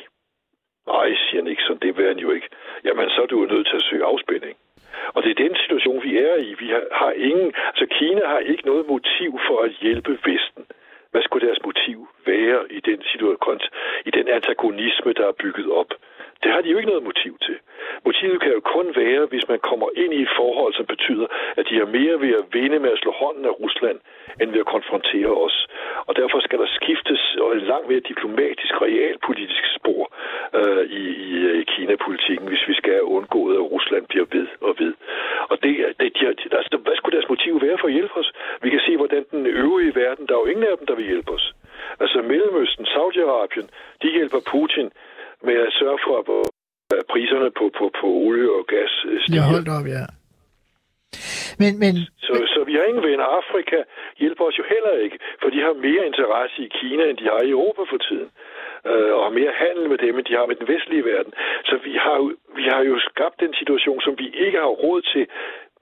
Nej, 0.87 1.15
siger 1.15 1.43
Nixon, 1.43 1.77
det 1.77 1.97
vil 1.97 2.07
han 2.07 2.17
jo 2.17 2.31
ikke. 2.31 2.49
Jamen, 2.85 3.09
så 3.09 3.21
er 3.21 3.25
du 3.25 3.39
jo 3.41 3.45
nødt 3.53 3.67
til 3.67 3.75
at 3.75 3.87
søge 3.89 4.05
afspænding. 4.05 4.57
Og 5.15 5.23
det 5.23 5.31
er 5.31 5.43
den 5.45 5.55
situation, 5.55 6.03
vi 6.03 6.17
er 6.17 6.35
i. 6.35 6.53
Vi 6.59 6.67
har, 6.69 6.83
har 6.91 7.11
ingen, 7.11 7.53
altså 7.71 7.85
Kina 7.97 8.27
har 8.27 8.39
ikke 8.39 8.65
noget 8.65 8.87
motiv 8.87 9.39
for 9.47 9.57
at 9.65 9.71
hjælpe 9.81 10.11
Vesten. 10.25 10.65
Hvad 11.11 11.21
skulle 11.21 11.47
deres 11.47 11.63
motiv 11.65 12.07
være 12.25 12.71
i 12.71 12.79
den 12.79 13.03
situation, 13.11 13.59
i 14.05 14.11
den 14.11 14.27
antagonisme, 14.27 15.13
der 15.13 15.27
er 15.27 15.39
bygget 15.43 15.71
op? 15.71 15.91
Det 16.43 16.51
har 16.51 16.61
de 16.61 16.69
jo 16.69 16.77
ikke 16.77 16.89
noget 16.89 17.03
motiv 17.03 17.37
til. 17.41 17.57
Demokratiet 18.23 18.45
kan 18.45 18.57
jo 18.59 18.61
kun 18.77 18.87
være, 19.03 19.25
hvis 19.31 19.47
man 19.53 19.59
kommer 19.69 19.89
ind 20.01 20.11
i 20.13 20.21
et 20.21 20.33
forhold, 20.39 20.73
som 20.73 20.85
betyder, 20.85 21.27
at 21.59 21.65
de 21.69 21.75
har 21.81 21.89
mere 21.97 22.15
ved 22.23 22.33
at 22.39 22.45
vinde 22.53 22.79
med 22.79 22.91
at 22.91 23.01
slå 23.03 23.11
hånden 23.11 23.45
af 23.45 23.53
Rusland, 23.63 23.97
end 24.41 24.51
ved 24.51 24.59
at 24.65 24.73
konfrontere 24.75 25.33
os. 25.45 25.67
Og 26.07 26.15
derfor 26.15 26.39
skal 26.39 26.59
der 26.59 26.69
skiftes 26.79 27.21
og 27.43 27.49
et 27.55 27.63
langt 27.71 27.87
mere 27.89 28.07
diplomatisk, 28.11 28.73
realpolitisk 28.81 29.63
spor 29.77 30.03
øh, 30.59 30.83
i, 31.01 31.03
i, 31.27 31.33
øh, 31.49 31.55
i 31.61 31.63
Kina-politikken, 31.73 32.47
hvis 32.47 32.67
vi 32.67 32.73
skal 32.81 33.01
undgå, 33.01 33.41
at 33.57 33.71
Rusland 33.75 34.05
bliver 34.11 34.27
ved 34.35 34.47
og 34.61 34.73
ved. 34.79 34.93
Og 35.51 35.55
det, 35.63 35.73
det, 35.99 36.07
de, 36.17 36.21
altså, 36.29 36.77
hvad 36.85 36.95
skulle 36.95 37.17
deres 37.17 37.29
motiv 37.33 37.53
være 37.61 37.77
for 37.81 37.87
at 37.87 37.93
hjælpe 37.97 38.15
os? 38.21 38.31
Vi 38.63 38.69
kan 38.69 38.81
se, 38.87 38.97
hvordan 38.97 39.23
den 39.31 39.45
øvrige 39.45 39.95
verden, 39.95 40.27
der 40.27 40.33
er 40.33 40.41
jo 40.43 40.51
ingen 40.51 40.65
af 40.71 40.77
dem, 40.77 40.87
der 40.87 40.95
vil 40.95 41.09
hjælpe 41.11 41.31
os. 41.37 41.45
Altså 41.99 42.17
Mellemøsten, 42.21 42.85
Saudi-Arabien, 42.85 43.67
de 44.01 44.07
hjælper 44.17 44.41
Putin 44.51 44.87
med 45.47 45.57
at 45.67 45.73
sørge 45.79 45.99
for, 46.05 46.17
at 46.19 46.52
priserne 47.11 47.49
på, 47.59 47.65
på, 47.77 47.85
på 47.99 48.07
olie 48.25 48.49
og 48.57 48.63
gas 48.73 48.93
stiger. 49.23 49.35
Jeg 49.35 49.43
holdt 49.53 49.69
op, 49.77 49.87
ja. 49.97 50.05
Men, 51.61 51.71
men... 51.83 51.93
Så, 52.25 52.33
så 52.53 52.59
vi 52.69 52.73
har 52.77 52.83
ingen 52.91 53.03
venner. 53.09 53.25
Afrika 53.41 53.77
hjælper 54.21 54.43
os 54.49 54.57
jo 54.61 54.65
heller 54.73 54.93
ikke, 55.05 55.17
for 55.41 55.49
de 55.53 55.59
har 55.65 55.73
mere 55.87 56.03
interesse 56.11 56.57
i 56.67 56.69
Kina, 56.79 57.03
end 57.09 57.17
de 57.17 57.27
har 57.33 57.41
i 57.43 57.49
Europa 57.57 57.81
for 57.91 57.99
tiden. 58.07 58.29
Øh, 58.89 59.11
og 59.15 59.21
har 59.27 59.33
mere 59.41 59.53
handel 59.63 59.85
med 59.89 59.97
dem, 60.05 60.13
end 60.17 60.25
de 60.29 60.37
har 60.39 60.45
med 60.45 60.55
den 60.55 60.67
vestlige 60.73 61.05
verden. 61.11 61.33
Så 61.69 61.75
vi 61.87 61.93
har, 62.05 62.17
vi 62.59 62.63
har 62.73 62.81
jo 62.91 62.95
skabt 63.09 63.37
den 63.39 63.53
situation, 63.59 63.99
som 64.05 64.13
vi 64.21 64.27
ikke 64.45 64.57
har 64.65 64.71
råd 64.83 65.01
til 65.13 65.23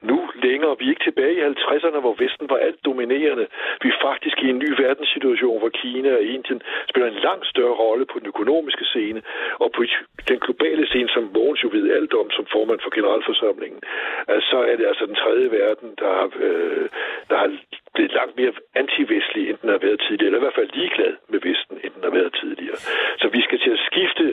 nu 0.02 0.18
længere. 0.46 0.76
Vi 0.80 0.86
er 0.86 0.94
ikke 0.94 1.08
tilbage 1.10 1.36
i 1.38 1.42
50'erne, 1.42 2.00
hvor 2.06 2.16
Vesten 2.24 2.50
var 2.50 2.58
alt 2.58 2.86
dominerende. 2.86 3.46
Vi 3.84 3.90
er 3.90 4.00
faktisk 4.10 4.38
i 4.42 4.50
en 4.50 4.60
ny 4.64 4.70
verdenssituation, 4.84 5.60
hvor 5.60 5.70
Kina 5.70 6.10
og 6.20 6.24
Indien 6.36 6.62
spiller 6.90 7.10
en 7.10 7.24
langt 7.28 7.48
større 7.48 7.76
rolle 7.84 8.06
på 8.06 8.20
den 8.20 8.28
økonomiske 8.28 8.86
scene 8.92 9.22
og 9.64 9.72
på 9.76 9.82
den 10.30 10.40
globale 10.46 10.88
scene, 10.88 11.10
som 11.10 11.32
Mogens 11.36 11.64
jo 11.64 11.70
ved 11.72 11.86
alt 11.98 12.14
om 12.14 12.30
som 12.38 12.46
formand 12.56 12.80
for 12.84 12.92
generalforsamlingen. 12.98 13.82
Altså, 14.28 14.50
så 14.52 14.58
er 14.72 14.76
det 14.76 14.86
altså 14.92 15.06
den 15.06 15.16
tredje 15.16 15.52
verden, 15.52 15.90
der 16.02 16.12
har, 16.20 16.30
øh, 16.46 16.86
der 17.30 17.38
har 17.38 17.50
blevet 17.96 18.14
langt 18.20 18.36
mere 18.40 18.54
antivestlig, 18.76 19.50
end 19.50 19.58
den 19.62 19.70
har 19.70 19.82
været 19.88 20.00
tidligere, 20.08 20.28
eller 20.28 20.42
i 20.42 20.46
hvert 20.46 20.60
fald 20.60 20.70
ligeglad 20.80 21.14
med 21.32 21.40
Vesten, 21.48 21.76
end 21.84 21.92
den 21.96 22.04
har 22.08 22.14
været 22.20 22.34
tidligere. 22.42 22.78
Så 23.22 23.28
vi 23.36 23.42
skal 23.42 23.60
til 23.60 23.72
at 23.78 23.82
skifte 23.90 24.24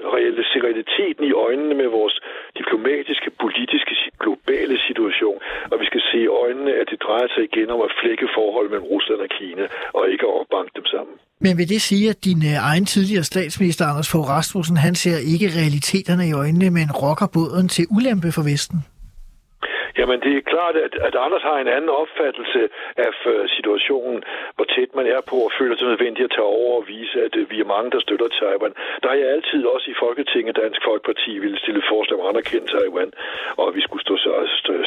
realiteten 0.69 1.25
i 1.25 1.33
øjnene 1.33 1.75
med 1.75 1.89
vores 1.99 2.21
diplomatiske, 2.61 3.31
politiske, 3.45 3.95
globale 4.25 4.77
situation, 4.89 5.39
og 5.73 5.77
vi 5.83 5.87
skal 5.91 6.03
se 6.11 6.19
i 6.27 6.33
øjnene, 6.43 6.73
at 6.81 6.87
det 6.93 6.99
drejer 7.07 7.29
sig 7.35 7.43
igen 7.51 7.69
om 7.75 7.81
at 7.87 7.93
flække 8.01 8.27
forhold 8.39 8.67
mellem 8.73 8.89
Rusland 8.95 9.21
og 9.27 9.31
Kina, 9.39 9.65
og 9.97 10.03
ikke 10.13 10.25
at 10.41 10.47
banke 10.57 10.73
dem 10.79 10.87
sammen. 10.95 11.15
Men 11.45 11.53
vil 11.59 11.69
det 11.75 11.83
sige, 11.91 12.05
at 12.13 12.25
din 12.29 12.41
øh, 12.51 12.71
egen 12.71 12.87
tidligere 12.95 13.25
statsminister, 13.33 13.85
Anders 13.91 14.11
Fogh 14.13 14.29
Rasmussen, 14.35 14.77
han 14.87 14.95
ser 14.95 15.19
ikke 15.35 15.49
realiteterne 15.61 16.25
i 16.29 16.33
øjnene, 16.43 16.69
men 16.79 16.89
rokker 17.03 17.29
båden 17.37 17.69
til 17.69 17.85
ulempe 17.97 18.29
for 18.37 18.45
Vesten? 18.51 18.79
Jamen, 19.99 20.21
det 20.21 20.33
er 20.37 20.51
klart, 20.55 20.77
at, 20.77 20.95
at 21.09 21.15
Anders 21.25 21.43
har 21.43 21.59
en 21.59 21.69
anden 21.77 21.91
opfattelse 22.03 22.61
af 22.97 23.13
øh, 23.33 23.49
situationen, 23.57 24.21
hvor 24.57 24.65
tæt 24.65 24.91
man 24.95 25.07
er 25.07 25.21
på 25.31 25.37
og 25.47 25.53
føler 25.59 25.77
sig 25.77 25.89
nødvendigt 25.89 26.25
at 26.25 26.35
tage 26.37 26.53
over 26.61 26.77
og 26.81 26.89
vise, 26.89 27.17
at 27.27 27.37
øh, 27.37 27.51
vi 27.51 27.61
er 27.61 27.73
mange, 27.75 27.91
der 27.91 28.01
støtter 28.01 28.29
Taiwan. 28.29 28.75
Der 29.03 29.09
er 29.11 29.19
jeg 29.23 29.29
altid 29.37 29.67
også 29.75 29.91
i 29.91 30.01
Folketinget, 30.05 30.57
Dansk 30.57 30.81
Folkeparti 30.89 31.39
ville 31.39 31.59
stille 31.59 31.83
forslag 31.93 32.21
om 32.21 32.27
at 32.27 32.31
anerkende 32.33 32.69
Taiwan, 32.77 33.13
og 33.59 33.69
at 33.69 33.75
vi 33.75 33.83
skulle 33.87 34.05
stå 34.07 34.15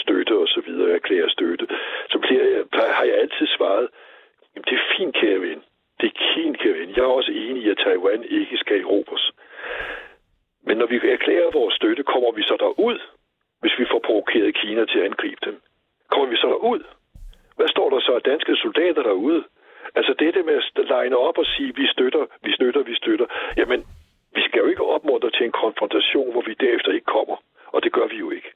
støtte 0.03 0.33
og 0.43 0.47
så 0.47 0.61
videre, 0.67 0.95
erklære 0.95 1.29
støtte. 1.29 1.65
Så 2.11 2.17
bliver 2.19 2.43
jeg, 2.53 2.63
har 2.97 3.05
jeg 3.09 3.17
altid 3.23 3.47
svaret, 3.57 3.87
jamen 4.51 4.65
det 4.69 4.75
er 4.79 4.85
fint, 4.97 5.15
kære 5.15 5.41
ven. 5.47 5.61
Det 5.99 6.07
er 6.07 6.17
fint, 6.35 6.59
kære 6.59 6.73
ven. 6.79 6.89
Jeg 6.95 7.03
er 7.03 7.17
også 7.19 7.31
enig 7.31 7.63
i, 7.63 7.69
at 7.69 7.77
Taiwan 7.77 8.23
ikke 8.23 8.57
skal 8.57 8.81
erobres. 8.81 9.31
Men 10.67 10.77
når 10.77 10.85
vi 10.85 10.95
erklærer 10.95 11.57
vores 11.59 11.75
støtte, 11.75 12.03
kommer 12.03 12.31
vi 12.31 12.43
så 12.43 12.55
derud, 12.59 12.99
hvis 13.61 13.79
vi 13.79 13.85
får 13.91 13.99
provokeret 14.07 14.55
Kina 14.55 14.85
til 14.85 14.99
at 14.99 15.05
angribe 15.05 15.41
dem? 15.45 15.55
Kommer 16.11 16.29
vi 16.29 16.37
så 16.37 16.53
ud? 16.71 16.83
Hvad 17.57 17.67
står 17.67 17.89
der 17.89 17.99
så 17.99 18.11
af 18.15 18.21
danske 18.21 18.55
soldater 18.55 19.03
derude? 19.03 19.43
Altså 19.95 20.13
det 20.19 20.45
med 20.45 20.55
at 20.55 20.89
line 20.93 21.17
op 21.17 21.37
og 21.37 21.45
sige, 21.45 21.75
vi 21.75 21.87
støtter, 21.87 22.25
vi 22.41 22.51
støtter, 22.51 22.81
vi 22.83 22.95
støtter. 22.95 23.25
Jamen, 23.57 23.85
vi 24.35 24.41
skal 24.41 24.59
jo 24.59 24.67
ikke 24.67 24.85
opmuntre 24.85 25.29
til 25.31 25.45
en 25.45 25.51
konfrontation, 25.51 26.31
hvor 26.31 26.41
vi 26.41 26.53
derefter 26.53 26.91
ikke 26.91 27.13
kommer. 27.17 27.37
Og 27.73 27.83
det 27.83 27.91
gør 27.91 28.07
vi 28.07 28.17
jo 28.17 28.31
ikke. 28.31 28.51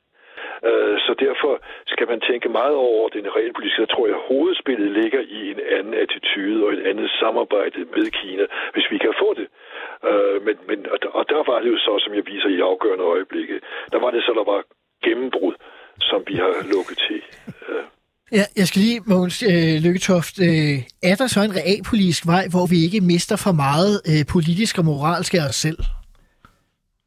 Øh, 0.63 0.99
så 1.05 1.15
derfor 1.19 1.61
skal 1.85 2.07
man 2.07 2.21
tænke 2.21 2.49
meget 2.49 2.75
over 2.75 3.09
den 3.09 3.35
realpolitiske. 3.35 3.81
Jeg 3.81 3.89
tror, 3.89 4.07
at 4.07 4.25
hovedspillet 4.29 4.91
ligger 4.91 5.19
i 5.19 5.51
en 5.51 5.59
anden 5.77 5.93
attitude 5.93 6.65
og 6.65 6.73
et 6.73 6.87
andet 6.87 7.09
samarbejde 7.19 7.79
med 7.95 8.11
Kina, 8.11 8.45
hvis 8.73 8.91
vi 8.91 8.97
kan 8.97 9.13
få 9.19 9.33
det. 9.33 9.47
Øh, 10.09 10.37
men, 10.45 10.55
men, 10.67 10.85
og 11.19 11.29
der 11.29 11.51
var 11.51 11.59
det 11.59 11.69
jo 11.73 11.77
så, 11.77 11.93
som 12.03 12.13
jeg 12.13 12.25
viser 12.27 12.49
i 12.49 12.59
afgørende 12.59 13.03
øjeblikke, 13.03 13.61
der 13.91 13.99
var 13.99 14.11
det 14.11 14.23
så, 14.23 14.33
der 14.33 14.43
var 14.53 14.63
gennembrud, 15.05 15.55
som 16.09 16.19
vi 16.27 16.35
har 16.35 16.51
lukket 16.73 16.97
til. 17.07 17.19
Ja, 18.31 18.43
jeg 18.55 18.67
skal 18.67 18.81
lige, 18.81 19.01
Mogens 19.05 19.43
øh, 19.43 19.75
Lykketoft, 19.85 20.39
øh, 20.39 20.77
er 21.03 21.15
der 21.15 21.27
så 21.27 21.41
en 21.41 21.55
realpolitisk 21.55 22.27
vej, 22.27 22.47
hvor 22.47 22.65
vi 22.65 22.83
ikke 22.83 23.01
mister 23.01 23.35
for 23.35 23.51
meget 23.51 24.01
øh, 24.09 24.25
politisk 24.25 24.77
og 24.77 24.85
moralsk 24.85 25.33
af 25.33 25.47
os 25.49 25.55
selv? 25.55 25.77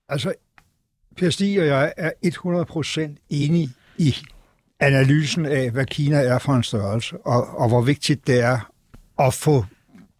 Altså, 0.08 0.32
Per 1.16 1.30
Stig 1.30 1.60
og 1.60 1.66
jeg 1.66 1.92
er 1.96 2.10
100% 2.24 3.26
enige 3.30 3.68
i 3.98 4.14
analysen 4.80 5.46
af, 5.46 5.70
hvad 5.70 5.86
Kina 5.86 6.16
er 6.16 6.38
for 6.38 6.52
en 6.52 6.62
størrelse, 6.62 7.16
og, 7.16 7.46
og 7.58 7.68
hvor 7.68 7.82
vigtigt 7.82 8.26
det 8.26 8.40
er 8.40 8.70
at 9.18 9.34
få 9.34 9.64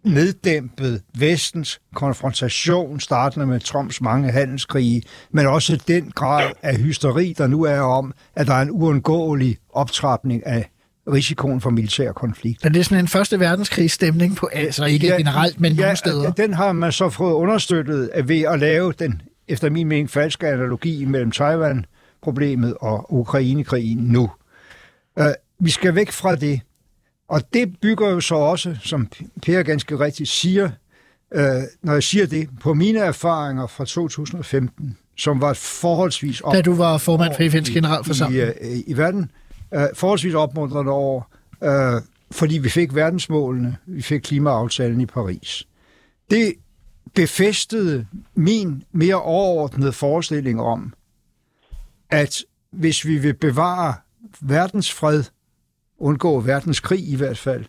neddæmpet 0.05 1.03
vestens 1.19 1.81
konfrontation, 1.95 3.01
startende 3.01 3.47
med 3.47 3.61
Trumps 3.61 4.01
mange 4.01 4.33
handelskrige, 4.33 5.03
men 5.31 5.47
også 5.47 5.83
den 5.89 6.11
grad 6.11 6.51
af 6.63 6.77
hysteri, 6.77 7.35
der 7.39 7.47
nu 7.47 7.63
er 7.63 7.81
om, 7.81 8.15
at 8.37 8.47
der 8.47 8.55
er 8.55 8.63
en 8.63 8.71
uundgåelig 8.71 9.57
optrapning 9.73 10.47
af 10.47 10.71
risikoen 11.13 11.61
for 11.61 11.71
militær 11.71 12.13
konflikt. 12.13 12.65
Men 12.65 12.75
det 12.75 12.81
er 12.81 12.85
sådan 12.85 12.99
en 12.99 13.09
første 13.09 13.41
verdenskrigs-stemning 13.41 14.37
på, 14.37 14.49
altså 14.53 14.85
ikke 14.85 15.07
ja, 15.07 15.17
generelt, 15.17 15.61
men 15.61 15.73
ja, 15.73 15.83
nogle 15.83 15.97
steder. 15.97 16.33
den 16.33 16.55
har 16.55 16.73
man 16.73 16.93
så 16.93 17.11
fået 17.11 17.33
understøttet 17.33 18.11
ved 18.25 18.41
at 18.41 18.59
lave 18.59 18.93
den, 18.93 19.23
efter 19.49 19.71
min 19.71 19.89
mening, 19.89 20.11
falske 20.11 20.49
analogi 20.49 21.05
mellem 21.05 21.31
Taiwan-problemet 21.31 22.75
og 22.81 23.15
Ukraine-krigen 23.15 23.99
nu. 23.99 24.31
Uh, 25.21 25.27
vi 25.61 25.71
skal 25.71 25.95
væk 25.95 26.13
fra 26.13 26.37
det. 26.37 26.61
Og 27.29 27.43
det 27.55 27.81
bygger 27.83 28.09
jo 28.09 28.21
så 28.21 28.35
også, 28.35 28.77
som 28.83 29.09
Per 29.43 29.63
ganske 29.63 29.99
rigtigt 29.99 30.29
siger, 30.29 30.71
øh, 31.35 31.43
når 31.83 31.93
jeg 31.93 32.03
siger 32.03 32.27
det, 32.27 32.49
på 32.61 32.75
mine 32.75 32.99
erfaringer 32.99 33.67
fra 33.67 33.85
2015, 33.85 34.97
som 35.17 35.41
var 35.41 35.53
forholdsvis... 35.53 36.41
Op- 36.41 36.55
da 36.55 36.61
du 36.61 36.75
var 36.75 36.99
formand 36.99 37.35
for 37.35 37.43
FN's 37.43 37.73
generalforsamling. 37.73 38.43
I, 38.63 38.67
i, 38.67 38.83
i 38.87 38.97
verden. 38.97 39.31
Øh, 39.75 39.87
forholdsvis 39.95 40.35
opmuntrende 40.35 40.93
år, 40.93 41.33
øh, 41.65 42.03
fordi 42.31 42.59
vi 42.59 42.69
fik 42.69 42.95
verdensmålene, 42.95 43.77
vi 43.87 44.03
fik 44.03 44.21
klimaaftalen 44.21 45.01
i 45.01 45.07
Paris. 45.07 45.69
Det 46.31 46.55
befæstede 47.15 48.07
min 48.35 48.83
mere 48.93 49.23
overordnede 49.23 49.93
forestilling 49.93 50.61
om, 50.61 50.95
at 52.11 52.37
hvis 52.71 53.07
vi 53.07 53.19
vil 53.19 53.35
bevare 53.35 53.95
verdensfred 54.41 55.25
undgå 55.99 56.41
verdenskrig 56.41 57.09
i 57.09 57.17
hvert 57.17 57.39
fald, 57.39 57.65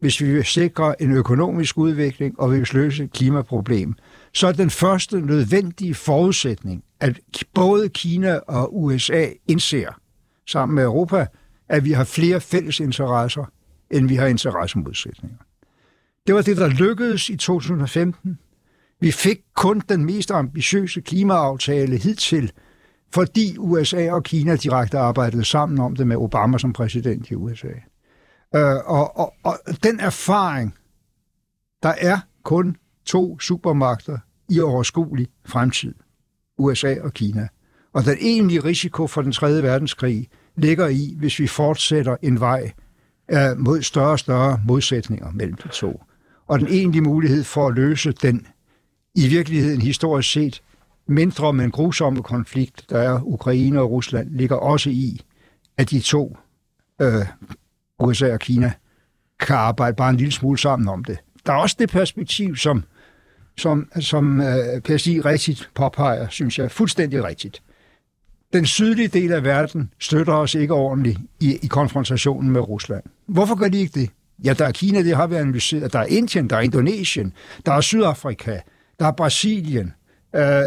hvis 0.00 0.20
vi 0.20 0.32
vil 0.32 0.44
sikre 0.44 1.02
en 1.02 1.12
økonomisk 1.12 1.78
udvikling 1.78 2.40
og 2.40 2.52
vi 2.52 2.56
vil 2.58 2.68
løse 2.72 3.04
et 3.04 3.12
klimaproblem, 3.12 3.94
så 4.34 4.46
er 4.46 4.52
den 4.52 4.70
første 4.70 5.20
nødvendige 5.20 5.94
forudsætning, 5.94 6.84
at 7.00 7.20
både 7.54 7.88
Kina 7.88 8.36
og 8.36 8.82
USA 8.82 9.26
indser 9.48 10.00
sammen 10.46 10.74
med 10.74 10.84
Europa, 10.84 11.26
at 11.68 11.84
vi 11.84 11.92
har 11.92 12.04
flere 12.04 12.40
fælles 12.40 12.80
interesser, 12.80 13.44
end 13.90 14.08
vi 14.08 14.14
har 14.14 14.26
interessemodsætninger. 14.26 15.38
Det 16.26 16.34
var 16.34 16.42
det, 16.42 16.56
der 16.56 16.68
lykkedes 16.68 17.28
i 17.28 17.36
2015. 17.36 18.38
Vi 19.00 19.10
fik 19.10 19.38
kun 19.54 19.82
den 19.88 20.04
mest 20.04 20.30
ambitiøse 20.30 21.00
klimaaftale 21.00 21.96
hidtil, 21.96 22.52
fordi 23.14 23.56
USA 23.58 24.12
og 24.12 24.22
Kina 24.22 24.56
direkte 24.56 24.98
arbejdede 24.98 25.44
sammen 25.44 25.78
om 25.78 25.96
det 25.96 26.06
med 26.06 26.16
Obama 26.16 26.58
som 26.58 26.72
præsident 26.72 27.30
i 27.30 27.34
USA. 27.34 27.72
Øh, 28.54 28.76
og, 28.84 29.18
og, 29.18 29.34
og 29.44 29.58
den 29.82 30.00
erfaring, 30.00 30.74
der 31.82 31.94
er 31.98 32.18
kun 32.42 32.76
to 33.06 33.40
supermagter 33.40 34.18
i 34.48 34.60
overskuelig 34.60 35.28
fremtid, 35.46 35.94
USA 36.58 36.94
og 37.00 37.12
Kina. 37.12 37.48
Og 37.92 38.04
den 38.04 38.16
egentlige 38.20 38.60
risiko 38.60 39.06
for 39.06 39.22
den 39.22 39.32
tredje 39.32 39.62
verdenskrig 39.62 40.28
ligger 40.56 40.88
i, 40.88 41.14
hvis 41.18 41.38
vi 41.38 41.46
fortsætter 41.46 42.16
en 42.22 42.40
vej 42.40 42.72
øh, 43.30 43.58
mod 43.58 43.82
større 43.82 44.10
og 44.10 44.18
større 44.18 44.60
modsætninger 44.66 45.30
mellem 45.30 45.56
de 45.56 45.68
to. 45.68 46.02
Og 46.46 46.58
den 46.58 46.68
egentlige 46.68 47.02
mulighed 47.02 47.44
for 47.44 47.68
at 47.68 47.74
løse 47.74 48.12
den 48.12 48.46
i 49.14 49.28
virkeligheden 49.28 49.80
historisk 49.80 50.32
set 50.32 50.62
mindre, 51.06 51.52
men 51.52 51.70
grusomme 51.70 52.22
konflikt, 52.22 52.90
der 52.90 52.98
er 52.98 53.20
Ukraine 53.22 53.80
og 53.80 53.90
Rusland, 53.90 54.30
ligger 54.30 54.56
også 54.56 54.90
i, 54.90 55.20
at 55.76 55.90
de 55.90 56.00
to, 56.00 56.36
øh, 57.00 57.26
USA 57.98 58.32
og 58.32 58.40
Kina, 58.40 58.72
kan 59.40 59.56
arbejde 59.56 59.96
bare 59.96 60.10
en 60.10 60.16
lille 60.16 60.32
smule 60.32 60.58
sammen 60.58 60.88
om 60.88 61.04
det. 61.04 61.18
Der 61.46 61.52
er 61.52 61.56
også 61.56 61.76
det 61.78 61.90
perspektiv, 61.90 62.56
som, 62.56 62.84
som, 63.58 63.90
som 64.00 64.40
øh, 64.40 64.80
PSI 64.80 65.20
rigtigt 65.20 65.70
påpeger, 65.74 66.28
synes 66.28 66.58
jeg, 66.58 66.70
fuldstændig 66.70 67.24
rigtigt. 67.24 67.62
Den 68.52 68.66
sydlige 68.66 69.08
del 69.08 69.32
af 69.32 69.44
verden 69.44 69.92
støtter 69.98 70.32
os 70.32 70.54
ikke 70.54 70.74
ordentligt 70.74 71.18
i, 71.40 71.58
i 71.62 71.66
konfrontationen 71.66 72.50
med 72.50 72.60
Rusland. 72.60 73.02
Hvorfor 73.26 73.54
gør 73.54 73.68
de 73.68 73.78
ikke 73.78 74.00
det? 74.00 74.10
Ja, 74.44 74.52
der 74.52 74.66
er 74.66 74.72
Kina, 74.72 75.02
det 75.02 75.16
har 75.16 75.26
vi 75.26 75.34
analyseret. 75.34 75.92
Der 75.92 75.98
er 75.98 76.04
Indien, 76.04 76.50
der 76.50 76.56
er 76.56 76.60
Indonesien, 76.60 77.32
der 77.66 77.72
er 77.72 77.80
Sydafrika, 77.80 78.58
der 78.98 79.06
er 79.06 79.12
Brasilien, 79.12 79.92
øh, 80.34 80.62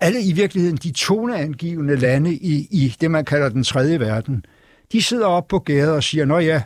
alle 0.00 0.22
i 0.22 0.32
virkeligheden 0.32 0.76
de 0.76 0.92
toneangivende 0.92 1.96
lande 1.96 2.34
i, 2.34 2.68
i 2.70 2.96
det, 3.00 3.10
man 3.10 3.24
kalder 3.24 3.48
den 3.48 3.64
tredje 3.64 4.00
verden, 4.00 4.44
de 4.92 5.02
sidder 5.02 5.26
op 5.26 5.48
på 5.48 5.58
gader 5.58 5.92
og 5.92 6.02
siger, 6.02 6.24
nå 6.24 6.38
ja, 6.38 6.62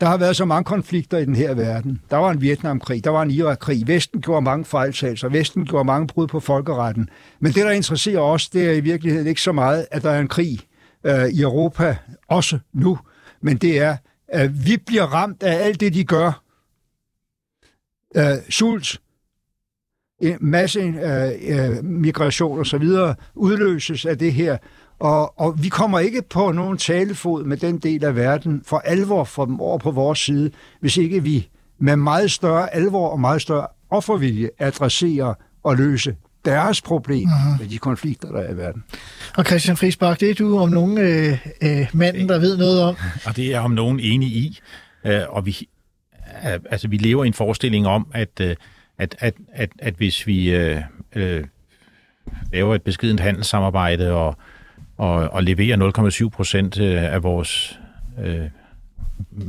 der 0.00 0.06
har 0.06 0.16
været 0.16 0.36
så 0.36 0.44
mange 0.44 0.64
konflikter 0.64 1.18
i 1.18 1.24
den 1.24 1.34
her 1.34 1.54
verden. 1.54 2.02
Der 2.10 2.16
var 2.16 2.30
en 2.30 2.40
Vietnamkrig, 2.40 3.04
der 3.04 3.10
var 3.10 3.22
en 3.22 3.30
Irakkrig. 3.30 3.86
Vesten 3.86 4.20
gjorde 4.20 4.42
mange 4.42 4.64
fejltagelser, 4.64 5.28
Vesten 5.28 5.64
gjorde 5.64 5.84
mange 5.84 6.06
brud 6.06 6.26
på 6.26 6.40
folkeretten. 6.40 7.08
Men 7.40 7.52
det, 7.52 7.64
der 7.64 7.70
interesserer 7.70 8.20
os, 8.20 8.48
det 8.48 8.68
er 8.68 8.72
i 8.72 8.80
virkeligheden 8.80 9.26
ikke 9.26 9.40
så 9.40 9.52
meget, 9.52 9.86
at 9.90 10.02
der 10.02 10.10
er 10.10 10.20
en 10.20 10.28
krig 10.28 10.60
øh, 11.04 11.28
i 11.28 11.42
Europa, 11.42 11.96
også 12.28 12.58
nu. 12.72 12.98
Men 13.40 13.56
det 13.56 13.78
er, 13.78 13.96
at 14.28 14.66
vi 14.66 14.76
bliver 14.86 15.04
ramt 15.04 15.42
af 15.42 15.64
alt 15.64 15.80
det, 15.80 15.94
de 15.94 16.04
gør. 16.04 16.42
Øh, 18.16 18.36
sult, 18.50 19.00
masse 20.40 20.80
øh, 20.80 21.30
øh, 21.58 21.84
migration 21.84 22.58
og 22.58 22.66
så 22.66 22.78
videre 22.78 23.14
udløses 23.34 24.06
af 24.06 24.18
det 24.18 24.32
her. 24.32 24.56
Og, 25.00 25.40
og 25.40 25.62
vi 25.62 25.68
kommer 25.68 25.98
ikke 25.98 26.22
på 26.30 26.52
nogen 26.52 26.78
talefod 26.78 27.44
med 27.44 27.56
den 27.56 27.78
del 27.78 28.04
af 28.04 28.16
verden 28.16 28.62
for 28.66 28.78
alvor 28.78 29.24
for 29.24 29.44
dem 29.44 29.60
over 29.60 29.78
på 29.78 29.90
vores 29.90 30.18
side, 30.18 30.50
hvis 30.80 30.96
ikke 30.96 31.22
vi 31.22 31.48
med 31.78 31.96
meget 31.96 32.30
større 32.30 32.74
alvor 32.74 33.08
og 33.08 33.20
meget 33.20 33.42
større 33.42 33.66
offervilje 33.90 34.50
adresserer 34.58 35.34
og 35.62 35.76
løse 35.76 36.16
deres 36.44 36.82
problem 36.82 37.28
mm-hmm. 37.28 37.60
med 37.60 37.68
de 37.68 37.78
konflikter, 37.78 38.28
der 38.28 38.40
er 38.40 38.52
i 38.52 38.56
verden. 38.56 38.84
Og 39.36 39.44
Christian 39.44 39.76
Friisbach, 39.76 40.20
det 40.20 40.30
er 40.30 40.34
du 40.34 40.58
om 40.58 40.68
nogen 40.68 40.98
øh, 40.98 41.46
øh, 41.62 41.86
manden, 41.92 42.28
der 42.28 42.38
ved 42.38 42.56
noget 42.56 42.82
om. 42.82 42.96
Og 43.26 43.36
det 43.36 43.54
er 43.54 43.60
om 43.60 43.70
nogen 43.70 44.00
enig 44.00 44.28
i. 44.28 44.58
Øh, 45.06 45.20
og 45.28 45.46
vi, 45.46 45.68
øh, 46.44 46.58
altså, 46.70 46.88
vi 46.88 46.96
lever 46.96 47.24
i 47.24 47.26
en 47.26 47.32
forestilling 47.32 47.86
om, 47.86 48.06
at, 48.14 48.40
øh, 48.40 48.56
at, 48.98 49.16
at, 49.18 49.34
at, 49.52 49.70
at 49.78 49.94
hvis 49.94 50.26
vi 50.26 50.50
øh, 50.50 50.82
øh, 51.14 51.44
laver 52.52 52.74
et 52.74 52.82
beskedent 52.82 53.20
handelssamarbejde 53.20 54.12
og, 54.12 54.36
og, 54.96 55.14
og 55.14 55.42
leverer 55.42 56.22
0,7 56.24 56.28
procent 56.28 56.80
øh, 56.80 57.02
af 57.02 57.22
vores 57.22 57.80
øh, 58.24 58.46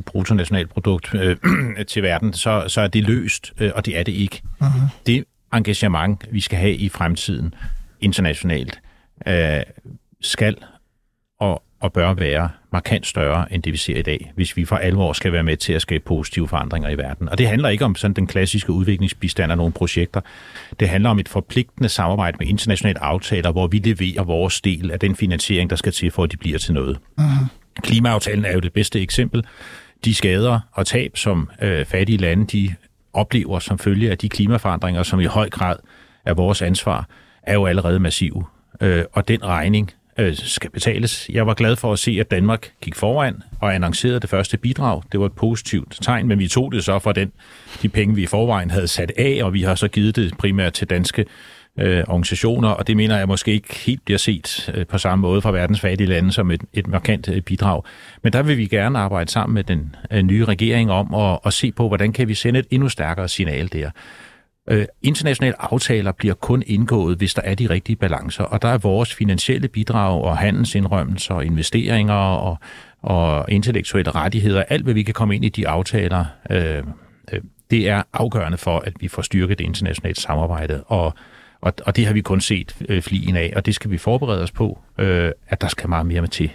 bruttonationalprodukt 0.05 1.15
øh, 1.15 1.37
til 1.87 2.03
verden, 2.03 2.33
så, 2.33 2.63
så 2.67 2.81
er 2.81 2.87
det 2.87 3.03
løst, 3.03 3.53
øh, 3.59 3.71
og 3.75 3.85
det 3.85 3.97
er 3.97 4.03
det 4.03 4.11
ikke. 4.11 4.41
Uh-huh. 4.61 4.81
Det 5.05 5.23
engagement, 5.53 6.27
vi 6.31 6.39
skal 6.39 6.59
have 6.59 6.73
i 6.75 6.89
fremtiden 6.89 7.53
internationalt, 8.01 8.81
øh, 9.27 9.61
skal 10.21 10.57
og, 11.79 11.93
bør 11.93 12.13
være 12.13 12.49
markant 12.71 13.07
større, 13.07 13.53
end 13.53 13.63
det 13.63 13.73
vi 13.73 13.77
ser 13.77 13.97
i 13.97 14.01
dag, 14.01 14.31
hvis 14.35 14.57
vi 14.57 14.65
for 14.65 14.75
alvor 14.75 15.13
skal 15.13 15.33
være 15.33 15.43
med 15.43 15.57
til 15.57 15.73
at 15.73 15.81
skabe 15.81 16.03
positive 16.03 16.47
forandringer 16.47 16.89
i 16.89 16.97
verden. 16.97 17.29
Og 17.29 17.37
det 17.37 17.47
handler 17.47 17.69
ikke 17.69 17.85
om 17.85 17.95
sådan 17.95 18.13
den 18.13 18.27
klassiske 18.27 18.71
udviklingsbistand 18.71 19.51
af 19.51 19.57
nogle 19.57 19.73
projekter. 19.73 20.21
Det 20.79 20.89
handler 20.89 21.09
om 21.09 21.19
et 21.19 21.29
forpligtende 21.29 21.89
samarbejde 21.89 22.37
med 22.39 22.47
internationale 22.47 23.03
aftaler, 23.03 23.51
hvor 23.51 23.67
vi 23.67 23.77
leverer 23.77 24.23
vores 24.23 24.61
del 24.61 24.91
af 24.91 24.99
den 24.99 25.15
finansiering, 25.15 25.69
der 25.69 25.75
skal 25.75 25.91
til, 25.91 26.11
for 26.11 26.23
at 26.23 26.31
de 26.31 26.37
bliver 26.37 26.57
til 26.57 26.73
noget. 26.73 26.97
Uh-huh. 27.19 27.45
Klimaaftalen 27.81 28.45
er 28.45 28.53
jo 28.53 28.59
det 28.59 28.73
bedste 28.73 29.01
eksempel. 29.01 29.43
De 30.05 30.15
skader 30.15 30.59
og 30.71 30.87
tab, 30.87 31.17
som 31.17 31.49
øh, 31.61 31.85
fattige 31.85 32.17
lande 32.17 32.45
de 32.45 32.75
oplever 33.13 33.59
som 33.59 33.79
følge 33.79 34.11
af 34.11 34.17
de 34.17 34.29
klimaforandringer, 34.29 35.03
som 35.03 35.19
i 35.19 35.25
høj 35.25 35.49
grad 35.49 35.75
er 36.25 36.33
vores 36.33 36.61
ansvar, 36.61 37.07
er 37.43 37.53
jo 37.53 37.65
allerede 37.65 37.99
massive. 37.99 38.45
Øh, 38.81 39.03
og 39.13 39.27
den 39.27 39.45
regning 39.45 39.91
øh, 40.19 40.35
skal 40.35 40.69
betales. 40.69 41.29
Jeg 41.33 41.47
var 41.47 41.53
glad 41.53 41.75
for 41.75 41.93
at 41.93 41.99
se, 41.99 42.17
at 42.19 42.31
Danmark 42.31 42.71
gik 42.81 42.95
foran 42.95 43.43
og 43.61 43.75
annoncerede 43.75 44.19
det 44.19 44.29
første 44.29 44.57
bidrag. 44.57 45.01
Det 45.11 45.19
var 45.19 45.25
et 45.25 45.33
positivt 45.33 45.97
tegn, 46.01 46.27
men 46.27 46.39
vi 46.39 46.47
tog 46.47 46.71
det 46.71 46.83
så 46.83 46.99
fra 46.99 47.13
den, 47.13 47.31
de 47.81 47.89
penge, 47.89 48.15
vi 48.15 48.23
i 48.23 48.25
forvejen 48.25 48.71
havde 48.71 48.87
sat 48.87 49.11
af, 49.17 49.39
og 49.43 49.53
vi 49.53 49.61
har 49.61 49.75
så 49.75 49.87
givet 49.87 50.15
det 50.15 50.37
primært 50.37 50.73
til 50.73 50.89
danske 50.89 51.25
øh, 51.79 52.03
organisationer, 52.07 52.69
og 52.69 52.87
det 52.87 52.97
mener 52.97 53.17
jeg 53.17 53.27
måske 53.27 53.51
ikke 53.51 53.75
helt 53.75 54.05
bliver 54.05 54.17
set 54.17 54.73
øh, 54.75 54.85
på 54.85 54.97
samme 54.97 55.21
måde 55.21 55.41
fra 55.41 55.51
verdens 55.51 55.79
fattige 55.79 56.07
lande 56.07 56.31
som 56.31 56.51
et, 56.51 56.61
et 56.73 56.87
markant 56.87 57.29
øh, 57.29 57.41
bidrag. 57.41 57.83
Men 58.23 58.33
der 58.33 58.43
vil 58.43 58.57
vi 58.57 58.67
gerne 58.67 58.99
arbejde 58.99 59.31
sammen 59.31 59.53
med 59.53 59.63
den 59.63 59.95
øh, 60.11 60.21
nye 60.21 60.45
regering 60.45 60.91
om 60.91 61.13
at, 61.13 61.39
at 61.45 61.53
se 61.53 61.71
på, 61.71 61.87
hvordan 61.87 62.13
kan 62.13 62.27
vi 62.27 62.33
sende 62.33 62.59
et 62.59 62.65
endnu 62.71 62.89
stærkere 62.89 63.27
signal 63.27 63.69
der. 63.73 63.89
Øh, 64.69 64.85
internationale 65.01 65.61
aftaler 65.61 66.11
bliver 66.11 66.33
kun 66.33 66.63
indgået, 66.67 67.17
hvis 67.17 67.33
der 67.33 67.41
er 67.41 67.55
de 67.55 67.69
rigtige 67.69 67.95
balancer, 67.95 68.43
og 68.43 68.61
der 68.61 68.67
er 68.67 68.77
vores 68.77 69.15
finansielle 69.15 69.67
bidrag 69.67 70.21
og 70.21 70.37
handelsindrømmelser 70.37 71.33
og 71.33 71.45
investeringer 71.45 72.13
og, 72.13 72.57
og 73.01 73.45
intellektuelle 73.51 74.11
rettigheder, 74.11 74.63
alt 74.63 74.83
hvad 74.83 74.93
vi 74.93 75.03
kan 75.03 75.13
komme 75.13 75.35
ind 75.35 75.45
i 75.45 75.49
de 75.49 75.67
aftaler, 75.67 76.25
øh, 76.49 76.83
øh, 77.31 77.41
det 77.71 77.89
er 77.89 78.03
afgørende 78.13 78.57
for, 78.57 78.79
at 78.79 78.93
vi 78.99 79.07
får 79.07 79.21
styrket 79.21 79.57
det 79.57 79.65
internationale 79.65 80.15
samarbejde, 80.15 80.83
og 80.83 81.13
og, 81.61 81.73
og 81.85 81.95
det 81.95 82.05
har 82.05 82.13
vi 82.13 82.21
kun 82.21 82.41
set 82.41 82.75
øh, 82.89 83.01
flien 83.01 83.35
af, 83.35 83.53
og 83.55 83.65
det 83.65 83.75
skal 83.75 83.91
vi 83.91 83.97
forberede 83.97 84.43
os 84.43 84.51
på, 84.51 84.79
øh, 84.97 85.31
at 85.47 85.61
der 85.61 85.67
skal 85.67 85.89
meget 85.89 86.05
mere 86.05 86.21
med 86.21 86.29
til. 86.29 86.51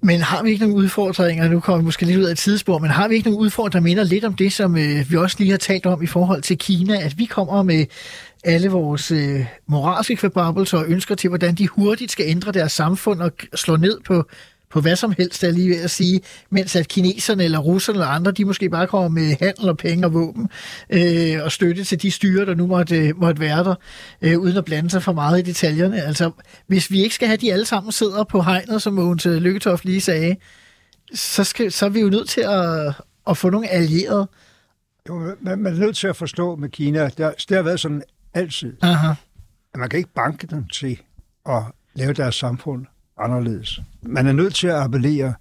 Men 0.00 0.20
har 0.20 0.42
vi 0.42 0.50
ikke 0.50 0.64
nogen 0.64 0.76
udfordringer, 0.76 1.48
nu 1.48 1.60
kommer 1.60 1.78
vi 1.78 1.84
måske 1.84 2.06
lidt 2.06 2.18
ud 2.18 2.24
af 2.24 2.30
et 2.30 2.38
tidsspor, 2.38 2.78
men 2.78 2.90
har 2.90 3.08
vi 3.08 3.14
ikke 3.14 3.30
nogen 3.30 3.44
udfordringer, 3.44 3.80
der 3.80 3.84
minder 3.84 4.04
lidt 4.04 4.24
om 4.24 4.34
det, 4.34 4.52
som 4.52 4.76
øh, 4.76 5.10
vi 5.10 5.16
også 5.16 5.36
lige 5.38 5.50
har 5.50 5.58
talt 5.58 5.86
om 5.86 6.02
i 6.02 6.06
forhold 6.06 6.42
til 6.42 6.58
Kina, 6.58 7.00
at 7.00 7.18
vi 7.18 7.24
kommer 7.24 7.62
med 7.62 7.86
alle 8.44 8.68
vores 8.68 9.10
øh, 9.10 9.46
moralske 9.66 10.16
kvababelser 10.16 10.78
og 10.78 10.86
ønsker 10.88 11.14
til, 11.14 11.28
hvordan 11.28 11.54
de 11.54 11.68
hurtigt 11.68 12.12
skal 12.12 12.24
ændre 12.28 12.52
deres 12.52 12.72
samfund 12.72 13.20
og 13.22 13.32
slå 13.54 13.76
ned 13.76 14.00
på 14.06 14.24
på 14.70 14.80
hvad 14.80 14.96
som 14.96 15.14
helst, 15.18 15.44
er 15.44 15.50
lige 15.50 15.70
ved 15.70 15.80
at 15.80 15.90
sige, 15.90 16.20
mens 16.50 16.76
at 16.76 16.88
kineserne 16.88 17.44
eller 17.44 17.58
russerne 17.58 17.96
eller 17.96 18.06
andre, 18.06 18.32
de 18.32 18.44
måske 18.44 18.70
bare 18.70 18.86
kommer 18.86 19.08
med 19.08 19.36
handel 19.40 19.68
og 19.68 19.76
penge 19.76 20.06
og 20.06 20.14
våben 20.14 20.48
øh, 20.90 21.42
og 21.42 21.52
støtte 21.52 21.84
til 21.84 22.02
de 22.02 22.10
styre, 22.10 22.46
der 22.46 22.54
nu 22.54 22.66
måtte, 22.66 23.12
måtte 23.12 23.40
være 23.40 23.64
der, 23.64 23.74
øh, 24.22 24.38
uden 24.38 24.56
at 24.56 24.64
blande 24.64 24.90
sig 24.90 25.02
for 25.02 25.12
meget 25.12 25.38
i 25.38 25.42
detaljerne. 25.42 26.02
Altså, 26.02 26.30
hvis 26.66 26.90
vi 26.90 27.02
ikke 27.02 27.14
skal 27.14 27.28
have 27.28 27.36
de 27.36 27.52
alle 27.52 27.64
sammen 27.64 27.92
sidder 27.92 28.24
på 28.24 28.42
hegnet, 28.42 28.82
som 28.82 28.92
Mogens 28.92 29.24
Lykketoft 29.24 29.84
lige 29.84 30.00
sagde, 30.00 30.36
så, 31.14 31.44
skal, 31.44 31.72
så 31.72 31.86
er 31.86 31.90
vi 31.90 32.00
jo 32.00 32.08
nødt 32.08 32.28
til 32.28 32.40
at, 32.40 32.94
at 33.26 33.36
få 33.36 33.50
nogle 33.50 33.68
allierede. 33.68 34.28
Jo, 35.08 35.36
man, 35.40 35.58
man 35.58 35.74
er 35.74 35.78
nødt 35.78 35.96
til 35.96 36.06
at 36.06 36.16
forstå 36.16 36.56
med 36.56 36.68
Kina, 36.68 37.10
der, 37.18 37.30
det 37.48 37.56
har 37.56 37.62
været 37.62 37.80
sådan 37.80 38.02
altid, 38.34 38.76
Aha. 38.82 39.12
at 39.74 39.80
man 39.80 39.88
kan 39.88 39.98
ikke 39.98 40.12
banke 40.14 40.46
dem 40.46 40.64
til 40.68 41.00
at 41.46 41.62
lave 41.94 42.12
deres 42.12 42.34
samfund 42.34 42.86
anderledes. 43.20 43.80
Man 44.02 44.26
er 44.26 44.32
nødt 44.32 44.54
til 44.54 44.66
at 44.66 44.74
appellere 44.74 45.34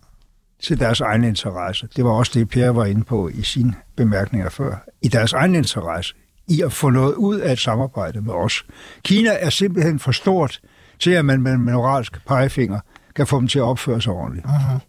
til 0.63 0.79
deres 0.79 1.01
egen 1.01 1.23
interesse. 1.23 1.87
Det 1.95 2.05
var 2.05 2.11
også 2.11 2.31
det, 2.35 2.49
Per 2.49 2.69
var 2.69 2.85
inde 2.85 3.03
på 3.03 3.29
i 3.29 3.41
sine 3.41 3.73
bemærkninger 3.95 4.49
før. 4.49 4.85
I 5.01 5.07
deres 5.07 5.33
egen 5.33 5.55
interesse. 5.55 6.13
I 6.47 6.61
at 6.61 6.73
få 6.73 6.89
noget 6.89 7.13
ud 7.13 7.39
af 7.39 7.51
et 7.51 7.59
samarbejde 7.59 8.21
med 8.21 8.33
os. 8.33 8.65
Kina 9.03 9.31
er 9.39 9.49
simpelthen 9.49 9.99
for 9.99 10.11
stort 10.11 10.61
til, 10.99 11.11
at 11.11 11.25
man 11.25 11.41
med 11.41 11.57
moralsk 11.57 12.25
pegefinger 12.27 12.79
kan 13.15 13.27
få 13.27 13.39
dem 13.39 13.47
til 13.47 13.59
at 13.59 13.63
opføre 13.63 14.01
sig 14.01 14.13
ordentligt. 14.13 14.45
Uh-huh. 14.45 14.79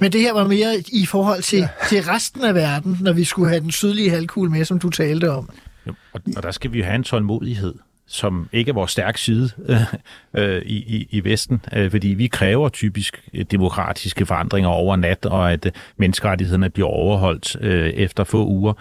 Men 0.00 0.12
det 0.12 0.20
her 0.20 0.32
var 0.32 0.46
mere 0.46 0.82
i 0.92 1.06
forhold 1.06 1.42
til, 1.42 1.58
ja. 1.58 1.68
til 1.88 2.02
resten 2.02 2.44
af 2.44 2.54
verden, 2.54 2.98
når 3.00 3.12
vi 3.12 3.24
skulle 3.24 3.48
have 3.48 3.60
den 3.60 3.70
sydlige 3.70 4.10
halvkugle 4.10 4.50
med, 4.50 4.64
som 4.64 4.78
du 4.78 4.90
talte 4.90 5.30
om. 5.30 5.50
Jo, 5.86 5.94
og, 6.12 6.20
og 6.36 6.42
der 6.42 6.50
skal 6.50 6.72
vi 6.72 6.78
jo 6.78 6.84
have 6.84 6.94
en 6.94 7.02
tålmodighed 7.02 7.74
som 8.08 8.48
ikke 8.52 8.68
er 8.68 8.74
vores 8.74 8.90
stærke 8.90 9.20
side 9.20 9.50
øh, 9.68 9.80
øh, 10.34 10.62
i, 10.62 10.76
i, 10.76 11.08
i 11.10 11.24
Vesten, 11.24 11.60
øh, 11.76 11.90
fordi 11.90 12.08
vi 12.08 12.26
kræver 12.26 12.68
typisk 12.68 13.24
øh, 13.34 13.44
demokratiske 13.50 14.26
forandringer 14.26 14.70
over 14.70 14.96
nat, 14.96 15.26
og 15.26 15.52
at 15.52 15.66
øh, 15.66 15.72
menneskerettighederne 15.96 16.70
bliver 16.70 16.88
overholdt 16.88 17.56
øh, 17.60 17.90
efter 17.90 18.24
få 18.24 18.46
uger. 18.46 18.72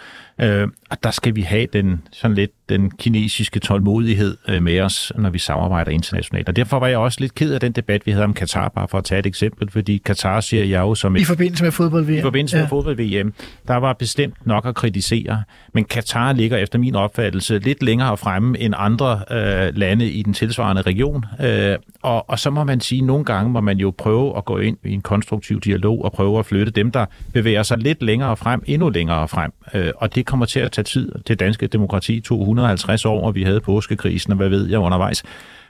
Øh, 0.41 0.67
og 0.89 1.03
der 1.03 1.11
skal 1.11 1.35
vi 1.35 1.41
have 1.41 1.67
den 1.73 2.01
sådan 2.11 2.35
lidt 2.35 2.51
den 2.69 2.91
kinesiske 2.91 3.59
tålmodighed 3.59 4.38
øh, 4.47 4.63
med 4.63 4.81
os, 4.81 5.11
når 5.15 5.29
vi 5.29 5.39
samarbejder 5.39 5.91
internationalt. 5.91 6.49
Og 6.49 6.55
derfor 6.55 6.79
var 6.79 6.88
jeg 6.88 6.97
også 6.97 7.17
lidt 7.21 7.35
ked 7.35 7.53
af 7.53 7.59
den 7.59 7.71
debat, 7.71 8.05
vi 8.05 8.11
havde 8.11 8.23
om 8.23 8.33
Katar, 8.33 8.69
bare 8.69 8.88
for 8.88 8.97
at 8.97 9.03
tage 9.03 9.19
et 9.19 9.25
eksempel, 9.25 9.71
fordi 9.71 9.97
Katar 9.97 10.41
ser 10.41 10.63
jeg 10.63 10.79
jo 10.79 10.95
som 10.95 11.15
et... 11.15 11.21
I 11.21 11.23
forbindelse 11.23 11.63
med 11.63 11.71
fodbold-VM. 11.71 12.17
I 12.17 12.21
forbindelse 12.21 12.57
ja. 12.57 12.63
med 12.63 12.69
fodbold-VM. 12.69 13.33
Der 13.67 13.75
var 13.75 13.93
bestemt 13.93 14.45
nok 14.45 14.65
at 14.65 14.75
kritisere, 14.75 15.43
men 15.73 15.85
Katar 15.85 16.33
ligger 16.33 16.57
efter 16.57 16.79
min 16.79 16.95
opfattelse 16.95 17.59
lidt 17.59 17.83
længere 17.83 18.17
fremme 18.17 18.59
end 18.59 18.73
andre 18.77 19.21
øh, 19.31 19.75
lande 19.75 20.09
i 20.09 20.23
den 20.23 20.33
tilsvarende 20.33 20.81
region. 20.81 21.25
Øh, 21.41 21.75
og, 22.01 22.29
og 22.29 22.39
så 22.39 22.49
må 22.49 22.63
man 22.63 22.81
sige, 22.81 22.99
at 22.99 23.05
nogle 23.05 23.25
gange 23.25 23.51
må 23.51 23.61
man 23.61 23.77
jo 23.77 23.93
prøve 23.97 24.38
at 24.38 24.45
gå 24.45 24.57
ind 24.57 24.77
i 24.85 24.91
en 24.91 25.01
konstruktiv 25.01 25.61
dialog 25.61 26.05
og 26.05 26.11
prøve 26.11 26.39
at 26.39 26.45
flytte 26.45 26.71
dem, 26.71 26.91
der 26.91 27.05
bevæger 27.33 27.63
sig 27.63 27.77
lidt 27.77 28.03
længere 28.03 28.38
frem, 28.38 28.63
endnu 28.65 28.89
længere 28.89 29.27
frem. 29.27 29.51
Øh, 29.73 29.91
og 29.95 30.15
det 30.15 30.25
kommer 30.28 30.45
til 30.45 30.59
at 30.59 30.71
tage 30.71 30.84
tid. 30.84 31.11
Det 31.28 31.39
danske 31.39 31.67
demokrati 31.67 32.19
250 32.19 33.05
år, 33.05 33.21
og 33.21 33.36
vi 33.36 33.43
havde 33.43 33.61
påskekrisen, 33.61 34.32
og 34.32 34.38
hvad 34.38 34.49
ved 34.49 34.69
jeg 34.69 34.80
undervejs. 34.80 35.23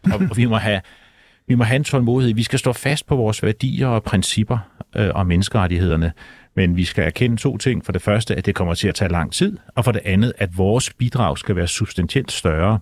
Og, 0.04 0.22
og 0.30 0.38
vi 0.38 0.46
må 0.46 0.56
have 0.56 0.82
vi 1.48 1.56
må 1.56 1.64
have 1.64 1.76
en 1.76 1.84
tålmodighed. 1.84 2.36
Vi 2.36 2.44
skal 2.44 2.60
stå 2.60 2.74
fast 2.74 3.08
på 3.08 3.16
vores 3.16 3.44
værdier 3.44 3.88
og 3.88 4.04
principper 4.04 4.58
øh, 4.96 5.10
og 5.16 5.28
menneskerettighederne. 5.28 6.12
Men 6.56 6.78
vi 6.78 6.84
skal 6.84 7.04
erkende 7.04 7.38
to 7.38 7.58
ting. 7.58 7.86
For 7.86 7.92
det 7.92 8.02
første, 8.02 8.36
at 8.36 8.46
det 8.46 8.56
kommer 8.56 8.74
til 8.74 8.88
at 8.88 8.96
tage 8.96 9.12
lang 9.12 9.32
tid, 9.32 9.58
og 9.76 9.86
for 9.86 9.92
det 9.92 10.02
andet, 10.06 10.34
at 10.38 10.58
vores 10.58 10.94
bidrag 10.94 11.38
skal 11.38 11.56
være 11.56 11.68
substantielt 11.68 12.32
større, 12.32 12.80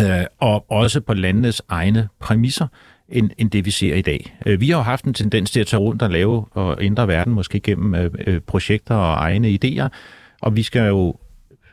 øh, 0.00 0.24
og 0.38 0.70
også 0.70 1.00
på 1.00 1.14
landenes 1.14 1.62
egne 1.68 2.08
præmisser, 2.20 2.66
end, 3.08 3.30
end 3.38 3.50
det 3.50 3.64
vi 3.64 3.70
ser 3.70 3.94
i 3.94 4.02
dag. 4.02 4.36
Øh, 4.46 4.60
vi 4.60 4.70
har 4.70 4.76
jo 4.76 4.82
haft 4.82 5.04
en 5.04 5.14
tendens 5.14 5.50
til 5.50 5.60
at 5.60 5.66
tage 5.66 5.80
rundt 5.80 6.02
og 6.02 6.10
lave 6.10 6.44
og 6.50 6.84
ændre 6.84 7.08
verden, 7.08 7.32
måske 7.32 7.60
gennem 7.60 7.94
øh, 7.94 8.10
øh 8.26 8.40
projekter 8.40 8.94
og 8.94 9.14
egne 9.14 9.58
idéer, 9.64 9.88
og 10.40 10.56
vi 10.56 10.62
skal 10.62 10.88
jo 10.88 11.14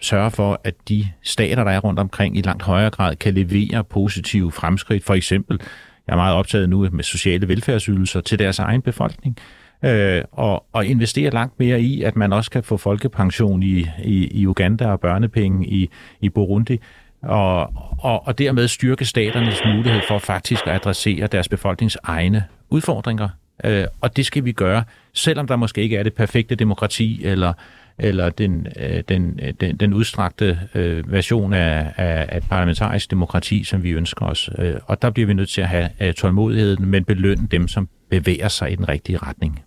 sørge 0.01 0.31
for, 0.31 0.61
at 0.63 0.75
de 0.89 1.07
stater, 1.23 1.63
der 1.63 1.71
er 1.71 1.79
rundt 1.79 1.99
omkring, 1.99 2.37
i 2.37 2.41
langt 2.41 2.63
højere 2.63 2.89
grad 2.89 3.15
kan 3.15 3.33
levere 3.33 3.83
positive 3.83 4.51
fremskridt. 4.51 5.03
For 5.03 5.13
eksempel, 5.13 5.59
jeg 6.07 6.13
er 6.13 6.17
meget 6.17 6.35
optaget 6.35 6.69
nu 6.69 6.89
med 6.91 7.03
sociale 7.03 7.47
velfærdsydelser 7.47 8.21
til 8.21 8.39
deres 8.39 8.59
egen 8.59 8.81
befolkning, 8.81 9.37
øh, 9.85 10.23
og, 10.31 10.65
og 10.73 10.85
investere 10.85 11.29
langt 11.29 11.59
mere 11.59 11.81
i, 11.81 12.01
at 12.01 12.15
man 12.15 12.33
også 12.33 12.51
kan 12.51 12.63
få 12.63 12.77
folkepension 12.77 13.63
i, 13.63 13.87
i, 14.03 14.27
i 14.41 14.47
Uganda 14.47 14.87
og 14.87 14.99
børnepenge 14.99 15.67
i, 15.67 15.89
i 16.21 16.29
Burundi, 16.29 16.79
og, 17.21 17.73
og, 17.99 18.27
og 18.27 18.37
dermed 18.37 18.67
styrke 18.67 19.05
staternes 19.05 19.61
mulighed 19.65 20.01
for 20.07 20.19
faktisk 20.19 20.67
at 20.67 20.73
adressere 20.73 21.27
deres 21.27 21.49
befolknings 21.49 21.97
egne 22.03 22.43
udfordringer. 22.69 23.29
Øh, 23.63 23.85
og 24.01 24.17
det 24.17 24.25
skal 24.25 24.45
vi 24.45 24.51
gøre, 24.51 24.83
selvom 25.13 25.47
der 25.47 25.55
måske 25.55 25.81
ikke 25.81 25.97
er 25.97 26.03
det 26.03 26.13
perfekte 26.13 26.55
demokrati 26.55 27.25
eller 27.25 27.53
eller 27.99 28.29
den, 28.29 28.67
øh, 28.79 29.03
den, 29.09 29.39
øh, 29.43 29.53
den, 29.61 29.77
den 29.77 29.93
udstrakte 29.93 30.59
øh, 30.75 31.11
version 31.11 31.53
af, 31.53 31.93
af, 31.97 32.25
af 32.29 32.37
et 32.37 32.43
parlamentarisk 32.49 33.11
demokrati, 33.11 33.63
som 33.63 33.83
vi 33.83 33.89
ønsker 33.89 34.25
os. 34.25 34.49
Øh, 34.57 34.75
og 34.85 35.01
der 35.01 35.09
bliver 35.09 35.27
vi 35.27 35.33
nødt 35.33 35.49
til 35.49 35.61
at 35.61 35.67
have 35.67 35.89
øh, 36.01 36.13
tålmodigheden, 36.13 36.85
men 36.85 37.05
belønne 37.05 37.47
dem, 37.51 37.67
som 37.67 37.89
bevæger 38.09 38.47
sig 38.47 38.71
i 38.71 38.75
den 38.75 38.89
rigtige 38.89 39.17
retning. 39.17 39.61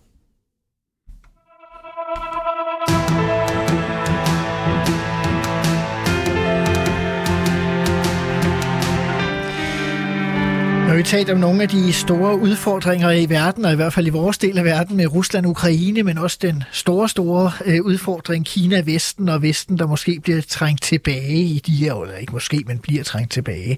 Når 10.91 10.97
vi 10.97 11.03
talt 11.03 11.29
om 11.29 11.37
nogle 11.37 11.63
af 11.63 11.69
de 11.69 11.93
store 11.93 12.39
udfordringer 12.39 13.11
i 13.11 13.29
verden, 13.29 13.65
og 13.65 13.73
i 13.73 13.75
hvert 13.75 13.93
fald 13.93 14.07
i 14.07 14.09
vores 14.09 14.37
del 14.37 14.57
af 14.57 14.65
verden 14.65 14.97
med 14.97 15.07
Rusland 15.07 15.45
og 15.45 15.49
Ukraine, 15.49 16.03
men 16.03 16.17
også 16.17 16.37
den 16.41 16.63
store, 16.71 17.09
store 17.09 17.51
øh, 17.65 17.81
udfordring 17.81 18.47
Kina-Vesten 18.47 19.29
og 19.29 19.41
Vesten, 19.41 19.77
der 19.77 19.87
måske 19.87 20.19
bliver 20.23 20.41
trængt 20.41 20.83
tilbage 20.83 21.43
i 21.43 21.59
de 21.59 21.71
her, 21.71 21.93
eller 21.93 22.15
ikke 22.15 22.33
måske, 22.33 22.63
men 22.67 22.79
bliver 22.79 23.03
trængt 23.03 23.31
tilbage. 23.31 23.77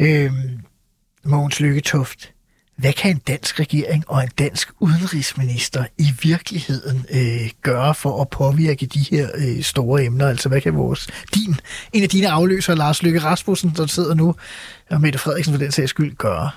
Øh, 0.00 0.32
Mogens 1.24 1.60
Lykketoft, 1.60 2.31
hvad 2.76 2.92
kan 2.92 3.10
en 3.10 3.22
dansk 3.26 3.60
regering 3.60 4.04
og 4.08 4.22
en 4.22 4.30
dansk 4.38 4.72
udenrigsminister 4.80 5.84
i 5.98 6.06
virkeligheden 6.22 7.06
øh, 7.14 7.50
gøre 7.62 7.94
for 7.94 8.20
at 8.20 8.28
påvirke 8.28 8.86
de 8.86 8.98
her 9.10 9.28
øh, 9.34 9.62
store 9.62 10.04
emner? 10.04 10.28
Altså, 10.28 10.48
hvad 10.48 10.60
kan 10.60 10.76
vores, 10.76 11.08
din, 11.34 11.54
en 11.92 12.02
af 12.02 12.08
dine 12.08 12.28
afløsere, 12.28 12.76
Lars 12.76 13.02
Løkke 13.02 13.20
Rasmussen, 13.20 13.72
der 13.76 13.86
sidder 13.86 14.14
nu, 14.14 14.34
og 14.90 15.00
Mette 15.00 15.18
Frederiksen 15.18 15.54
for 15.54 15.58
den 15.58 15.72
sags 15.72 15.90
skyld, 15.90 16.16
gøre? 16.16 16.50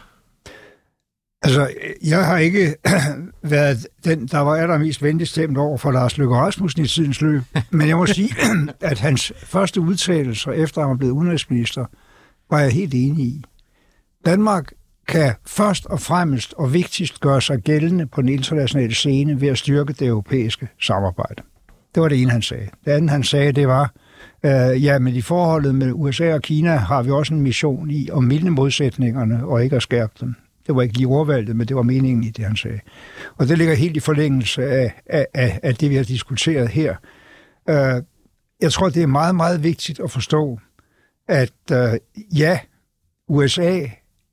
Altså, 1.42 1.70
jeg 2.04 2.26
har 2.26 2.38
ikke 2.38 2.76
været 3.42 3.88
den, 4.06 4.28
der 4.28 4.40
var 4.40 4.56
allermest 4.56 5.04
venligstemt 5.04 5.58
over 5.58 5.78
for 5.78 5.92
Lars 5.92 6.18
Løkke 6.18 6.36
Rasmussen 6.36 6.86
i 6.86 6.88
tidens 6.88 7.22
løb. 7.22 7.42
Men 7.72 7.88
jeg 7.88 7.98
må 7.98 8.06
sige, 8.06 8.36
at 8.82 9.00
hans 9.00 9.34
første 9.44 9.82
udtalelser, 9.82 10.52
efter 10.52 10.82
han 10.82 10.90
var 10.90 10.96
blevet 10.96 11.12
udenrigsminister, 11.12 11.86
var 12.50 12.60
jeg 12.60 12.72
helt 12.72 12.94
enig 12.94 13.26
i. 13.26 13.44
Danmark 14.26 14.72
kan 15.08 15.34
først 15.48 15.86
og 15.86 16.00
fremmest 16.00 16.54
og 16.58 16.74
vigtigst 16.74 17.20
gøre 17.20 17.42
sig 17.42 17.60
gældende 17.60 18.06
på 18.06 18.22
den 18.22 18.30
internationale 18.30 18.94
scene 18.94 19.42
ved 19.42 19.48
at 19.48 19.58
styrke 19.58 19.94
det 19.94 20.08
europæiske 20.08 20.68
samarbejde. 20.82 21.44
Det 21.96 22.04
var 22.04 22.10
det 22.10 22.22
ene, 22.22 22.32
han 22.32 22.42
sagde. 22.42 22.70
Det 22.86 22.92
andet, 22.92 23.10
han 23.10 23.24
sagde, 23.24 23.52
det 23.52 23.68
var, 23.68 23.94
øh, 24.46 24.84
ja, 24.84 25.00
men 25.00 25.16
i 25.16 25.22
forholdet 25.22 25.76
med 25.76 25.92
USA 25.94 26.34
og 26.34 26.42
Kina 26.42 26.76
har 26.76 27.04
vi 27.04 27.12
også 27.12 27.34
en 27.34 27.42
mission 27.42 27.92
i 27.92 28.10
at 28.18 28.24
mildne 28.24 28.50
modsætningerne 28.52 29.46
og 29.46 29.64
ikke 29.64 29.76
at 29.76 29.82
skærpe 29.82 30.14
dem. 30.22 30.36
Det 30.68 30.76
var 30.76 30.82
ikke 30.82 30.98
lige 30.98 31.08
ordvalget, 31.08 31.56
men 31.56 31.68
det 31.68 31.76
var 31.76 31.82
meningen 31.82 32.24
i 32.24 32.30
det, 32.30 32.46
han 32.46 32.56
sagde. 32.56 32.80
Og 33.38 33.48
det 33.48 33.58
ligger 33.58 33.76
helt 33.76 33.98
i 33.98 34.00
forlængelse 34.00 34.64
af, 34.64 34.94
af, 35.06 35.26
af, 35.34 35.60
af 35.64 35.76
det, 35.76 35.90
vi 35.90 35.96
har 35.96 36.04
diskuteret 36.04 36.70
her. 36.70 36.96
Øh, 37.70 38.04
jeg 38.62 38.72
tror, 38.72 38.90
det 38.90 39.04
er 39.04 39.08
meget, 39.08 39.36
meget 39.36 39.64
vigtigt 39.64 40.00
at 40.00 40.12
forstå, 40.12 40.60
at 41.28 41.54
øh, 41.72 42.00
ja, 42.38 42.60
USA 43.28 43.86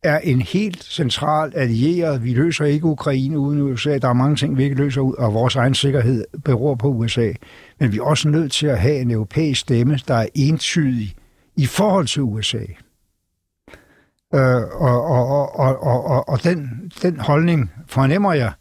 er 0.03 0.19
en 0.19 0.41
helt 0.41 0.85
central 0.85 1.53
allieret. 1.57 2.25
Vi 2.25 2.35
løser 2.35 2.65
ikke 2.65 2.87
Ukraine 2.87 3.39
uden 3.39 3.63
USA. 3.63 3.99
Der 3.99 4.09
er 4.09 4.13
mange 4.13 4.37
ting, 4.37 4.57
vi 4.57 4.65
ikke 4.65 4.77
løser 4.77 5.01
ud, 5.01 5.15
og 5.15 5.35
vores 5.35 5.57
egen 5.57 5.75
sikkerhed 5.75 6.25
beror 6.45 6.75
på 6.75 6.89
USA. 6.89 7.33
Men 7.81 7.93
vi 7.93 7.99
er 7.99 8.03
også 8.03 8.29
nødt 8.29 8.53
til 8.53 8.67
at 8.67 8.81
have 8.81 9.01
en 9.01 9.11
europæisk 9.11 9.61
stemme, 9.61 9.99
der 10.09 10.15
er 10.15 10.27
entydig 10.35 11.15
i 11.57 11.67
forhold 11.67 12.07
til 12.07 12.23
USA. 12.23 12.65
Øh, 14.35 14.63
og 14.73 15.05
og, 15.05 15.57
og, 15.59 15.83
og, 15.83 16.05
og, 16.05 16.29
og 16.29 16.45
den, 16.45 16.93
den 17.03 17.21
holdning 17.21 17.71
fornemmer 17.87 18.33
jeg 18.33 18.53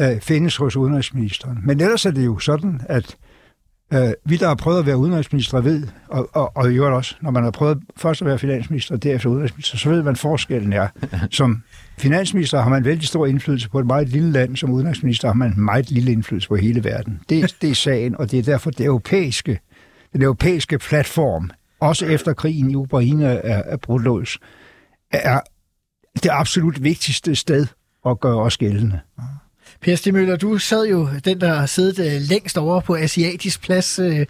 øh, 0.00 0.20
findes 0.20 0.56
hos 0.56 0.76
udenrigsministeren. 0.76 1.58
Men 1.64 1.80
ellers 1.80 2.06
er 2.06 2.10
det 2.10 2.26
jo 2.26 2.38
sådan, 2.38 2.80
at 2.88 3.04
Øh, 3.06 3.29
vi, 4.24 4.36
der 4.36 4.48
har 4.48 4.54
prøvet 4.54 4.78
at 4.78 4.86
være 4.86 4.96
udenrigsminister, 4.96 5.60
ved, 5.60 5.86
og, 6.08 6.28
og, 6.32 6.56
og 6.56 6.72
i 6.72 6.74
øvrigt 6.74 6.94
også, 6.94 7.14
når 7.20 7.30
man 7.30 7.44
har 7.44 7.50
prøvet 7.50 7.82
først 7.96 8.22
at 8.22 8.28
være 8.28 8.38
finansminister 8.38 8.94
og 8.94 9.02
derefter 9.02 9.28
udenrigsminister, 9.28 9.78
så 9.78 9.90
ved 9.90 10.02
man 10.02 10.16
forskellen 10.16 10.72
er. 10.72 10.88
Som 11.30 11.62
finansminister 11.98 12.60
har 12.60 12.70
man 12.70 12.84
vældig 12.84 13.08
stor 13.08 13.26
indflydelse 13.26 13.70
på 13.70 13.78
et 13.78 13.86
meget 13.86 14.08
lille 14.08 14.32
land, 14.32 14.56
som 14.56 14.70
udenrigsminister 14.70 15.28
har 15.28 15.34
man 15.34 15.54
meget 15.56 15.90
lille 15.90 16.12
indflydelse 16.12 16.48
på 16.48 16.56
hele 16.56 16.84
verden. 16.84 17.20
Det, 17.28 17.56
det 17.62 17.70
er 17.70 17.74
sagen, 17.74 18.16
og 18.16 18.30
det 18.30 18.38
er 18.38 18.42
derfor 18.42 18.70
det 18.70 18.86
europæiske, 18.86 19.60
den 20.12 20.22
europæiske 20.22 20.78
platform, 20.78 21.50
også 21.80 22.06
efter 22.06 22.32
krigen 22.32 22.70
i 22.70 22.74
Ukraine 22.74 23.24
er, 23.24 23.62
er 23.66 23.76
brudt 23.76 24.04
løs, 24.04 24.38
er 25.10 25.40
det 26.22 26.30
absolut 26.32 26.82
vigtigste 26.82 27.34
sted 27.34 27.66
at 28.06 28.20
gøre 28.20 28.38
os 28.38 28.56
gældende. 28.56 29.00
Per 29.84 29.94
Stimøller, 29.94 30.36
du 30.36 30.58
sad 30.58 30.86
jo 30.86 31.06
den, 31.24 31.40
der 31.40 31.52
har 31.60 31.66
siddet 31.66 31.96
øh, 32.06 32.16
længst 32.32 32.58
over 32.58 32.80
på 32.86 32.92
Asiatisk 32.94 33.58
Plads 33.66 33.98
øh, 33.98 34.20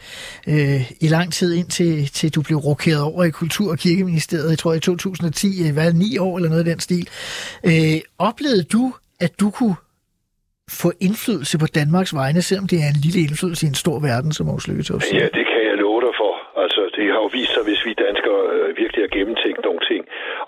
øh, 0.54 0.80
i 1.00 1.08
lang 1.16 1.32
tid, 1.32 1.54
indtil 1.60 1.92
til 2.18 2.34
du 2.34 2.42
blev 2.42 2.58
rokeret 2.58 3.02
over 3.02 3.24
i 3.24 3.30
Kultur- 3.30 3.70
og 3.70 3.78
Kirkeministeriet, 3.78 4.50
jeg 4.50 4.58
tror 4.58 4.74
i 4.74 4.80
2010, 4.80 5.68
øh, 5.68 5.72
hvad, 5.74 5.92
ni 5.92 6.10
år 6.18 6.36
eller 6.36 6.48
noget 6.48 6.64
af 6.66 6.70
den 6.72 6.80
stil. 6.80 7.06
Øh, 7.70 7.98
oplevede 8.28 8.64
du, 8.74 8.84
at 9.24 9.32
du 9.40 9.50
kunne 9.50 9.76
få 10.82 10.88
indflydelse 11.06 11.58
på 11.58 11.66
Danmarks 11.78 12.12
vegne, 12.20 12.42
selvom 12.42 12.66
det 12.72 12.78
er 12.84 12.88
en 12.94 13.00
lille 13.06 13.20
indflydelse 13.26 13.62
i 13.66 13.68
en 13.74 13.80
stor 13.84 13.98
verden, 14.08 14.32
som 14.36 14.44
Aarhus 14.46 14.68
Lykketoft 14.68 15.12
Ja, 15.20 15.26
det 15.38 15.44
kan 15.50 15.60
jeg 15.68 15.76
love 15.84 16.00
dig 16.06 16.14
for. 16.20 16.32
Altså, 16.64 16.79
Altså, 16.90 17.02
det 17.02 17.12
har 17.14 17.20
jo 17.26 17.30
vist 17.38 17.52
sig, 17.54 17.64
hvis 17.68 17.82
vi 17.86 17.92
danskere 18.06 18.42
øh, 18.54 18.68
virkelig 18.82 19.02
har 19.04 19.16
gennemtænkt 19.18 19.62
nogle 19.68 19.82
ting 19.90 20.02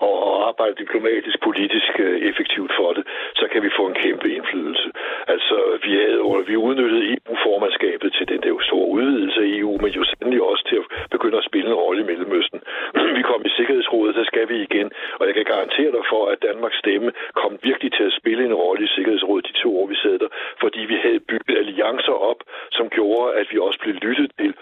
og, 0.07 0.15
og 0.29 0.35
arbejdet 0.49 0.77
diplomatisk, 0.83 1.37
politisk 1.47 1.91
øh, 2.05 2.15
effektivt 2.29 2.71
for 2.79 2.89
det, 2.97 3.03
så 3.39 3.45
kan 3.51 3.63
vi 3.65 3.69
få 3.77 3.83
en 3.87 3.97
kæmpe 4.03 4.27
indflydelse. 4.37 4.87
Altså, 5.33 5.57
vi, 5.83 5.91
havde, 6.01 6.19
vi 6.49 6.55
udnyttede 6.67 7.03
EU-formandskabet 7.13 8.09
til 8.17 8.25
den 8.31 8.41
der 8.45 8.53
store 8.69 8.89
udvidelse 8.97 9.39
af 9.45 9.47
EU, 9.57 9.71
men 9.83 9.91
jo 9.97 10.03
sandelig 10.11 10.41
også 10.51 10.63
til 10.69 10.77
at 10.81 10.87
begynde 11.15 11.37
at 11.37 11.49
spille 11.49 11.67
en 11.69 11.81
rolle 11.83 12.01
i 12.03 12.07
Mellemøsten. 12.09 12.59
vi 13.19 13.23
kom 13.29 13.41
i 13.45 13.51
Sikkerhedsrådet, 13.57 14.15
der 14.19 14.25
skal 14.31 14.45
vi 14.51 14.57
igen, 14.67 14.87
og 15.19 15.23
jeg 15.27 15.33
kan 15.35 15.45
garantere 15.53 15.91
dig 15.97 16.03
for, 16.11 16.23
at 16.31 16.43
Danmarks 16.49 16.77
stemme 16.83 17.09
kom 17.41 17.51
virkelig 17.69 17.91
til 17.97 18.05
at 18.09 18.17
spille 18.19 18.43
en 18.45 18.53
rolle 18.63 18.83
i 18.85 18.93
Sikkerhedsrådet 18.95 19.47
de 19.49 19.53
to 19.63 19.69
år, 19.79 19.87
vi 19.87 19.95
sad 20.03 20.19
der, 20.19 20.29
fordi 20.63 20.81
vi 20.91 20.97
havde 21.05 21.19
bygget 21.31 21.57
alliancer 21.57 22.17
op, 22.31 22.39
som 22.71 22.89
gjorde, 22.89 23.35
at 23.39 23.47
vi 23.51 23.57
også 23.67 23.79
blev 23.83 23.95
lyttet 24.07 24.31
til 24.39 24.53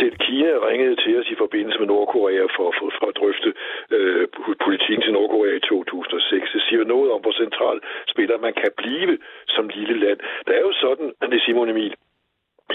selv 0.00 0.16
Kina 0.26 0.52
ringede 0.68 0.96
til 1.02 1.12
os 1.20 1.28
i 1.34 1.40
forbindelse 1.44 1.78
med 1.78 1.86
Nordkorea 1.86 2.44
for, 2.56 2.68
for, 2.78 2.86
for 2.98 3.06
at 3.10 3.16
drøfte 3.20 3.50
øh, 3.96 4.28
politikken 4.66 5.02
til 5.02 5.12
Nordkorea 5.12 5.54
i 5.56 5.60
2006. 5.60 6.52
Det 6.54 6.62
siger 6.68 6.84
noget 6.84 7.08
om, 7.14 7.20
hvor 7.20 7.34
central 7.44 7.78
spiller 8.12 8.38
man 8.46 8.54
kan 8.62 8.72
blive 8.76 9.18
som 9.54 9.68
lille 9.68 9.96
land. 10.04 10.18
Der 10.46 10.52
er 10.52 10.64
jo 10.68 10.72
sådan, 10.84 11.08
at 11.22 11.28
det 11.30 11.42
Simon 11.42 11.68
Emil, 11.68 11.94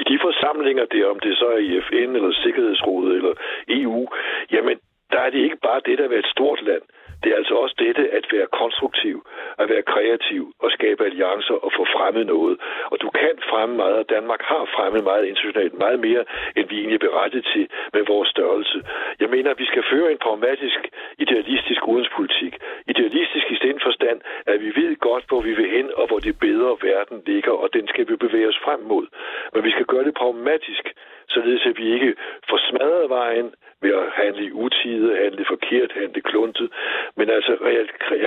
i 0.01 0.03
de 0.11 0.17
forsamlinger 0.27 0.85
der, 0.85 1.05
om 1.13 1.19
det 1.19 1.37
så 1.37 1.47
er 1.55 1.61
i 1.69 1.81
FN 1.87 2.09
eller 2.17 2.31
Sikkerhedsrådet 2.43 3.15
eller 3.15 3.33
EU, 3.67 4.07
jamen 4.51 4.77
der 5.11 5.19
er 5.19 5.29
det 5.29 5.39
ikke 5.39 5.59
bare 5.67 5.81
det, 5.85 5.97
der 5.97 6.09
er 6.09 6.19
et 6.19 6.33
stort 6.35 6.61
land. 6.69 6.81
Det 7.23 7.31
er 7.31 7.37
altså 7.41 7.55
også 7.63 7.75
dette 7.85 8.03
at 8.17 8.25
være 8.31 8.47
konstruktiv, 8.61 9.17
at 9.61 9.69
være 9.69 9.81
kreativ 9.93 10.43
og 10.63 10.71
skabe 10.71 11.05
alliancer 11.05 11.57
og 11.65 11.71
få 11.77 11.83
fremmet 11.95 12.25
noget. 12.27 12.55
Og 12.91 12.97
du 13.01 13.09
kan 13.09 13.35
fremme 13.49 13.75
meget, 13.75 13.97
og 14.03 14.09
Danmark 14.09 14.41
har 14.41 14.63
fremmet 14.75 15.03
meget 15.03 15.25
internationalt, 15.25 15.73
meget 15.83 15.99
mere, 15.99 16.23
end 16.57 16.65
vi 16.69 16.75
egentlig 16.79 16.99
er 17.01 17.07
berettet 17.07 17.43
til 17.53 17.65
med 17.93 18.03
vores 18.11 18.29
størrelse. 18.29 18.77
Jeg 19.19 19.29
mener, 19.29 19.51
at 19.51 19.59
vi 19.59 19.65
skal 19.65 19.83
føre 19.91 20.11
en 20.11 20.17
pragmatisk, 20.25 20.79
idealistisk 21.17 21.87
udenrigspolitik. 21.87 22.53
Idealistisk 22.87 23.47
i 23.51 23.59
den 23.67 23.79
forstand, 23.85 24.21
at 24.45 24.61
vi 24.61 24.69
ved 24.81 24.95
godt, 24.99 25.23
hvor 25.29 25.41
vi 25.41 25.53
vil 25.53 25.69
hen, 25.69 25.87
og 25.99 26.07
hvor 26.07 26.19
det 26.19 26.39
bedre 26.39 26.77
verden 26.89 27.17
ligger, 27.25 27.51
og 27.51 27.73
den 27.73 27.87
skal 27.87 28.07
vi 28.09 28.15
bevæge 28.15 28.47
os 28.47 28.59
frem 28.65 28.79
mod. 28.79 29.05
Men 29.53 29.63
vi 29.63 29.71
skal 29.71 29.85
gøre 29.85 30.03
det 30.03 30.13
pragmatisk, 30.13 30.85
således 31.29 31.65
at 31.65 31.77
vi 31.77 31.93
ikke 31.93 32.15
får 32.49 32.59
smadret 32.69 33.09
vejen 33.09 33.53
ved 33.81 33.93
at 33.93 34.11
handle 34.13 34.43
i 34.45 34.51
utide, 34.51 35.17
handle 35.23 35.45
forkert, 35.45 35.91
handle 35.91 36.21
kluntet, 36.21 36.69
men 37.17 37.29
altså 37.29 37.53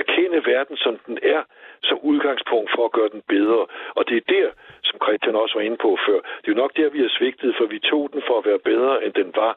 erkende 0.01 0.45
verden, 0.45 0.77
som 0.77 0.99
den 1.07 1.17
er, 1.23 1.41
som 1.83 1.97
udgangspunkt 2.01 2.71
for 2.75 2.85
at 2.85 2.91
gøre 2.91 3.09
den 3.09 3.23
bedre. 3.27 3.65
Og 3.97 4.09
det 4.09 4.17
er 4.17 4.33
der, 4.35 4.47
som 4.83 4.99
Christian 5.03 5.35
også 5.35 5.55
var 5.55 5.65
inde 5.65 5.77
på 5.77 5.97
før, 6.07 6.19
det 6.41 6.47
er 6.47 6.53
jo 6.53 6.63
nok 6.63 6.77
der, 6.77 6.89
vi 6.89 6.99
har 6.99 7.11
svigtet, 7.17 7.55
for 7.57 7.65
vi 7.65 7.79
tog 7.79 8.09
den 8.13 8.21
for 8.27 8.37
at 8.37 8.45
være 8.45 8.59
bedre, 8.59 9.05
end 9.05 9.13
den 9.13 9.31
var, 9.35 9.53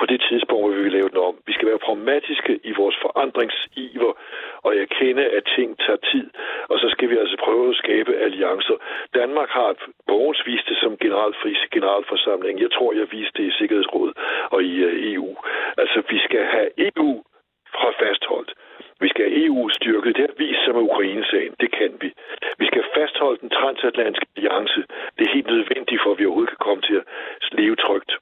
på 0.00 0.06
det 0.06 0.20
tidspunkt, 0.28 0.62
hvor 0.62 0.74
vi 0.76 0.82
vil 0.82 0.92
lave 0.98 1.08
den 1.08 1.20
om. 1.28 1.34
Vi 1.46 1.52
skal 1.52 1.68
være 1.68 1.86
pragmatiske 1.86 2.60
i 2.70 2.72
vores 2.80 2.96
forandringsiver 3.04 4.12
og 4.66 4.76
erkende, 4.84 5.24
at 5.36 5.44
ting 5.56 5.78
tager 5.84 6.02
tid. 6.12 6.26
Og 6.70 6.76
så 6.78 6.86
skal 6.94 7.10
vi 7.10 7.16
altså 7.22 7.36
prøve 7.44 7.68
at 7.70 7.80
skabe 7.82 8.12
alliancer. 8.26 8.76
Danmark 9.14 9.50
har 9.58 9.70
Borgens 10.06 10.42
vist 10.46 10.68
det 10.68 10.78
som 10.82 10.96
generalfris 10.96 11.62
generalforsamling. 11.70 12.60
Jeg 12.60 12.70
tror, 12.76 12.92
jeg 12.92 13.12
viste 13.12 13.42
det 13.42 13.48
i 13.48 13.56
Sikkerhedsrådet 13.58 14.14
og 14.54 14.62
i 14.62 14.74
øh, 14.88 15.12
EU. 15.12 15.36
Altså, 15.82 16.02
vi 16.10 16.18
skal 16.26 16.44
have 16.44 16.68
EU 16.88 17.10
fra 17.74 17.90
fastholdt. 18.00 18.50
Vi 19.00 19.08
skal 19.08 19.24
have 19.24 19.44
EU 19.44 19.68
styrket. 19.68 20.16
Det 20.16 20.24
har 20.28 20.34
vist 20.44 20.64
sig 20.64 20.74
med 20.74 20.82
Ukraine-sagen. 20.90 21.54
Det 21.60 21.70
kan 21.78 21.92
vi. 22.00 22.08
Vi 22.58 22.66
skal 22.66 22.84
fastholde 22.96 23.38
den 23.40 23.50
transatlantiske 23.50 24.26
alliance. 24.36 24.80
Det 25.16 25.22
er 25.26 25.34
helt 25.36 25.46
nødvendigt 25.46 26.02
for, 26.02 26.10
at 26.12 26.18
vi 26.18 26.26
overhovedet 26.26 26.54
kan 26.54 26.66
komme 26.66 26.82
til 26.82 26.96
at 26.96 27.04
leve 27.52 27.76
trygt 27.76 28.12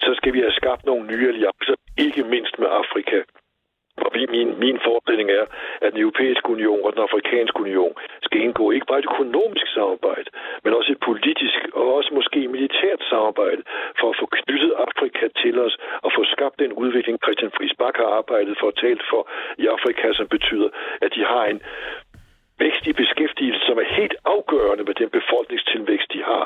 så 0.00 0.10
skal 0.14 0.32
vi 0.34 0.40
have 0.40 0.58
skabt 0.60 0.86
nogle 0.86 1.06
nye 1.06 1.28
alliancer, 1.28 1.74
ikke 1.98 2.22
mindst 2.22 2.58
med 2.58 2.68
Afrika. 2.82 3.18
Og 4.04 4.10
min, 4.36 4.48
min 4.64 4.78
forestilling 4.86 5.28
er, 5.40 5.44
at 5.84 5.92
den 5.92 6.00
europæiske 6.00 6.48
union 6.56 6.80
og 6.86 6.92
den 6.94 7.02
afrikanske 7.06 7.60
union 7.66 7.94
skal 8.26 8.40
indgå 8.40 8.70
ikke 8.70 8.86
bare 8.86 8.98
et 8.98 9.10
økonomisk 9.12 9.66
samarbejde, 9.76 10.28
men 10.64 10.74
også 10.78 10.92
et 10.92 11.00
politisk 11.10 11.60
og 11.78 11.94
også 11.96 12.10
måske 12.18 12.40
militært 12.48 13.00
samarbejde 13.12 13.62
for 14.00 14.06
at 14.10 14.16
få 14.20 14.26
knyttet 14.38 14.72
Afrika 14.86 15.24
til 15.42 15.54
os 15.66 15.74
og 16.04 16.10
få 16.16 16.22
skabt 16.34 16.58
den 16.58 16.72
udvikling, 16.72 17.18
Christian 17.24 17.50
Friis 17.56 17.74
Bak 17.78 17.96
har 17.96 18.10
arbejdet 18.20 18.56
for 18.60 18.66
og 18.66 18.76
talt 18.76 19.02
for 19.10 19.22
i 19.62 19.66
Afrika, 19.66 20.06
som 20.12 20.26
betyder, 20.28 20.68
at 21.04 21.10
de 21.16 21.22
har 21.32 21.44
en 21.44 21.60
vækst 22.58 22.86
i 22.86 22.92
beskæftigelse, 22.92 23.62
som 23.66 23.78
er 23.78 23.88
helt 23.98 24.16
afgørende 24.24 24.84
med 24.84 24.94
den 24.94 25.10
befolkningstilvækst, 25.18 26.12
de 26.12 26.22
har 26.22 26.44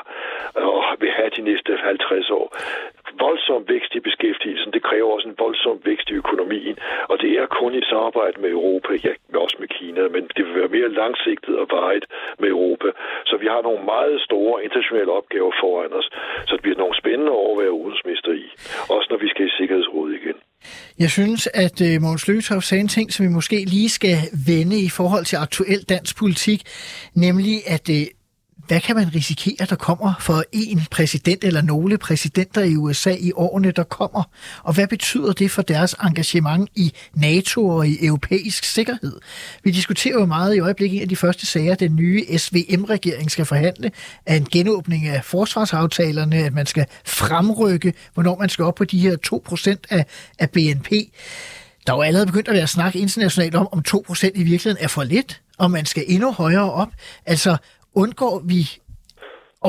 og 0.55 0.83
vil 0.99 1.11
have 1.11 1.31
de 1.37 1.41
næste 1.41 1.77
50 1.77 2.29
år. 2.29 2.47
Voldsom 3.25 3.61
vækst 3.67 3.95
i 3.95 3.99
beskæftigelsen, 3.99 4.73
det 4.73 4.83
kræver 4.83 5.13
også 5.15 5.27
en 5.29 5.35
voldsom 5.39 5.81
vækst 5.85 6.09
i 6.09 6.13
økonomien, 6.13 6.77
og 7.11 7.21
det 7.21 7.31
er 7.41 7.45
kun 7.45 7.73
i 7.75 7.83
samarbejde 7.89 8.41
med 8.41 8.49
Europa, 8.49 8.93
ja, 9.05 9.13
også 9.43 9.57
med 9.59 9.67
Kina, 9.67 10.01
men 10.15 10.23
det 10.35 10.45
vil 10.45 10.55
være 10.55 10.75
mere 10.77 10.89
langsigtet 11.01 11.55
og 11.61 11.67
vejet 11.71 12.05
med 12.39 12.49
Europa. 12.49 12.89
Så 13.25 13.37
vi 13.37 13.47
har 13.53 13.61
nogle 13.61 13.83
meget 13.85 14.21
store 14.21 14.63
internationale 14.63 15.11
opgaver 15.11 15.51
foran 15.61 15.93
os, 15.93 16.09
så 16.47 16.51
det 16.55 16.61
bliver 16.61 16.77
nogle 16.77 16.95
spændende 17.01 17.31
år 17.31 17.51
at 17.51 17.57
være 17.63 17.71
udenrigsminister 17.71 18.31
i, 18.31 18.45
også 18.95 19.07
når 19.09 19.17
vi 19.17 19.27
skal 19.29 19.45
i 19.45 19.55
Sikkerhedsrådet 19.57 20.15
igen. 20.21 20.37
Jeg 20.99 21.11
synes, 21.11 21.47
at 21.53 21.81
øh, 21.81 22.01
Mogens 22.01 22.27
Lykketoft 22.27 22.67
sagde 22.67 22.81
en 22.81 22.87
ting, 22.87 23.13
som 23.13 23.25
vi 23.25 23.29
måske 23.29 23.65
lige 23.65 23.89
skal 23.89 24.29
vende 24.45 24.79
i 24.79 24.89
forhold 24.89 25.25
til 25.25 25.35
aktuel 25.35 25.83
dansk 25.83 26.15
politik, 26.15 26.61
nemlig 27.13 27.61
at 27.67 27.89
øh, 27.89 28.05
hvad 28.67 28.79
kan 28.79 28.95
man 28.95 29.15
risikere, 29.15 29.65
der 29.69 29.75
kommer 29.75 30.13
for 30.19 30.43
en 30.51 30.81
præsident 30.91 31.43
eller 31.43 31.61
nogle 31.61 31.97
præsidenter 31.97 32.61
i 32.61 32.75
USA 32.75 33.15
i 33.19 33.31
årene, 33.35 33.71
der 33.71 33.83
kommer? 33.83 34.23
Og 34.63 34.73
hvad 34.73 34.87
betyder 34.87 35.33
det 35.33 35.51
for 35.51 35.61
deres 35.61 35.95
engagement 36.03 36.69
i 36.75 36.93
NATO 37.13 37.67
og 37.67 37.87
i 37.87 38.05
europæisk 38.05 38.63
sikkerhed? 38.63 39.19
Vi 39.63 39.71
diskuterer 39.71 40.19
jo 40.19 40.25
meget 40.25 40.55
i 40.55 40.59
øjeblikket 40.59 41.01
af 41.01 41.09
de 41.09 41.15
første 41.15 41.45
sager, 41.45 41.75
den 41.75 41.95
nye 41.95 42.37
SVM-regering 42.37 43.31
skal 43.31 43.45
forhandle, 43.45 43.91
af 44.25 44.35
en 44.35 44.47
genåbning 44.51 45.07
af 45.07 45.23
forsvarsaftalerne, 45.25 46.35
at 46.35 46.53
man 46.53 46.65
skal 46.65 46.85
fremrykke, 47.05 47.93
hvornår 48.13 48.39
man 48.39 48.49
skal 48.49 48.65
op 48.65 48.75
på 48.75 48.85
de 48.85 48.99
her 48.99 49.17
2% 49.27 49.75
af, 49.89 50.05
af 50.39 50.49
BNP. 50.49 50.89
Der 51.87 51.93
er 51.93 51.97
jo 51.97 52.01
allerede 52.01 52.25
begyndt 52.25 52.47
at 52.47 52.53
være 52.53 52.67
snak 52.67 52.95
internationalt 52.95 53.55
om, 53.55 53.67
om 53.71 53.83
2% 53.87 54.25
i 54.25 54.43
virkeligheden 54.43 54.77
er 54.79 54.87
for 54.87 55.03
lidt, 55.03 55.41
og 55.57 55.71
man 55.71 55.85
skal 55.85 56.03
endnu 56.07 56.31
højere 56.31 56.71
op. 56.71 56.89
Altså, 57.25 57.57
undgår 57.95 58.41
vi 58.53 58.63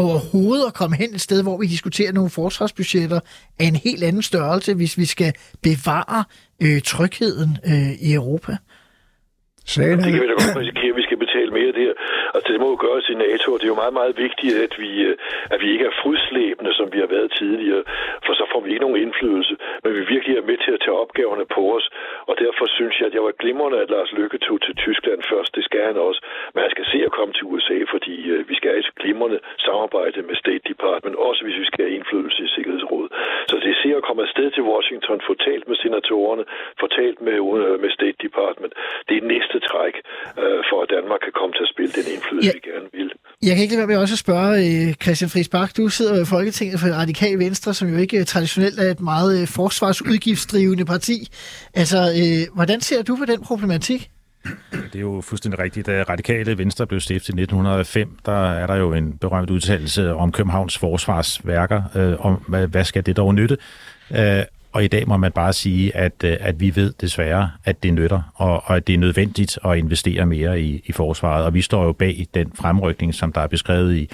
overhovedet 0.03 0.67
at 0.67 0.75
komme 0.75 0.97
hen 0.97 1.15
et 1.15 1.21
sted, 1.21 1.43
hvor 1.43 1.57
vi 1.59 1.67
diskuterer 1.67 2.13
nogle 2.13 2.31
forsvarsbudgetter 2.31 3.21
af 3.61 3.65
en 3.73 3.77
helt 3.87 4.03
anden 4.09 4.23
størrelse, 4.23 4.75
hvis 4.75 4.99
vi 4.99 5.05
skal 5.05 5.33
bevare 5.63 6.21
øh, 6.65 6.81
trygheden 6.93 7.51
øh, 7.71 7.93
i 8.09 8.15
Europa? 8.21 8.53
Sagen 9.67 9.99
det 9.99 10.13
kan 10.13 10.23
vi 10.23 10.29
da 10.33 10.37
godt 10.43 10.57
risikere, 10.63 10.91
at 10.93 10.97
vi 11.01 11.05
skal 11.09 11.19
betale 11.25 11.51
mere 11.59 11.73
der. 11.81 11.93
Det 12.55 12.63
må 12.63 12.69
jo 12.75 12.79
gøres 12.87 13.07
i 13.15 13.17
NATO, 13.27 13.49
og 13.53 13.59
det 13.59 13.67
er 13.67 13.75
jo 13.75 13.83
meget, 13.85 13.99
meget 14.01 14.15
vigtigt, 14.27 14.55
at 14.67 14.75
vi, 14.83 14.91
øh, 15.09 15.17
at 15.55 15.59
vi 15.63 15.69
ikke 15.75 15.87
er 15.91 15.95
fodslæbende, 16.05 16.73
som 16.79 16.87
vi 16.95 16.99
har 17.05 17.11
været 17.17 17.31
tidligere, 17.41 17.83
for 18.27 18.33
så 18.41 18.45
får 18.53 18.61
vi 18.65 18.69
ikke 18.71 18.85
nogen 18.87 19.03
indflydelse, 19.05 19.55
men 19.83 19.91
vi 19.99 20.03
virkelig 20.15 20.35
er 20.37 20.49
med 20.51 20.59
til 20.65 20.73
at 20.77 20.81
tage 20.85 21.01
opgaverne 21.05 21.47
på 21.57 21.63
os. 21.77 21.87
Og 22.31 22.35
derfor 22.45 22.65
synes 22.79 22.95
jeg, 22.99 23.07
at 23.09 23.15
jeg 23.17 23.25
var 23.29 23.35
glimrende, 23.43 23.79
at 23.85 23.91
Lars 23.95 24.13
Lykke 24.19 24.39
tog 24.47 24.59
til 24.67 24.75
Tyskland 24.85 25.21
først. 25.33 25.51
Det 25.57 25.65
skal 25.69 25.83
han 25.91 25.97
også. 26.09 26.21
Men 26.53 26.61
han 26.65 26.71
skal 26.75 26.87
se 26.93 26.99
at 27.09 27.13
komme 27.19 27.33
til 27.35 27.45
USA, 27.53 27.79
fordi 27.95 28.15
øh, 28.33 28.41
vi 28.51 28.55
skal 28.59 28.71
have 28.71 28.83
et 28.85 28.95
glimrende 29.03 29.39
samarbejde 29.67 30.19
med 30.29 30.37
State 30.43 30.65
Department, 30.73 31.15
også 31.29 31.41
hvis 31.45 31.59
vi 31.63 31.67
skal 31.71 31.81
have 31.85 31.97
indflydelse 31.99 32.41
i 32.47 32.51
Sikkerhedsrådet. 32.57 33.11
Så 33.51 33.57
det 33.67 33.75
ser 33.83 33.95
at 34.01 34.05
komme 34.09 34.23
afsted 34.27 34.49
til 34.57 34.63
Washington, 34.73 35.17
få 35.29 35.35
talt 35.49 35.65
med 35.71 35.77
senatorerne, 35.85 36.45
få 36.81 36.87
talt 37.01 37.19
med, 37.29 37.39
øh, 37.63 37.75
med 37.83 37.91
State 37.99 38.19
Department. 38.27 38.73
Det 39.09 39.15
er 39.21 39.25
næste 39.35 39.59
træk 39.71 39.95
for, 40.71 40.79
at 40.85 40.89
Danmark 40.97 41.21
kan 41.27 41.33
komme 41.41 41.53
til 41.59 41.65
at 41.67 41.73
spille 41.75 41.93
den 41.99 42.07
indflydelse, 42.15 42.44
ja. 42.45 42.53
vi 42.53 42.71
gerne 42.71 42.89
vil. 42.93 43.11
Jeg 43.43 43.55
kan 43.57 43.63
ikke 43.63 43.75
lade 43.75 43.89
være 43.89 43.97
med 43.97 44.03
også 44.03 44.15
at 44.15 44.19
spørge 44.19 44.87
øh, 44.89 44.95
Christian 44.95 45.31
Friis 45.31 45.49
Bak. 45.49 45.77
Du 45.77 45.89
sidder 45.89 46.23
i 46.23 46.25
Folketinget 46.25 46.81
for 46.81 46.89
Radikal 46.89 47.39
Venstre, 47.39 47.75
som 47.75 47.89
jo 47.89 47.97
ikke 47.97 48.25
traditionelt 48.25 48.81
er 48.81 48.91
et 48.91 49.01
meget 49.01 49.41
øh, 49.41 49.49
forsvarsudgiftsdrivende 49.49 50.85
parti. 50.85 51.29
Altså, 51.75 51.99
øh, 51.99 52.55
hvordan 52.55 52.81
ser 52.81 53.03
du 53.03 53.17
på 53.17 53.25
den 53.25 53.41
problematik? 53.41 54.11
Det 54.71 54.95
er 54.95 55.01
jo 55.01 55.21
fuldstændig 55.21 55.59
rigtigt. 55.59 55.87
Da 55.87 56.03
Radikale 56.03 56.59
Venstre 56.59 56.87
blev 56.87 57.01
stiftet 57.01 57.29
i 57.29 57.43
1905, 57.43 58.19
der 58.27 58.53
er 58.53 58.67
der 58.67 58.75
jo 58.75 58.93
en 58.93 59.19
berømt 59.19 59.51
udtalelse 59.51 60.15
om 60.15 60.33
Københavns 60.33 60.79
forsvarsværker, 60.79 61.83
øh, 61.95 62.27
om 62.27 62.35
hvad 62.71 62.85
skal 62.85 63.07
det 63.07 63.17
dog 63.17 63.35
nytte. 63.35 63.57
Øh, 64.11 64.43
og 64.75 64.85
i 64.85 64.89
dag 64.89 65.09
må 65.09 65.17
man 65.17 65.33
bare 65.33 65.53
sige, 65.53 65.97
at, 65.97 66.13
øh, 66.25 66.37
at 66.41 66.61
vi 66.61 66.77
ved 66.77 66.93
desværre, 67.01 67.51
at 67.65 67.83
det 67.83 67.95
nytter, 67.95 68.23
og, 68.35 68.63
og 68.65 68.77
at 68.77 68.87
det 68.87 68.95
er 68.95 68.99
nødvendigt 68.99 69.59
at 69.65 69.79
investere 69.79 70.27
mere 70.27 70.61
i, 70.61 70.83
i 70.87 70.93
forsvaret. 70.93 71.45
Og 71.45 71.55
vi 71.55 71.63
står 71.63 71.85
jo 71.85 71.93
bag 71.93 72.27
den 72.35 72.53
fremrykning, 72.55 73.15
som 73.15 73.33
der 73.33 73.41
er 73.41 73.47
beskrevet 73.47 73.97
i, 73.97 74.09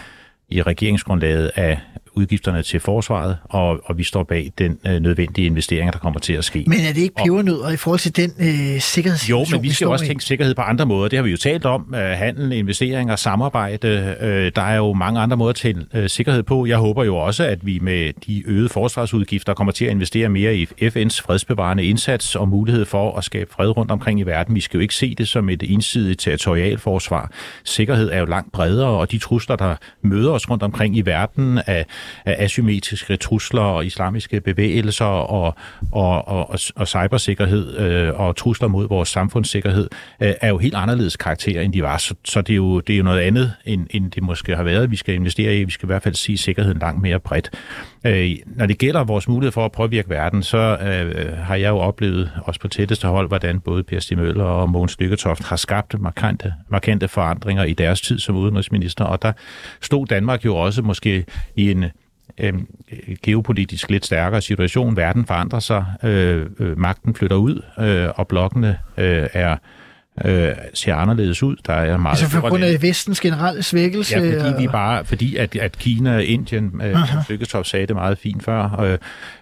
i 0.48 0.62
regeringsgrundlaget 0.62 1.50
af 1.54 1.78
udgifterne 2.14 2.62
til 2.62 2.80
forsvaret, 2.80 3.36
og, 3.44 3.80
og 3.84 3.98
vi 3.98 4.04
står 4.04 4.22
bag 4.22 4.52
den 4.58 4.78
øh, 4.86 5.00
nødvendige 5.00 5.46
investering, 5.46 5.92
der 5.92 5.98
kommer 5.98 6.20
til 6.20 6.32
at 6.32 6.44
ske. 6.44 6.64
Men 6.66 6.78
er 6.80 6.92
det 6.92 7.00
ikke 7.00 7.14
pebernødder 7.14 7.70
i 7.70 7.76
forhold 7.76 8.00
til 8.00 8.16
den 8.16 8.30
øh, 8.38 8.80
sikkerhedssituation, 8.80 9.52
Jo, 9.52 9.56
men 9.56 9.62
vi 9.62 9.70
skal 9.70 9.86
vi 9.86 9.92
også 9.92 10.06
tænke 10.06 10.24
sikkerhed 10.24 10.54
på 10.54 10.62
andre 10.62 10.86
måder. 10.86 11.08
Det 11.08 11.16
har 11.16 11.24
vi 11.24 11.30
jo 11.30 11.36
talt 11.36 11.64
om. 11.64 11.94
Øh, 11.94 12.00
handel, 12.00 12.52
investeringer, 12.52 13.16
samarbejde. 13.16 14.16
Øh, 14.20 14.52
der 14.56 14.62
er 14.62 14.76
jo 14.76 14.92
mange 14.92 15.20
andre 15.20 15.36
måder 15.36 15.52
til 15.52 15.86
øh, 15.94 16.08
sikkerhed 16.08 16.42
på. 16.42 16.66
Jeg 16.66 16.78
håber 16.78 17.04
jo 17.04 17.16
også, 17.16 17.44
at 17.44 17.66
vi 17.66 17.78
med 17.82 18.12
de 18.26 18.42
øgede 18.46 18.68
forsvarsudgifter 18.68 19.54
kommer 19.54 19.72
til 19.72 19.84
at 19.84 19.90
investere 19.90 20.28
mere 20.28 20.56
i 20.56 20.64
FN's 20.64 21.22
fredsbevarende 21.22 21.84
indsats 21.84 22.36
og 22.36 22.48
mulighed 22.48 22.84
for 22.84 23.16
at 23.16 23.24
skabe 23.24 23.52
fred 23.52 23.76
rundt 23.76 23.90
omkring 23.90 24.20
i 24.20 24.22
verden. 24.22 24.54
Vi 24.54 24.61
skal 24.61 24.78
jo 24.78 24.82
ikke 24.82 24.94
se 24.94 25.14
det 25.14 25.28
som 25.28 25.48
et 25.48 25.62
ensidigt 25.62 26.20
territorialforsvar. 26.20 27.30
Sikkerhed 27.64 28.11
er 28.12 28.18
jo 28.18 28.24
langt 28.24 28.52
bredere, 28.52 28.88
og 28.88 29.11
de 29.11 29.18
trusler, 29.18 29.56
der 29.56 29.76
møder 30.02 30.30
os 30.30 30.50
rundt 30.50 30.62
omkring 30.62 30.96
i 30.96 31.00
verden 31.00 31.61
af 31.66 31.86
asymmetriske 32.24 33.16
trusler 33.16 33.62
og 33.62 33.86
islamiske 33.86 34.40
bevægelser 34.40 35.05
og, 35.05 35.55
og, 35.92 36.28
og, 36.28 36.59
og 36.76 36.88
cybersikkerhed 36.88 37.78
øh, 37.78 38.20
og 38.20 38.36
trusler 38.36 38.68
mod 38.68 38.88
vores 38.88 39.09
samfundssikkerhed 39.09 39.88
øh, 40.20 40.32
er 40.40 40.48
jo 40.48 40.59
helt 40.59 40.74
anderledes 40.74 41.16
karakter, 41.16 41.61
end 41.61 41.72
de 41.72 41.82
var. 41.82 41.98
Så, 41.98 42.14
så 42.24 42.40
det, 42.40 42.53
er 42.53 42.57
jo, 42.57 42.80
det 42.80 42.92
er 42.92 42.96
jo 42.96 43.05
noget 43.05 43.20
andet, 43.20 43.53
end, 43.64 43.86
end 43.90 44.11
det 44.11 44.22
måske 44.22 44.57
har 44.57 44.62
været. 44.62 44.90
Vi 44.90 44.96
skal 44.96 45.14
investere 45.14 45.57
i, 45.57 45.64
vi 45.64 45.70
skal 45.70 45.86
i 45.86 45.90
hvert 45.90 46.03
fald 46.03 46.14
sige 46.14 46.38
sikkerheden 46.38 46.78
langt 46.78 47.03
mere 47.03 47.20
bredt. 47.20 47.51
Øh, 48.05 48.30
når 48.46 48.66
det 48.66 48.78
gælder 48.78 49.05
vores 49.05 49.28
mulighed 49.28 49.53
for 49.53 49.64
at 49.64 49.72
påvirke 49.72 50.11
verden, 50.11 50.42
så 50.42 50.59
øh, 50.59 51.38
har 51.38 51.55
jeg 51.55 51.68
jo 51.68 51.78
oplevet, 51.78 52.30
også 52.44 52.61
på 52.61 52.68
tætteste 52.68 53.09
hold, 53.09 53.28
hvordan 53.28 53.61
både 53.61 53.82
Per 53.82 54.01
Stig 54.01 54.18
Møller 54.18 54.44
og 54.44 54.70
Mogens 54.70 55.01
Lykketoft 55.01 55.44
har 55.44 55.57
skabt 55.57 56.01
markante, 56.01 56.55
markante 56.68 57.09
forandringer 57.09 57.64
i 57.64 57.72
deres 57.72 58.01
tid 58.01 58.18
som 58.18 58.36
udenrigsminister, 58.36 59.05
og 59.05 59.22
der 59.22 59.32
stod 59.80 60.07
Danmark 60.07 60.44
jo 60.44 60.57
også 60.57 60.82
måske 60.82 61.24
i 61.57 61.70
en 61.70 61.84
øh, 62.38 62.55
geopolitisk 63.22 63.90
lidt 63.90 64.07
stærkere 64.07 64.40
situation. 64.40 64.96
Verden 64.96 65.26
forandrer 65.26 65.61
sig, 65.61 65.84
øh, 66.03 66.46
øh, 66.59 66.78
magten 66.78 67.14
flytter 67.14 67.36
ud, 67.36 67.62
øh, 67.78 68.09
og 68.16 68.28
blokkene 68.28 68.78
øh, 68.98 69.26
er 69.32 69.57
øh, 70.24 70.52
ser 70.74 70.94
anderledes 70.94 71.42
ud. 71.42 71.56
Der 71.66 71.72
er 71.72 71.96
meget 71.96 72.22
altså 72.22 72.40
for 72.40 72.48
grund 72.48 72.64
af 72.64 72.82
vestens 72.82 73.20
generelle 73.20 73.62
svækkelse? 73.62 74.18
Ja, 74.18 74.50
fordi, 74.50 74.62
vi 74.62 74.68
bare, 74.68 75.04
fordi 75.04 75.36
at, 75.36 75.56
at 75.56 75.78
Kina 75.78 76.14
og 76.14 76.24
Indien, 76.24 76.80
øh, 76.84 76.96
Lykketoft 77.28 77.68
sagde 77.68 77.86
det 77.86 77.96
meget 77.96 78.18
fint 78.18 78.44
før, 78.44 78.80
øh, 78.80 78.98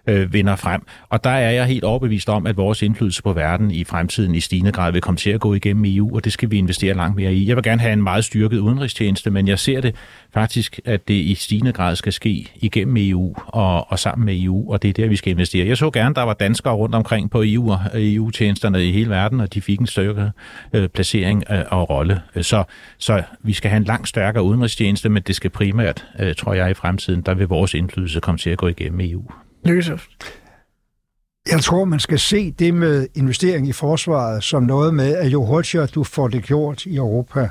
øh, 0.06 0.32
vinder 0.32 0.56
frem. 0.56 0.82
Og 1.08 1.24
der 1.24 1.30
er 1.30 1.50
jeg 1.50 1.66
helt 1.66 1.84
overbevist 1.84 2.28
om, 2.28 2.46
at 2.46 2.56
vores 2.56 2.82
indflydelse 2.82 3.22
på 3.22 3.32
verden 3.32 3.70
i 3.70 3.84
fremtiden 3.84 4.34
i 4.34 4.40
stigende 4.40 4.72
grad 4.72 4.92
vil 4.92 5.00
komme 5.00 5.18
til 5.18 5.30
at 5.30 5.40
gå 5.40 5.54
igennem 5.54 5.84
EU, 5.86 6.16
og 6.16 6.24
det 6.24 6.32
skal 6.32 6.50
vi 6.50 6.58
investere 6.58 6.94
langt 6.94 7.16
mere 7.16 7.34
i. 7.34 7.48
Jeg 7.48 7.56
vil 7.56 7.64
gerne 7.64 7.80
have 7.80 7.92
en 7.92 8.02
meget 8.02 8.24
styrket 8.24 8.58
udenrigstjeneste, 8.58 9.30
men 9.30 9.48
jeg 9.48 9.58
ser 9.58 9.80
det 9.80 9.94
faktisk, 10.34 10.80
at 10.84 11.08
det 11.08 11.14
i 11.14 11.34
stigende 11.34 11.72
grad 11.72 11.96
skal 11.96 12.12
ske 12.12 12.52
igennem 12.54 12.96
EU 12.98 13.34
og, 13.46 13.92
og 13.92 13.98
sammen 13.98 14.26
med 14.26 14.42
EU, 14.42 14.72
og 14.72 14.82
det 14.82 14.88
er 14.88 14.92
der, 14.92 15.08
vi 15.08 15.16
skal 15.16 15.30
investere. 15.30 15.68
Jeg 15.68 15.76
så 15.76 15.90
gerne, 15.90 16.14
der 16.14 16.22
var 16.22 16.34
danskere 16.34 16.74
rundt 16.74 16.94
omkring 16.94 17.30
på 17.30 17.42
EU 17.46 17.72
og 17.72 17.80
EU-tjenesterne 17.94 18.84
i 18.84 18.92
hele 18.92 19.10
verden, 19.10 19.40
og 19.40 19.54
de 19.54 19.60
fik 19.60 19.78
en 19.78 19.86
styrket 19.86 20.32
øh, 20.72 20.88
placering 20.88 21.44
øh, 21.50 21.64
og 21.70 21.90
rolle. 21.90 22.22
Så, 22.42 22.64
så 22.98 23.22
vi 23.40 23.52
skal 23.52 23.70
have 23.70 23.76
en 23.76 23.84
langt 23.84 24.08
stærkere 24.08 24.42
udenrigstjeneste, 24.44 25.08
men 25.08 25.22
det 25.22 25.36
skal 25.36 25.50
primært, 25.50 26.06
øh, 26.20 26.34
tror 26.34 26.54
jeg, 26.54 26.70
i 26.70 26.74
fremtiden, 26.74 27.22
der 27.22 27.34
vil 27.34 27.48
vores 27.48 27.74
indflydelse 27.74 28.20
komme 28.20 28.38
til 28.38 28.50
at 28.50 28.58
gå 28.58 28.66
igennem 28.68 29.00
EU. 29.00 29.22
Løsøft. 29.64 30.10
Jeg 31.50 31.60
tror, 31.60 31.84
man 31.84 32.00
skal 32.00 32.18
se 32.18 32.50
det 32.50 32.74
med 32.74 33.06
investering 33.14 33.68
i 33.68 33.72
forsvaret 33.72 34.44
som 34.44 34.62
noget 34.62 34.94
med, 34.94 35.16
at 35.16 35.32
jo 35.32 35.44
hurtigere 35.44 35.86
du 35.86 36.04
får 36.04 36.28
det 36.28 36.42
gjort 36.42 36.86
i 36.86 36.96
Europa, 36.96 37.48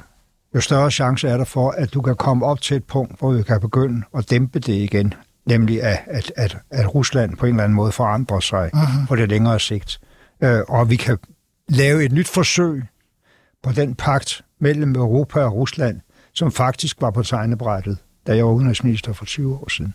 jo 0.55 0.61
større 0.61 0.91
chance 0.91 1.27
er 1.27 1.37
der 1.37 1.45
for, 1.45 1.71
at 1.71 1.93
du 1.93 2.01
kan 2.01 2.15
komme 2.15 2.45
op 2.45 2.61
til 2.61 2.77
et 2.77 2.83
punkt, 2.83 3.19
hvor 3.19 3.31
vi 3.31 3.43
kan 3.43 3.61
begynde 3.61 4.03
at 4.17 4.29
dæmpe 4.29 4.59
det 4.59 4.73
igen. 4.73 5.13
Nemlig 5.45 5.83
at, 5.83 5.99
at, 6.07 6.31
at, 6.35 6.57
at 6.71 6.95
Rusland 6.95 7.37
på 7.37 7.45
en 7.45 7.51
eller 7.51 7.63
anden 7.63 7.75
måde 7.75 7.91
forandrer 7.91 8.39
sig 8.39 8.69
uh-huh. 8.73 9.07
på 9.07 9.15
det 9.15 9.29
længere 9.29 9.59
sigt. 9.59 9.99
Øh, 10.43 10.59
og 10.67 10.89
vi 10.89 10.95
kan 10.95 11.17
lave 11.69 12.05
et 12.05 12.11
nyt 12.11 12.27
forsøg 12.27 12.83
på 13.67 13.73
den 13.73 13.95
pagt 13.95 14.41
mellem 14.59 14.95
Europa 14.95 15.39
og 15.39 15.53
Rusland, 15.53 15.99
som 16.33 16.51
faktisk 16.51 17.01
var 17.01 17.11
på 17.11 17.23
tegnebrættet, 17.23 17.97
da 18.27 18.35
jeg 18.35 18.45
var 18.45 18.51
udenrigsminister 18.51 19.13
for 19.13 19.25
20 19.25 19.55
år 19.55 19.69
siden. 19.69 19.93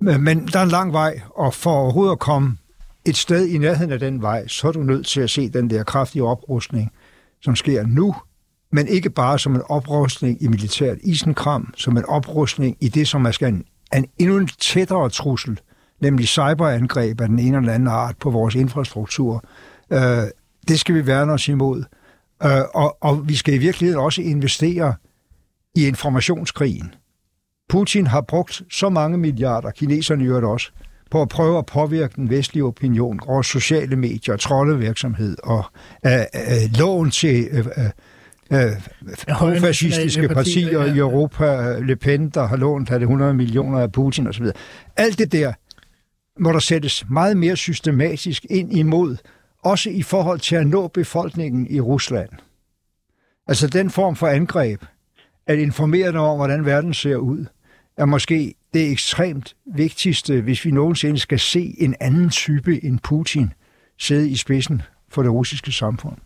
Men 0.00 0.46
der 0.46 0.58
er 0.58 0.62
en 0.62 0.68
lang 0.68 0.92
vej, 0.92 1.20
og 1.34 1.54
for 1.54 1.70
overhovedet 1.70 2.12
at 2.12 2.18
komme 2.18 2.56
et 3.04 3.16
sted 3.16 3.46
i 3.46 3.58
nærheden 3.58 3.92
af 3.92 3.98
den 3.98 4.22
vej, 4.22 4.46
så 4.46 4.68
er 4.68 4.72
du 4.72 4.82
nødt 4.82 5.06
til 5.06 5.20
at 5.20 5.30
se 5.30 5.48
den 5.48 5.70
der 5.70 5.84
kraftige 5.84 6.22
oprustning, 6.22 6.92
som 7.42 7.56
sker 7.56 7.86
nu, 7.86 8.14
men 8.72 8.88
ikke 8.88 9.10
bare 9.10 9.38
som 9.38 9.54
en 9.54 9.62
oprustning 9.68 10.42
i 10.42 10.48
militært 10.48 10.98
isenkram, 11.02 11.74
som 11.76 11.96
en 11.96 12.04
oprustning 12.04 12.76
i 12.80 12.88
det, 12.88 13.08
som 13.08 13.26
er 13.26 13.30
skal 13.30 13.48
en 13.48 13.64
endnu 14.18 14.36
en 14.36 14.48
tættere 14.60 15.10
trussel, 15.10 15.60
nemlig 16.00 16.28
cyberangreb 16.28 17.20
af 17.20 17.28
den 17.28 17.38
ene 17.38 17.56
eller 17.56 17.72
anden 17.72 17.88
art 17.88 18.16
på 18.20 18.30
vores 18.30 18.54
infrastruktur. 18.54 19.44
Øh, 19.90 20.22
det 20.68 20.80
skal 20.80 20.94
vi 20.94 21.06
værne 21.06 21.32
os 21.32 21.48
imod. 21.48 21.84
Øh, 22.44 22.60
og, 22.74 22.96
og 23.00 23.28
vi 23.28 23.36
skal 23.36 23.54
i 23.54 23.58
virkeligheden 23.58 24.04
også 24.04 24.22
investere 24.22 24.94
i 25.74 25.86
informationskrigen. 25.86 26.94
Putin 27.68 28.06
har 28.06 28.20
brugt 28.20 28.62
så 28.70 28.88
mange 28.88 29.18
milliarder, 29.18 29.70
kineserne 29.70 30.26
gør 30.26 30.34
det 30.34 30.44
også, 30.44 30.70
på 31.10 31.22
at 31.22 31.28
prøve 31.28 31.58
at 31.58 31.66
påvirke 31.66 32.12
den 32.16 32.30
vestlige 32.30 32.64
opinion 32.64 33.20
over 33.26 33.42
sociale 33.42 33.96
medier, 33.96 34.36
troldevirksomhed 34.36 35.36
og 35.44 35.64
øh, 36.06 36.12
øh, 36.12 36.78
lån 36.78 37.10
til 37.10 37.48
øh, 37.52 37.66
øh, 38.50 39.60
fascistiske 39.60 40.28
partier 40.28 40.84
i 40.84 40.98
Europa, 40.98 41.78
Le 41.78 41.96
Pen, 41.96 42.30
der 42.30 42.46
har 42.46 42.56
lånt 42.56 42.90
100 42.90 43.34
millioner 43.34 43.78
af 43.78 43.92
Putin 43.92 44.26
osv. 44.26 44.46
Alt 44.96 45.18
det 45.18 45.32
der 45.32 45.52
må 46.40 46.52
der 46.52 46.58
sættes 46.58 47.04
meget 47.10 47.36
mere 47.36 47.56
systematisk 47.56 48.46
ind 48.50 48.76
imod, 48.76 49.16
også 49.70 49.90
i 49.90 50.02
forhold 50.02 50.40
til 50.40 50.56
at 50.56 50.66
nå 50.66 50.88
befolkningen 50.88 51.66
i 51.70 51.80
Rusland. 51.80 52.28
Altså 53.46 53.66
den 53.66 53.90
form 53.90 54.16
for 54.16 54.26
angreb, 54.26 54.84
at 55.46 55.58
informere 55.58 56.08
dem 56.08 56.20
om, 56.20 56.36
hvordan 56.36 56.64
verden 56.64 56.94
ser 56.94 57.16
ud, 57.16 57.46
er 57.96 58.04
måske 58.04 58.54
det 58.74 58.90
ekstremt 58.90 59.56
vigtigste, 59.66 60.40
hvis 60.40 60.64
vi 60.64 60.70
nogensinde 60.70 61.18
skal 61.18 61.38
se 61.38 61.74
en 61.78 61.94
anden 62.00 62.30
type 62.30 62.84
end 62.84 62.98
Putin 62.98 63.52
sidde 63.98 64.30
i 64.30 64.36
spidsen 64.36 64.82
for 65.08 65.22
det 65.22 65.32
russiske 65.32 65.72
samfund. 65.72 66.16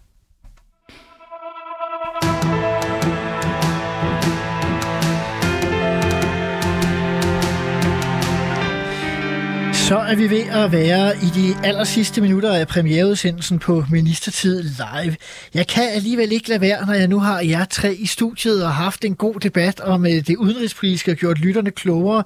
Så 9.92 9.98
er 9.98 10.14
vi 10.14 10.30
ved 10.30 10.40
at 10.40 10.72
være 10.72 11.16
i 11.16 11.26
de 11.26 11.66
aller 11.66 11.84
sidste 11.84 12.20
minutter 12.20 12.54
af 12.54 12.68
premiereudsendelsen 12.68 13.58
på 13.58 13.84
Ministertid 13.90 14.62
Live. 14.62 15.16
Jeg 15.54 15.66
kan 15.66 15.88
alligevel 15.88 16.32
ikke 16.32 16.48
lade 16.48 16.60
være, 16.60 16.86
når 16.86 16.94
jeg 16.94 17.08
nu 17.08 17.18
har 17.18 17.40
jer 17.40 17.64
tre 17.64 17.94
i 17.94 18.06
studiet 18.06 18.64
og 18.64 18.74
haft 18.74 19.04
en 19.04 19.14
god 19.14 19.34
debat 19.34 19.80
om 19.80 20.06
øh, 20.06 20.12
det 20.12 20.36
udenrigspolitiske 20.36 21.10
og 21.10 21.16
gjort 21.16 21.38
lytterne 21.38 21.70
klogere, 21.70 22.24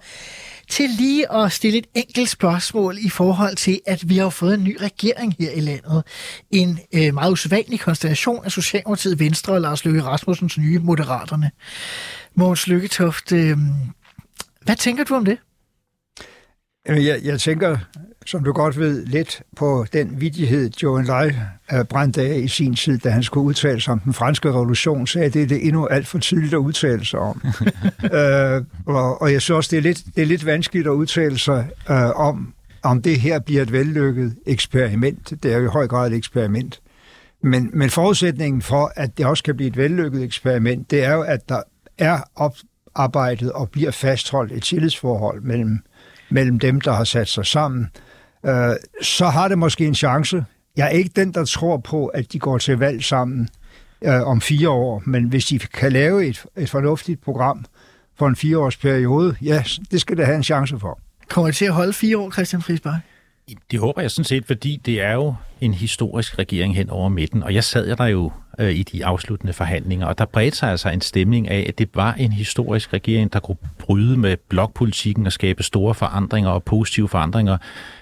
til 0.70 0.90
lige 0.90 1.32
at 1.32 1.52
stille 1.52 1.78
et 1.78 1.86
enkelt 1.94 2.28
spørgsmål 2.28 2.96
i 3.00 3.08
forhold 3.08 3.56
til, 3.56 3.80
at 3.86 4.08
vi 4.08 4.16
har 4.16 4.28
fået 4.28 4.54
en 4.54 4.64
ny 4.64 4.76
regering 4.80 5.34
her 5.38 5.50
i 5.50 5.60
landet. 5.60 6.02
En 6.50 6.78
øh, 6.94 7.14
meget 7.14 7.32
usædvanlig 7.32 7.80
konstellation 7.80 8.44
af 8.44 8.52
Socialdemokratiet, 8.52 9.18
Venstre 9.18 9.52
og 9.52 9.60
Lars 9.60 9.84
Løkke 9.84 10.02
Rasmussens 10.02 10.58
nye 10.58 10.78
Moderaterne. 10.78 11.50
Mogens 12.34 12.66
Lykketoft, 12.66 13.32
øh, 13.32 13.58
hvad 14.62 14.76
tænker 14.76 15.04
du 15.04 15.14
om 15.14 15.24
det? 15.24 15.38
Jeg, 16.88 17.20
jeg 17.24 17.40
tænker, 17.40 17.78
som 18.26 18.44
du 18.44 18.52
godt 18.52 18.78
ved, 18.78 19.06
lidt 19.06 19.42
på 19.56 19.86
den 19.92 20.20
vidighed, 20.20 20.70
Joe 20.82 21.04
Lai 21.04 21.32
brændte 21.88 22.22
af 22.22 22.38
i 22.38 22.48
sin 22.48 22.74
tid, 22.74 22.98
da 22.98 23.10
han 23.10 23.22
skulle 23.22 23.44
udtale 23.44 23.80
sig 23.80 23.92
om 23.92 24.00
den 24.00 24.12
franske 24.12 24.48
revolution, 24.48 25.06
sagde, 25.06 25.26
at 25.26 25.34
det 25.34 25.42
er 25.42 25.46
det 25.46 25.66
endnu 25.66 25.86
alt 25.86 26.06
for 26.06 26.18
tidligt 26.18 26.54
at 26.54 26.58
udtale 26.58 27.04
sig 27.04 27.20
om. 27.20 27.42
øh, 28.18 28.62
og, 28.86 29.22
og 29.22 29.32
jeg 29.32 29.42
synes 29.42 29.56
også, 29.56 29.68
det 29.70 29.78
er 29.78 29.82
lidt, 29.82 30.02
det 30.16 30.22
er 30.22 30.26
lidt 30.26 30.46
vanskeligt 30.46 30.86
at 30.86 30.90
udtale 30.90 31.38
sig 31.38 31.68
øh, 31.90 32.10
om, 32.10 32.54
om 32.82 33.02
det 33.02 33.20
her 33.20 33.38
bliver 33.38 33.62
et 33.62 33.72
vellykket 33.72 34.36
eksperiment. 34.46 35.32
Det 35.42 35.52
er 35.52 35.58
jo 35.58 35.64
i 35.64 35.68
høj 35.68 35.86
grad 35.86 36.10
et 36.10 36.16
eksperiment. 36.16 36.80
Men, 37.42 37.70
men 37.72 37.90
forudsætningen 37.90 38.62
for, 38.62 38.92
at 38.96 39.18
det 39.18 39.26
også 39.26 39.44
kan 39.44 39.56
blive 39.56 39.68
et 39.68 39.76
vellykket 39.76 40.22
eksperiment, 40.22 40.90
det 40.90 41.04
er 41.04 41.14
jo, 41.14 41.22
at 41.22 41.48
der 41.48 41.62
er 41.98 42.18
oparbejdet 42.34 43.52
og 43.52 43.70
bliver 43.70 43.90
fastholdt 43.90 44.52
et 44.52 44.62
tillidsforhold 44.62 45.40
mellem 45.42 45.78
mellem 46.28 46.58
dem, 46.58 46.80
der 46.80 46.92
har 46.92 47.04
sat 47.04 47.28
sig 47.28 47.46
sammen, 47.46 47.90
øh, 48.46 48.74
så 49.02 49.26
har 49.26 49.48
det 49.48 49.58
måske 49.58 49.86
en 49.86 49.94
chance. 49.94 50.44
Jeg 50.76 50.86
er 50.86 50.90
ikke 50.90 51.10
den, 51.16 51.34
der 51.34 51.44
tror 51.44 51.76
på, 51.76 52.06
at 52.06 52.32
de 52.32 52.38
går 52.38 52.58
til 52.58 52.78
valg 52.78 53.04
sammen 53.04 53.48
øh, 54.04 54.22
om 54.22 54.40
fire 54.40 54.70
år, 54.70 55.02
men 55.06 55.24
hvis 55.24 55.44
de 55.44 55.58
kan 55.58 55.92
lave 55.92 56.26
et, 56.26 56.44
et 56.56 56.70
fornuftigt 56.70 57.22
program 57.24 57.64
for 58.18 58.26
en 58.26 58.36
fireårsperiode, 58.36 59.36
ja, 59.42 59.64
det 59.90 60.00
skal 60.00 60.16
det 60.16 60.26
have 60.26 60.36
en 60.36 60.44
chance 60.44 60.78
for. 60.78 61.00
Kommer 61.28 61.48
det 61.48 61.56
til 61.56 61.64
at 61.64 61.72
holde 61.72 61.92
fire 61.92 62.18
år, 62.18 62.30
Christian 62.30 62.62
Friisberg? 62.62 63.00
Det 63.70 63.80
håber 63.80 64.00
jeg 64.00 64.10
sådan 64.10 64.24
set, 64.24 64.46
fordi 64.46 64.80
det 64.86 65.00
er 65.02 65.12
jo 65.12 65.34
en 65.60 65.74
historisk 65.74 66.38
regering 66.38 66.76
hen 66.76 66.90
over 66.90 67.08
midten, 67.08 67.42
og 67.42 67.54
jeg 67.54 67.64
sad 67.64 67.96
der 67.96 68.06
jo 68.06 68.32
øh, 68.58 68.74
i 68.74 68.82
de 68.82 69.06
afsluttende 69.06 69.52
forhandlinger, 69.52 70.06
og 70.06 70.18
der 70.18 70.24
bredte 70.24 70.58
sig 70.58 70.70
altså 70.70 70.88
en 70.88 71.00
stemning 71.00 71.48
af, 71.48 71.64
at 71.68 71.78
det 71.78 71.88
var 71.94 72.14
en 72.14 72.32
historisk 72.32 72.92
regering, 72.92 73.32
der 73.32 73.40
kunne 73.40 73.56
bryde 73.78 74.16
med 74.16 74.36
blokpolitikken 74.48 75.26
og 75.26 75.32
skabe 75.32 75.62
store 75.62 75.94
forandringer 75.94 76.50
og 76.50 76.62
positive 76.62 77.08
forandringer 77.08 77.58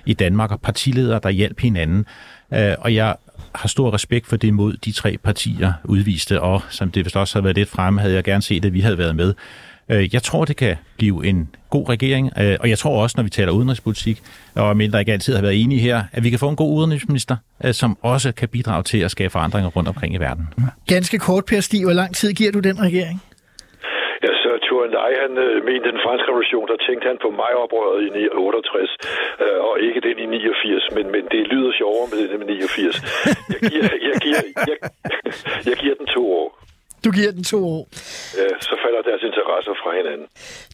i 0.07 0.15
Danmark, 0.15 0.51
og 0.51 0.61
partiledere, 0.61 1.21
der 1.23 1.31
hjalp 1.31 1.61
hinanden. 1.61 2.07
Øh, 2.55 2.75
og 2.79 2.95
jeg 2.95 3.17
har 3.55 3.69
stor 3.69 3.95
respekt 3.95 4.27
for 4.27 4.37
det 4.37 4.55
mod 4.55 4.77
de 4.77 4.93
tre 4.93 5.17
partier 5.25 5.73
udviste, 5.85 6.41
og 6.41 6.63
som 6.71 6.91
det 6.91 7.05
vist 7.05 7.17
også 7.17 7.35
havde 7.35 7.45
været 7.45 7.57
lidt 7.57 7.69
fremme, 7.69 8.01
havde 8.01 8.15
jeg 8.15 8.25
gerne 8.25 8.43
set, 8.43 8.65
at 8.65 8.73
vi 8.73 8.81
havde 8.81 8.99
været 8.99 9.17
med. 9.17 9.35
Øh, 9.93 10.15
jeg 10.15 10.23
tror, 10.23 10.45
det 10.45 10.57
kan 10.57 10.77
blive 10.99 11.27
en 11.27 11.55
god 11.71 11.89
regering, 11.89 12.25
øh, 12.41 12.57
og 12.61 12.67
jeg 12.73 12.79
tror 12.79 13.03
også, 13.03 13.15
når 13.19 13.25
vi 13.25 13.31
taler 13.31 13.53
udenrigspolitik, 13.53 14.17
og 14.57 14.77
mindre 14.77 15.01
ikke 15.01 15.13
altid 15.13 15.35
har 15.35 15.43
været 15.43 15.63
enige 15.63 15.81
her, 15.81 15.99
at 16.13 16.25
vi 16.25 16.31
kan 16.31 16.39
få 16.39 16.49
en 16.49 16.57
god 16.57 16.73
udenrigsminister, 16.79 17.37
øh, 17.65 17.73
som 17.73 17.91
også 18.03 18.33
kan 18.41 18.49
bidrage 18.49 18.83
til 18.83 19.01
at 19.07 19.11
skabe 19.11 19.31
forandringer 19.31 19.71
rundt 19.77 19.89
omkring 19.89 20.15
i 20.15 20.19
verden. 20.19 20.45
Ganske 20.95 21.19
kort, 21.19 21.45
Per 21.51 21.61
Stig, 21.61 21.85
hvor 21.85 21.93
lang 22.03 22.15
tid 22.15 22.33
giver 22.33 22.53
du 22.53 22.61
den 22.61 22.77
regering? 22.87 23.19
Ja, 24.25 24.33
så 24.43 24.51
Turen 24.67 24.93
Lai, 24.99 25.13
han 25.25 25.33
øh, 25.47 25.55
mente 25.69 25.87
den 25.95 26.01
franske 26.07 26.27
revolution, 26.31 26.67
der 26.73 26.77
tænkte 26.87 27.07
han 27.11 27.19
på 27.25 27.31
mig 27.41 27.51
oprøret 27.63 27.99
i 28.23 28.25
68, 28.33 28.91
øh, 29.45 29.59
og 29.69 29.75
ikke 29.87 30.01
den 30.09 30.17
i 30.25 30.27
89, 30.27 30.97
men, 30.97 31.05
men 31.15 31.23
det 31.35 31.43
lyder 31.53 31.73
sjovere 31.81 32.07
med 32.13 32.19
den 32.31 32.39
med 32.43 32.47
89. 32.47 33.03
Jeg 33.53 33.61
giver, 33.71 33.89
jeg 34.09 34.17
giver, 34.25 34.43
jeg, 34.71 34.77
jeg 35.69 35.77
giver 35.83 35.95
den 36.01 36.07
to 36.17 36.23
år. 36.43 36.64
Du 37.05 37.11
giver 37.11 37.33
den 37.33 37.45
to 37.45 37.59
år. 37.67 37.89
Ja, 38.37 38.49
så 38.61 38.75
falder 38.85 39.03
deres 39.11 39.23
interesser 39.23 39.75
fra 39.83 39.91
hinanden. 39.97 40.27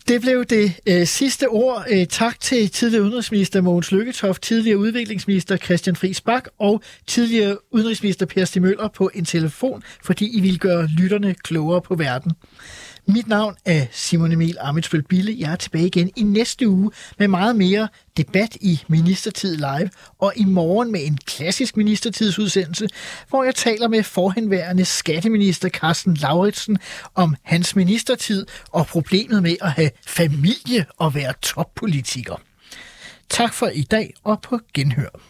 Det 0.08 0.20
blev 0.20 0.44
det 0.44 0.66
øh, 0.88 1.06
sidste 1.06 1.48
ord. 1.48 1.84
Øh, 1.90 2.06
tak 2.06 2.40
til 2.40 2.70
tidligere 2.70 3.04
udenrigsminister 3.04 3.60
Mogens 3.60 3.92
Lykketoft, 3.92 4.42
tidligere 4.42 4.78
udviklingsminister 4.78 5.56
Christian 5.56 5.96
Friis 5.96 6.20
Bak 6.20 6.48
og 6.58 6.82
tidligere 7.06 7.56
udenrigsminister 7.70 8.26
Per 8.26 8.44
Stig 8.44 8.62
Møller 8.62 8.88
på 8.88 9.10
en 9.14 9.24
telefon, 9.24 9.82
fordi 10.04 10.38
I 10.38 10.40
vil 10.40 10.58
gøre 10.58 10.88
lytterne 10.98 11.34
klogere 11.34 11.82
på 11.82 11.94
verden. 11.94 12.32
Mit 13.06 13.28
navn 13.28 13.56
er 13.64 13.86
Simon 13.92 14.32
Emil 14.32 14.56
Amitsbøl 14.60 15.02
Bille. 15.02 15.36
Jeg 15.38 15.52
er 15.52 15.56
tilbage 15.56 15.86
igen 15.86 16.10
i 16.16 16.22
næste 16.22 16.68
uge 16.68 16.90
med 17.18 17.28
meget 17.28 17.56
mere 17.56 17.88
debat 18.16 18.56
i 18.60 18.80
Ministertid 18.88 19.56
Live, 19.56 19.90
og 20.18 20.32
i 20.36 20.44
morgen 20.44 20.92
med 20.92 21.06
en 21.06 21.18
klassisk 21.26 21.76
ministertidsudsendelse, 21.76 22.88
hvor 23.28 23.44
jeg 23.44 23.54
taler 23.54 23.88
med 23.88 24.02
forhenværende 24.02 24.84
skatteminister 24.84 25.68
Carsten 25.68 26.14
Lauritsen 26.14 26.78
om 27.14 27.36
hans 27.42 27.76
ministertid 27.76 28.46
og 28.70 28.86
problemet 28.86 29.42
med 29.42 29.56
at 29.60 29.72
have 29.72 29.90
familie 30.06 30.86
og 30.98 31.14
være 31.14 31.32
toppolitiker. 31.42 32.40
Tak 33.28 33.54
for 33.54 33.66
i 33.66 33.82
dag 33.82 34.14
og 34.24 34.40
på 34.42 34.60
genhør. 34.74 35.20